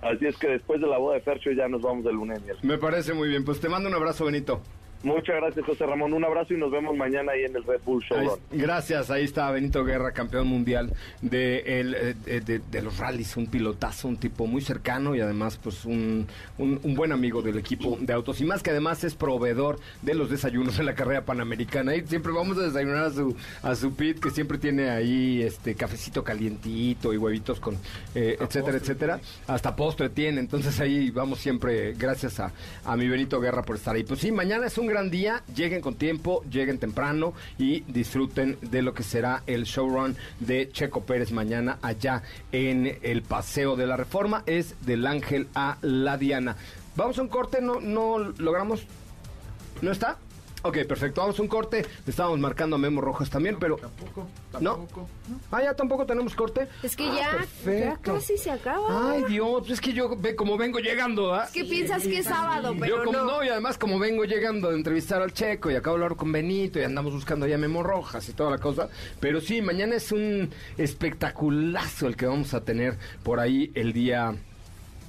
Así 0.03 0.27
es 0.27 0.37
que 0.37 0.49
después 0.49 0.81
de 0.81 0.87
la 0.87 0.99
boda 0.99 1.15
de 1.15 1.21
Fercho 1.21 1.51
ya 1.51 1.69
nos 1.69 1.83
vamos 1.83 2.05
de 2.05 2.13
luna 2.13 2.35
de 2.35 2.41
miel. 2.41 2.57
Me 2.63 2.79
parece 2.79 3.15
muy 3.15 3.29
bien. 3.29 3.45
Pues 3.45 3.61
te 3.61 3.69
mando 3.69 3.89
un 3.89 3.95
abrazo, 3.95 4.25
Benito. 4.25 4.63
Muchas 5.03 5.37
gracias, 5.37 5.65
José 5.65 5.87
Ramón. 5.87 6.13
Un 6.13 6.25
abrazo 6.25 6.55
y 6.55 6.57
nos 6.57 6.73
vemos 6.73 6.97
mañana 6.97 7.33
ahí 7.33 7.45
en 7.45 7.55
el 7.55 7.63
Red 7.63 7.81
Bull. 7.85 8.05
Ahí, 8.11 8.27
gracias. 8.51 9.11
Ahí 9.11 9.25
está 9.25 9.49
Benito 9.53 9.85
Guerra, 9.85 10.11
campeón 10.11 10.49
mundial 10.49 10.93
de, 11.23 11.81
el, 11.81 12.17
de, 12.25 12.41
de, 12.41 12.59
de, 12.59 12.83
los 12.83 12.99
rallies. 12.99 13.37
Un 13.37 13.47
pilotazo, 13.47 14.09
un 14.09 14.17
tipo 14.17 14.47
muy 14.47 14.61
cercano 14.61 15.15
y 15.15 15.21
además 15.21 15.59
pues 15.63 15.85
un, 15.85 16.27
un, 16.59 16.81
un, 16.83 16.95
buen 16.95 17.13
amigo 17.13 17.43
del 17.43 17.59
equipo 17.59 17.97
de 18.01 18.13
autos. 18.13 18.41
Y 18.41 18.45
más 18.45 18.63
que 18.65 18.71
además 18.71 19.05
es 19.05 19.15
proveedor 19.15 19.79
de 20.03 20.15
los 20.15 20.31
desayunos 20.31 20.81
en 20.81 20.87
la 20.87 20.95
carrera 20.97 21.25
panamericana. 21.25 21.95
Y 21.95 22.05
siempre 22.05 22.33
vamos 22.33 22.59
a 22.59 22.63
desayunar 22.63 23.05
a 23.05 23.11
su, 23.11 23.37
a 23.63 23.77
su 23.77 23.95
pit, 23.95 24.19
que 24.19 24.31
siempre 24.31 24.59
tiene 24.59 24.91
ahí 24.91 25.43
este 25.43 25.77
cafecito 25.77 26.25
calientito 26.25 27.15
y 27.15 27.19
huevitos 27.19 27.61
con 27.61 27.77
eh, 28.17 28.37
etcétera, 28.41 28.49
postre, 28.49 28.77
etcétera. 28.79 29.21
Hasta 29.47 29.77
postre 29.77 30.09
tiene. 30.09 30.41
Entonces 30.41 30.81
ahí 30.81 31.11
vamos 31.11 31.39
siempre, 31.39 31.93
gracias 31.93 32.41
a, 32.41 32.53
a 32.85 32.97
mi 32.97 33.07
Benito 33.07 33.41
Guerra 33.41 33.63
por 33.63 33.77
estar 33.77 33.95
ahí. 33.95 34.03
Pues 34.03 34.19
sí, 34.19 34.33
mañana 34.33 34.67
es 34.67 34.77
un 34.77 34.88
gran 34.89 35.11
día, 35.11 35.43
lleguen 35.55 35.81
con 35.81 35.95
tiempo, 35.95 36.43
lleguen 36.51 36.79
temprano 36.79 37.35
y 37.59 37.81
disfruten 37.83 38.59
de 38.61 38.83
lo 38.83 38.95
que 38.95 39.03
será 39.03 39.43
el 39.47 39.65
showrun 39.65 40.17
de 40.41 40.71
Checo 40.71 41.03
Pérez 41.03 41.31
mañana 41.31 41.79
allá 41.83 42.23
en 42.53 42.99
el 43.03 43.23
Paseo 43.23 43.77
de 43.77 43.87
la 43.87 43.97
Reforma, 43.97 44.43
es 44.47 44.75
del 44.85 45.07
Ángel 45.07 45.49
a 45.55 45.79
la 45.83 46.19
Diana. 46.19 46.57
Vamos 46.97 47.19
a 47.19 47.23
un 47.23 47.29
corte, 47.29 47.61
no, 47.61 47.81
no 47.81 48.19
logramos, 48.19 48.85
¿no 49.83 49.93
está? 49.93 50.19
Ok, 50.63 50.79
perfecto. 50.87 51.21
Vamos 51.21 51.39
a 51.39 51.43
un 51.43 51.49
corte. 51.49 51.83
Le 51.83 52.11
estábamos 52.11 52.39
marcando 52.41 52.77
a 52.77 52.79
Memo 52.79 53.01
Rojas 53.01 53.31
también, 53.31 53.57
pero. 53.59 53.77
Tampoco, 53.77 54.27
tampoco. 54.51 55.09
¿No? 55.29 55.41
Ah, 55.53 55.63
ya 55.63 55.75
tampoco 55.75 56.05
tenemos 56.05 56.35
corte. 56.35 56.69
Es 56.83 56.97
que 56.97 57.05
ah, 57.05 57.15
ya, 57.17 57.31
perfecto. 57.39 58.13
ya 58.13 58.19
casi 58.19 58.37
se 58.37 58.51
acaba. 58.51 59.13
Ay, 59.13 59.25
Dios, 59.29 59.71
es 59.71 59.81
que 59.81 59.93
yo 59.93 60.17
ve 60.17 60.35
como 60.35 60.57
vengo 60.57 60.79
llegando, 60.79 61.33
¿ah? 61.35 61.45
Es 61.45 61.53
que 61.53 61.65
piensas 61.65 62.03
que 62.03 62.19
es 62.19 62.27
sábado, 62.27 62.75
pero 62.79 62.99
yo 62.99 63.05
como, 63.05 63.19
no. 63.19 63.25
no. 63.25 63.45
y 63.45 63.49
además 63.49 63.79
como 63.79 63.99
vengo 63.99 64.25
llegando 64.25 64.71
de 64.71 64.77
entrevistar 64.77 65.23
al 65.23 65.33
Checo 65.33 65.71
y 65.71 65.77
acabo 65.77 65.97
de 65.97 66.05
hablar 66.05 66.17
con 66.19 66.33
Benito 66.33 66.81
y 66.81 66.85
andamos 66.85 67.13
buscando 67.13 67.47
ya 67.47 67.57
Memo 67.59 67.83
Rojas 67.83 68.29
y 68.29 68.33
toda 68.33 68.51
la 68.51 68.59
cosa. 68.59 68.89
Pero 69.21 69.41
sí, 69.41 69.63
mañana 69.63 69.97
es 69.97 70.11
un 70.13 70.51
espectaculazo 70.77 72.07
el 72.07 72.17
que 72.17 72.27
vamos 72.27 72.55
a 72.55 72.65
tener 72.65 72.99
por 73.23 73.39
ahí 73.39 73.71
el 73.75 73.93
día 73.93 74.35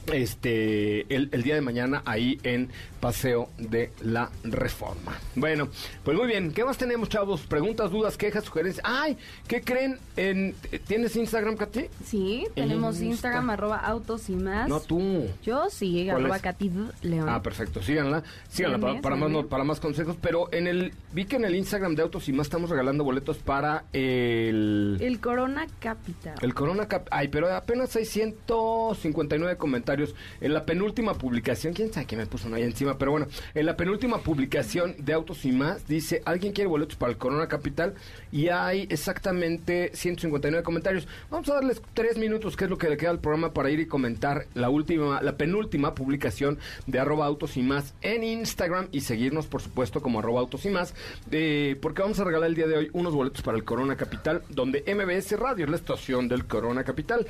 este 0.07 1.13
el, 1.13 1.29
el, 1.31 1.43
día 1.43 1.55
de 1.55 1.61
mañana 1.61 2.01
ahí 2.05 2.39
en 2.43 2.69
Paseo 2.99 3.49
de 3.57 3.91
la 4.01 4.29
Reforma. 4.43 5.13
Bueno, 5.35 5.69
pues 6.03 6.17
muy 6.17 6.27
bien, 6.27 6.51
¿qué 6.51 6.65
más 6.65 6.77
tenemos, 6.77 7.09
chavos? 7.09 7.41
Preguntas, 7.41 7.91
dudas, 7.91 8.17
quejas, 8.17 8.43
sugerencias. 8.43 8.85
¡Ay! 8.87 9.17
¿Qué 9.47 9.61
creen? 9.61 9.97
En, 10.15 10.55
¿Tienes 10.87 11.15
Instagram, 11.15 11.55
Katy? 11.55 11.85
Sí, 12.03 12.47
tenemos 12.55 12.99
Instagram, 13.01 13.49
arroba 13.49 13.77
autos 13.77 14.29
y 14.29 14.35
más. 14.35 14.67
No, 14.67 14.79
tú. 14.79 15.27
Yo 15.43 15.69
sí, 15.69 16.09
arroba? 16.09 16.39
Katy 16.39 16.71
León. 17.01 17.29
Ah, 17.29 17.41
perfecto, 17.41 17.81
síganla, 17.81 18.23
síganla 18.49 18.79
para, 18.79 19.01
para, 19.01 19.15
más, 19.15 19.45
para 19.45 19.63
más 19.63 19.79
consejos, 19.79 20.15
pero 20.21 20.51
en 20.51 20.67
el, 20.67 20.93
vi 21.13 21.25
que 21.25 21.37
en 21.37 21.45
el 21.45 21.55
Instagram 21.55 21.95
de 21.95 22.03
Autos 22.03 22.27
y 22.27 22.33
más 22.33 22.47
estamos 22.47 22.69
regalando 22.69 23.03
boletos 23.03 23.37
para 23.37 23.85
el... 23.93 24.97
El 24.99 25.19
Corona 25.19 25.67
Capital. 25.79 26.35
El 26.41 26.53
Corona 26.53 26.87
Capital. 26.87 27.19
Ay, 27.19 27.27
pero 27.29 27.53
apenas 27.53 27.95
hay 27.95 28.05
159 28.05 29.57
comentarios 29.57 29.98
en 30.41 30.53
la 30.53 30.65
penúltima 30.65 31.13
publicación, 31.13 31.73
quién 31.73 31.91
sabe 31.91 32.05
qué 32.05 32.15
me 32.15 32.25
puso 32.25 32.53
ahí 32.53 32.63
encima, 32.63 32.97
pero 32.97 33.11
bueno, 33.11 33.27
en 33.53 33.65
la 33.65 33.75
penúltima 33.75 34.19
publicación 34.19 34.95
de 34.97 35.13
Autos 35.13 35.45
y 35.45 35.51
más 35.51 35.87
dice, 35.87 36.21
¿alguien 36.25 36.53
quiere 36.53 36.67
boletos 36.67 36.97
para 36.97 37.11
el 37.11 37.17
Corona 37.17 37.47
Capital? 37.47 37.93
Y 38.31 38.49
hay 38.49 38.87
exactamente 38.89 39.91
159 39.93 40.63
comentarios. 40.63 41.07
Vamos 41.29 41.49
a 41.49 41.55
darles 41.55 41.81
tres 41.93 42.17
minutos, 42.17 42.55
que 42.55 42.65
es 42.65 42.69
lo 42.69 42.77
que 42.77 42.89
le 42.89 42.97
queda 42.97 43.11
al 43.11 43.19
programa 43.19 43.53
para 43.53 43.69
ir 43.69 43.79
y 43.79 43.85
comentar 43.85 44.47
la 44.53 44.69
última, 44.69 45.21
la 45.21 45.37
penúltima 45.37 45.95
publicación 45.95 46.59
de 46.87 46.99
arroba 46.99 47.25
autos 47.25 47.57
y 47.57 47.61
más 47.61 47.93
en 48.01 48.23
Instagram 48.23 48.87
y 48.91 49.01
seguirnos, 49.01 49.47
por 49.47 49.61
supuesto, 49.61 50.01
como 50.01 50.19
arroba 50.19 50.41
autos 50.41 50.65
y 50.65 50.69
más, 50.69 50.93
eh, 51.31 51.77
porque 51.81 52.01
vamos 52.01 52.19
a 52.19 52.23
regalar 52.23 52.49
el 52.49 52.55
día 52.55 52.67
de 52.67 52.77
hoy 52.77 52.89
unos 52.93 53.13
boletos 53.13 53.41
para 53.41 53.57
el 53.57 53.63
Corona 53.63 53.95
Capital, 53.95 54.43
donde 54.49 54.83
MBS 54.87 55.37
Radio 55.39 55.65
es 55.65 55.71
la 55.71 55.77
estación 55.77 56.27
del 56.27 56.45
Corona 56.45 56.83
Capital 56.83 57.25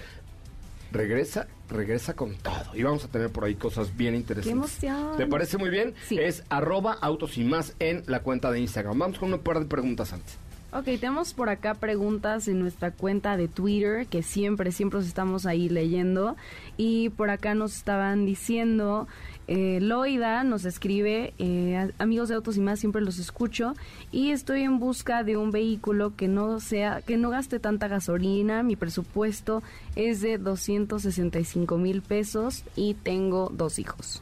regresa, 0.92 1.48
regresa 1.70 2.16
con 2.16 2.36
todo. 2.36 2.76
Y 2.76 2.84
vamos 2.84 3.06
a 3.06 3.08
tener 3.08 3.30
por 3.30 3.44
ahí 3.46 3.56
cosas 3.56 3.96
bien 3.96 4.16
interesantes. 4.16 4.78
¡Qué 4.80 4.88
emoción! 4.88 5.18
¿Te 5.18 5.28
parece 5.28 5.58
muy 5.58 5.70
bien? 5.70 5.94
Sí. 6.08 6.18
Es 6.20 6.44
arroba 6.50 6.98
autos 7.02 7.38
y 7.38 7.44
más 7.44 7.76
en 7.80 8.04
la 8.08 8.22
cuenta 8.22 8.52
de 8.52 8.60
Instagram. 8.60 8.98
Vamos 8.98 9.20
con 9.20 9.34
un 9.34 9.40
par 9.40 9.60
de 9.60 9.66
preguntas 9.66 10.14
antes. 10.14 10.38
Ok, 10.72 10.84
tenemos 10.86 11.34
por 11.34 11.49
acá 11.49 11.74
preguntas 11.74 12.47
en 12.47 12.59
nuestra 12.59 12.91
cuenta 12.91 13.38
de 13.38 13.47
Twitter, 13.47 14.05
que 14.05 14.22
siempre, 14.22 14.72
siempre 14.72 14.99
os 14.99 15.07
estamos 15.07 15.47
ahí 15.47 15.67
leyendo. 15.67 16.36
Y 16.78 17.09
por 17.09 17.32
acá 17.32 17.55
nos 17.55 17.76
estaban 17.76 18.28
diciendo, 18.28 19.07
eh, 19.47 19.80
Loida 19.82 20.43
nos 20.43 20.65
escribe, 20.65 21.34
eh, 21.39 21.91
amigos 21.97 22.30
de 22.30 22.36
Autos 22.36 22.55
y 22.55 22.59
más, 22.59 22.80
siempre 22.80 23.01
los 23.01 23.17
escucho. 23.17 23.74
Y 24.11 24.30
estoy 24.30 24.61
en 24.61 24.78
busca 24.78 25.24
de 25.24 25.38
un 25.38 25.49
vehículo 25.49 26.15
que 26.15 26.28
no 26.28 26.59
sea, 26.59 27.01
que 27.01 27.17
no 27.17 27.32
gaste 27.32 27.59
tanta 27.59 27.88
gasolina. 27.88 28.61
Mi 28.61 28.76
presupuesto 28.76 29.63
es 29.95 30.22
de 30.22 30.38
265 30.38 31.80
mil 31.80 32.03
pesos 32.03 32.63
y 32.76 32.93
tengo 32.93 33.51
dos 33.51 33.80
hijos. 33.80 34.22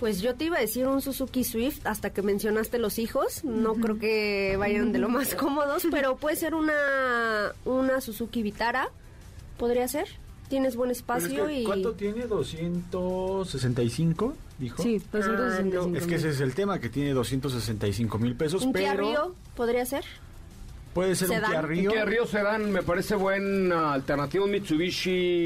Pues 0.00 0.22
yo 0.22 0.34
te 0.34 0.46
iba 0.46 0.56
a 0.56 0.60
decir 0.60 0.88
un 0.88 1.02
Suzuki 1.02 1.44
Swift 1.44 1.86
hasta 1.86 2.08
que 2.08 2.22
mencionaste 2.22 2.78
los 2.78 2.98
hijos. 2.98 3.44
No 3.44 3.74
creo 3.74 3.98
que 3.98 4.56
vayan 4.58 4.92
de 4.92 4.98
lo 4.98 5.10
más 5.10 5.34
cómodos, 5.34 5.86
pero 5.90 6.16
puede 6.16 6.36
ser 6.36 6.54
una, 6.54 7.52
una 7.66 8.00
Suzuki 8.00 8.42
Vitara. 8.42 8.88
¿Podría 9.58 9.86
ser? 9.88 10.08
Tienes 10.48 10.74
buen 10.74 10.90
espacio 10.90 11.50
y... 11.50 11.64
¿Cuánto 11.64 11.92
tiene? 11.92 12.26
¿265? 12.26 14.32
Dijo. 14.58 14.82
Sí, 14.82 15.02
265 15.12 15.98
Es 15.98 16.06
que 16.06 16.14
ese 16.14 16.30
es 16.30 16.40
el 16.40 16.54
tema, 16.54 16.80
que 16.80 16.88
tiene 16.88 17.12
265 17.12 18.18
mil 18.18 18.34
pesos, 18.36 18.62
¿Un 18.62 18.72
Kia 18.72 18.92
pero 18.92 19.06
Rio 19.06 19.34
podría 19.54 19.84
ser? 19.84 20.06
Puede 20.92 21.14
ser 21.14 21.30
un. 21.30 21.40
Kia 21.42 21.62
Rio. 21.62 21.92
Que 21.92 22.04
Río 22.04 22.26
Sedan 22.26 22.70
me 22.72 22.82
parece 22.82 23.14
buena 23.14 23.92
alternativa. 23.94 24.44
Un 24.44 24.50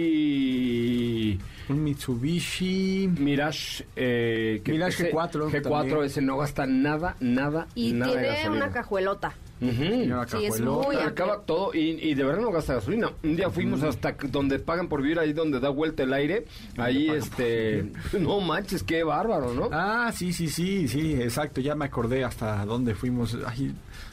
Mitsubishi. 0.05 1.39
Un 1.69 1.83
Mitsubishi. 1.83 3.09
Mirage. 3.19 3.85
Eh, 3.97 4.63
Mirage 4.67 5.05
ese- 5.05 5.13
G4 5.13 5.51
G4, 5.51 5.63
también. 5.63 6.05
ese 6.05 6.21
no 6.23 6.37
gasta 6.37 6.67
nada, 6.67 7.17
nada, 7.21 7.67
Y 7.75 7.93
nada 7.93 8.13
de 8.13 8.19
tiene 8.19 8.37
gasolina. 8.37 8.65
una 8.65 8.73
cajuelota. 8.75 9.35
Tiene 9.61 10.13
una 10.13 10.27
Sí, 10.29 10.45
es 10.45 10.61
muy 10.61 10.97
Acaba 10.97 11.41
todo 11.43 11.73
y, 11.73 11.99
y 12.03 12.15
de 12.15 12.25
verdad 12.25 12.43
no 12.43 12.51
gasta 12.51 12.75
gasolina. 12.75 13.11
Un 13.23 13.37
día 13.37 13.49
fuimos 13.51 13.83
hasta 13.83 14.15
donde 14.29 14.59
pagan 14.59 14.89
por 14.89 15.01
vivir, 15.01 15.19
ahí 15.19 15.33
donde 15.33 15.59
da 15.61 15.71
vuelta 15.71 16.03
el 16.03 16.13
aire. 16.13 16.45
Ahí, 16.77 17.09
este. 17.09 17.91
No 18.19 18.41
manches, 18.41 18.83
qué 18.83 19.03
bárbaro, 19.05 19.55
¿no? 19.55 19.71
Ah, 19.73 20.13
sí, 20.15 20.33
sí, 20.35 20.49
sí, 20.49 20.87
sí, 20.89 21.15
exacto. 21.15 21.61
Ya 21.63 21.75
me 21.75 21.87
acordé 21.87 22.25
hasta 22.25 22.65
dónde 22.67 22.95
fuimos. 22.95 23.39
Ay, 23.47 23.73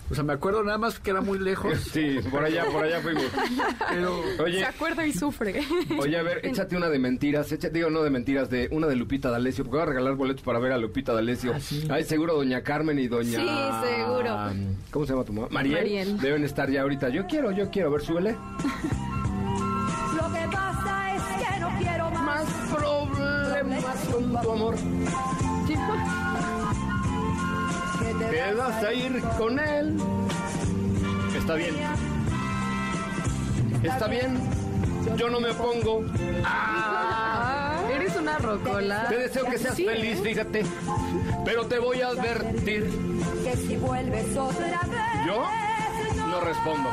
o 0.10 0.16
sea, 0.16 0.24
me 0.24 0.34
acuerdo 0.34 0.64
nada 0.64 0.78
más 0.78 1.00
que 1.00 1.12
era 1.12 1.22
muy 1.22 1.40
lejos. 1.40 1.74
Sí, 1.92 2.18
por 2.30 2.44
allá, 2.44 2.66
por 2.66 2.84
allá 2.84 3.00
fuimos. 3.02 3.24
Pero 3.90 4.22
Oye, 4.44 4.60
Se 4.60 4.66
acuerda 4.66 5.06
y 5.06 5.14
sufre. 5.14 5.62
Oye, 6.00 6.18
a 6.18 6.24
ver, 6.24 6.46
échate 6.46 6.76
una 6.76 6.90
de 6.90 7.00
mentiras, 7.00 7.52
échate, 7.52 7.74
digo 7.74 7.90
no 7.90 8.04
de 8.04 8.10
mentiras, 8.10 8.50
de 8.50 8.68
una 8.72 8.88
de 8.88 8.96
Lupita 8.96 9.30
D'Alessio, 9.30 9.64
porque 9.64 9.78
voy 9.78 9.84
a 9.84 9.88
regalar 9.88 10.16
boletos 10.16 10.44
para 10.44 10.60
ver 10.60 10.72
a 10.72 10.78
Lupita 10.78 11.14
D'Alessio. 11.14 11.54
Ay, 11.90 12.04
seguro 12.04 12.36
doña 12.36 12.62
Carmen 12.62 13.00
y 13.00 13.08
doña... 13.08 13.40
Sí, 13.40 13.96
seguro. 13.98 14.38
¿Cómo 14.92 15.06
se 15.06 15.14
llama 15.14 15.26
tu 15.26 15.34
mamá? 15.34 15.48
Mariel. 15.52 15.76
Mariel. 15.78 16.18
Deben 16.20 16.44
estar 16.44 16.70
ya 16.70 16.82
ahorita. 16.82 17.10
Yo 17.10 17.26
quiero, 17.28 17.52
yo 17.52 17.70
quiero. 17.70 17.90
A 17.90 17.92
ver, 17.92 18.02
súbele. 18.02 18.32
Lo 18.32 20.34
que 20.34 20.56
pasa 20.56 21.16
es 21.16 21.48
que 21.48 21.60
no 21.60 21.70
quiero 21.80 22.12
más. 22.12 22.44
problemas 22.70 23.96
con 24.12 24.42
tu 24.42 24.52
amor. 24.52 24.76
Te 28.32 28.54
vas 28.54 28.84
a 28.84 28.94
ir 28.94 29.22
con 29.38 29.60
él. 29.60 29.98
Está 31.38 31.56
bien. 31.56 31.76
Está 33.84 34.08
bien. 34.08 34.40
Yo 35.18 35.30
no 35.30 35.40
me 35.40 35.50
opongo. 35.52 36.06
Ah. 36.46 37.78
Eres 37.94 38.16
una 38.16 38.38
rocola. 38.38 39.08
Te 39.10 39.18
deseo 39.18 39.46
que 39.46 39.58
seas 39.58 39.76
Sí, 39.76 39.86
¿eh? 39.86 39.92
feliz, 39.96 40.22
fíjate. 40.22 40.66
Pero 41.44 41.66
te 41.68 41.80
voy 41.80 42.02
a 42.02 42.08
advertir. 42.08 42.90
Que 43.44 43.58
si 43.58 43.76
vuelves 43.78 44.38
otra 44.38 44.82
vez. 44.82 45.26
¿Yo? 45.28 45.44
No 46.28 46.40
respondo. 46.42 46.90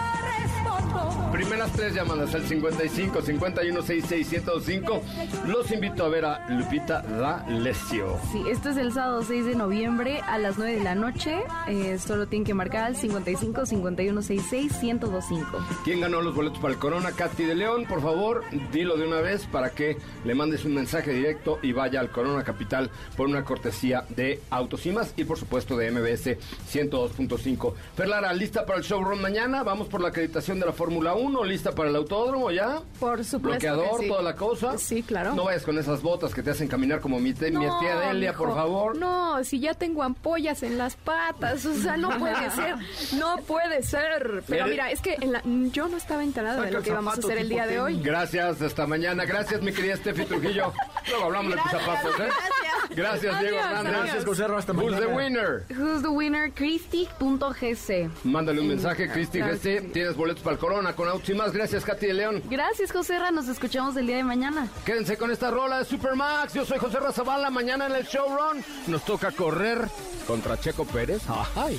Primeras 1.32 1.72
tres 1.72 1.94
llamadas 1.94 2.34
al 2.34 2.44
55 2.44 3.22
51 3.22 3.82
66 3.82 4.28
105. 4.28 5.02
Los 5.46 5.70
invito 5.70 6.04
a 6.04 6.08
ver 6.08 6.24
a 6.24 6.48
Lupita 6.48 7.02
D'Alessio. 7.02 8.18
Sí, 8.32 8.42
esto 8.50 8.70
es 8.70 8.76
el 8.76 8.92
sábado 8.92 9.22
6 9.22 9.46
de 9.46 9.54
noviembre 9.54 10.20
a 10.26 10.38
las 10.38 10.58
9 10.58 10.76
de 10.76 10.84
la 10.84 10.94
noche. 10.94 11.38
Eh, 11.68 11.98
solo 11.98 12.26
tienen 12.26 12.46
que 12.46 12.54
marcar 12.54 12.84
al 12.84 12.96
55 12.96 13.66
51 13.66 14.22
66 14.22 14.82
1025. 14.82 15.58
¿Quién 15.84 16.00
ganó 16.00 16.22
los 16.22 16.34
boletos 16.34 16.58
para 16.58 16.74
el 16.74 16.80
Corona? 16.80 17.12
Katy 17.12 17.44
de 17.44 17.54
León, 17.54 17.84
por 17.88 18.00
favor, 18.02 18.44
dilo 18.72 18.96
de 18.96 19.06
una 19.06 19.20
vez 19.20 19.46
para 19.46 19.70
que 19.70 19.96
le 20.24 20.34
mandes 20.34 20.64
un 20.64 20.74
mensaje 20.74 21.12
directo 21.12 21.58
y 21.62 21.72
vaya 21.72 22.00
al 22.00 22.10
Corona 22.10 22.42
Capital 22.44 22.90
por 23.16 23.28
una 23.28 23.44
cortesía 23.44 24.04
de 24.08 24.40
Autos 24.50 24.86
y 24.86 24.92
más 24.92 25.12
y 25.16 25.24
por 25.24 25.38
supuesto 25.38 25.76
de 25.76 25.90
MBS 25.90 26.36
102.5. 26.72 27.74
Ferlara, 27.96 28.32
¿lista 28.32 28.64
para 28.64 28.78
el 28.78 28.84
showroom 28.84 29.20
mañana? 29.20 29.62
Vamos 29.62 29.88
por 29.88 30.00
la 30.00 30.08
acreditación 30.08 30.58
de 30.60 30.66
la 30.66 30.72
Fórmula 30.78 31.14
1, 31.14 31.42
¿lista 31.44 31.72
para 31.72 31.88
el 31.90 31.96
autódromo 31.96 32.50
ya? 32.52 32.80
Por 33.00 33.24
supuesto. 33.24 33.40
Bloqueador, 33.48 33.96
que 33.98 34.04
sí. 34.04 34.08
toda 34.08 34.22
la 34.22 34.36
cosa. 34.36 34.78
Sí, 34.78 35.02
claro. 35.02 35.34
No 35.34 35.44
vayas 35.44 35.64
con 35.64 35.76
esas 35.76 36.00
botas 36.02 36.32
que 36.32 36.42
te 36.42 36.50
hacen 36.52 36.68
caminar 36.68 37.00
como 37.00 37.18
mi, 37.18 37.34
te- 37.34 37.50
mi 37.50 37.66
tía 37.80 37.96
Delia, 37.98 38.32
por 38.32 38.54
favor. 38.54 38.96
No, 38.96 39.42
si 39.42 39.58
ya 39.58 39.74
tengo 39.74 40.04
ampollas 40.04 40.62
en 40.62 40.78
las 40.78 40.94
patas, 40.94 41.66
o 41.66 41.74
sea, 41.74 41.96
no 41.96 42.16
puede 42.18 42.50
ser, 42.52 42.76
no 43.18 43.36
puede 43.38 43.82
ser. 43.82 44.44
Pero 44.46 44.66
mira, 44.68 44.90
es 44.92 45.00
que 45.00 45.16
en 45.20 45.32
la- 45.32 45.42
yo 45.72 45.88
no 45.88 45.96
estaba 45.96 46.22
enterada 46.22 46.62
de 46.62 46.70
lo 46.70 46.80
que 46.80 46.90
íbamos 46.90 47.16
a 47.16 47.18
hacer 47.18 47.38
el 47.38 47.48
día 47.48 47.66
de 47.66 47.80
hoy. 47.80 48.00
Gracias, 48.00 48.62
hasta 48.62 48.86
mañana. 48.86 49.24
Gracias, 49.24 49.60
mi 49.60 49.72
querida 49.72 49.96
Steffi 49.96 50.24
Trujillo. 50.26 50.72
Luego 51.08 51.24
hablamos 51.24 51.56
de 51.56 51.60
tus 51.62 51.70
zapatos, 51.72 52.12
¿eh? 52.20 52.28
Gracias, 52.28 52.48
Diego 52.94 53.08
Adiós, 53.08 53.34
Hernández. 53.42 53.92
Gracias, 53.92 54.24
José 54.24 54.44
hasta 54.44 54.72
Who's 54.72 54.92
mañana. 54.92 55.06
the 55.06 55.14
winner? 55.14 55.64
Who's 55.70 56.02
the 56.02 56.08
winner? 56.08 56.50
Christy.gc. 56.52 58.10
Mándale 58.24 58.60
un 58.60 58.68
mensaje, 58.68 59.08
Cristi 59.10 59.38
Claro 59.38 59.54
GC. 59.54 59.92
Tienes 59.92 60.16
boletos 60.16 60.42
para 60.42 60.54
el 60.54 60.60
Corona 60.60 60.94
con 60.94 61.08
Autos 61.08 61.28
y 61.28 61.34
más. 61.34 61.52
Gracias, 61.52 61.84
Katy 61.84 62.06
de 62.06 62.14
León. 62.14 62.42
Gracias, 62.48 62.90
José 62.92 63.18
Ra. 63.18 63.30
Nos 63.30 63.48
escuchamos 63.48 63.96
el 63.96 64.06
día 64.06 64.16
de 64.16 64.24
mañana. 64.24 64.68
Quédense 64.84 65.16
con 65.16 65.30
esta 65.30 65.50
rola 65.50 65.78
de 65.78 65.84
Supermax. 65.84 66.54
Yo 66.54 66.64
soy 66.64 66.78
José 66.78 66.98
Razabala. 66.98 67.50
Mañana 67.50 67.86
en 67.86 67.92
el 67.92 68.04
showrun 68.04 68.64
nos 68.86 69.04
toca 69.04 69.30
correr 69.32 69.88
contra 70.26 70.58
Checo 70.58 70.84
Pérez. 70.84 71.22
Ay. 71.56 71.78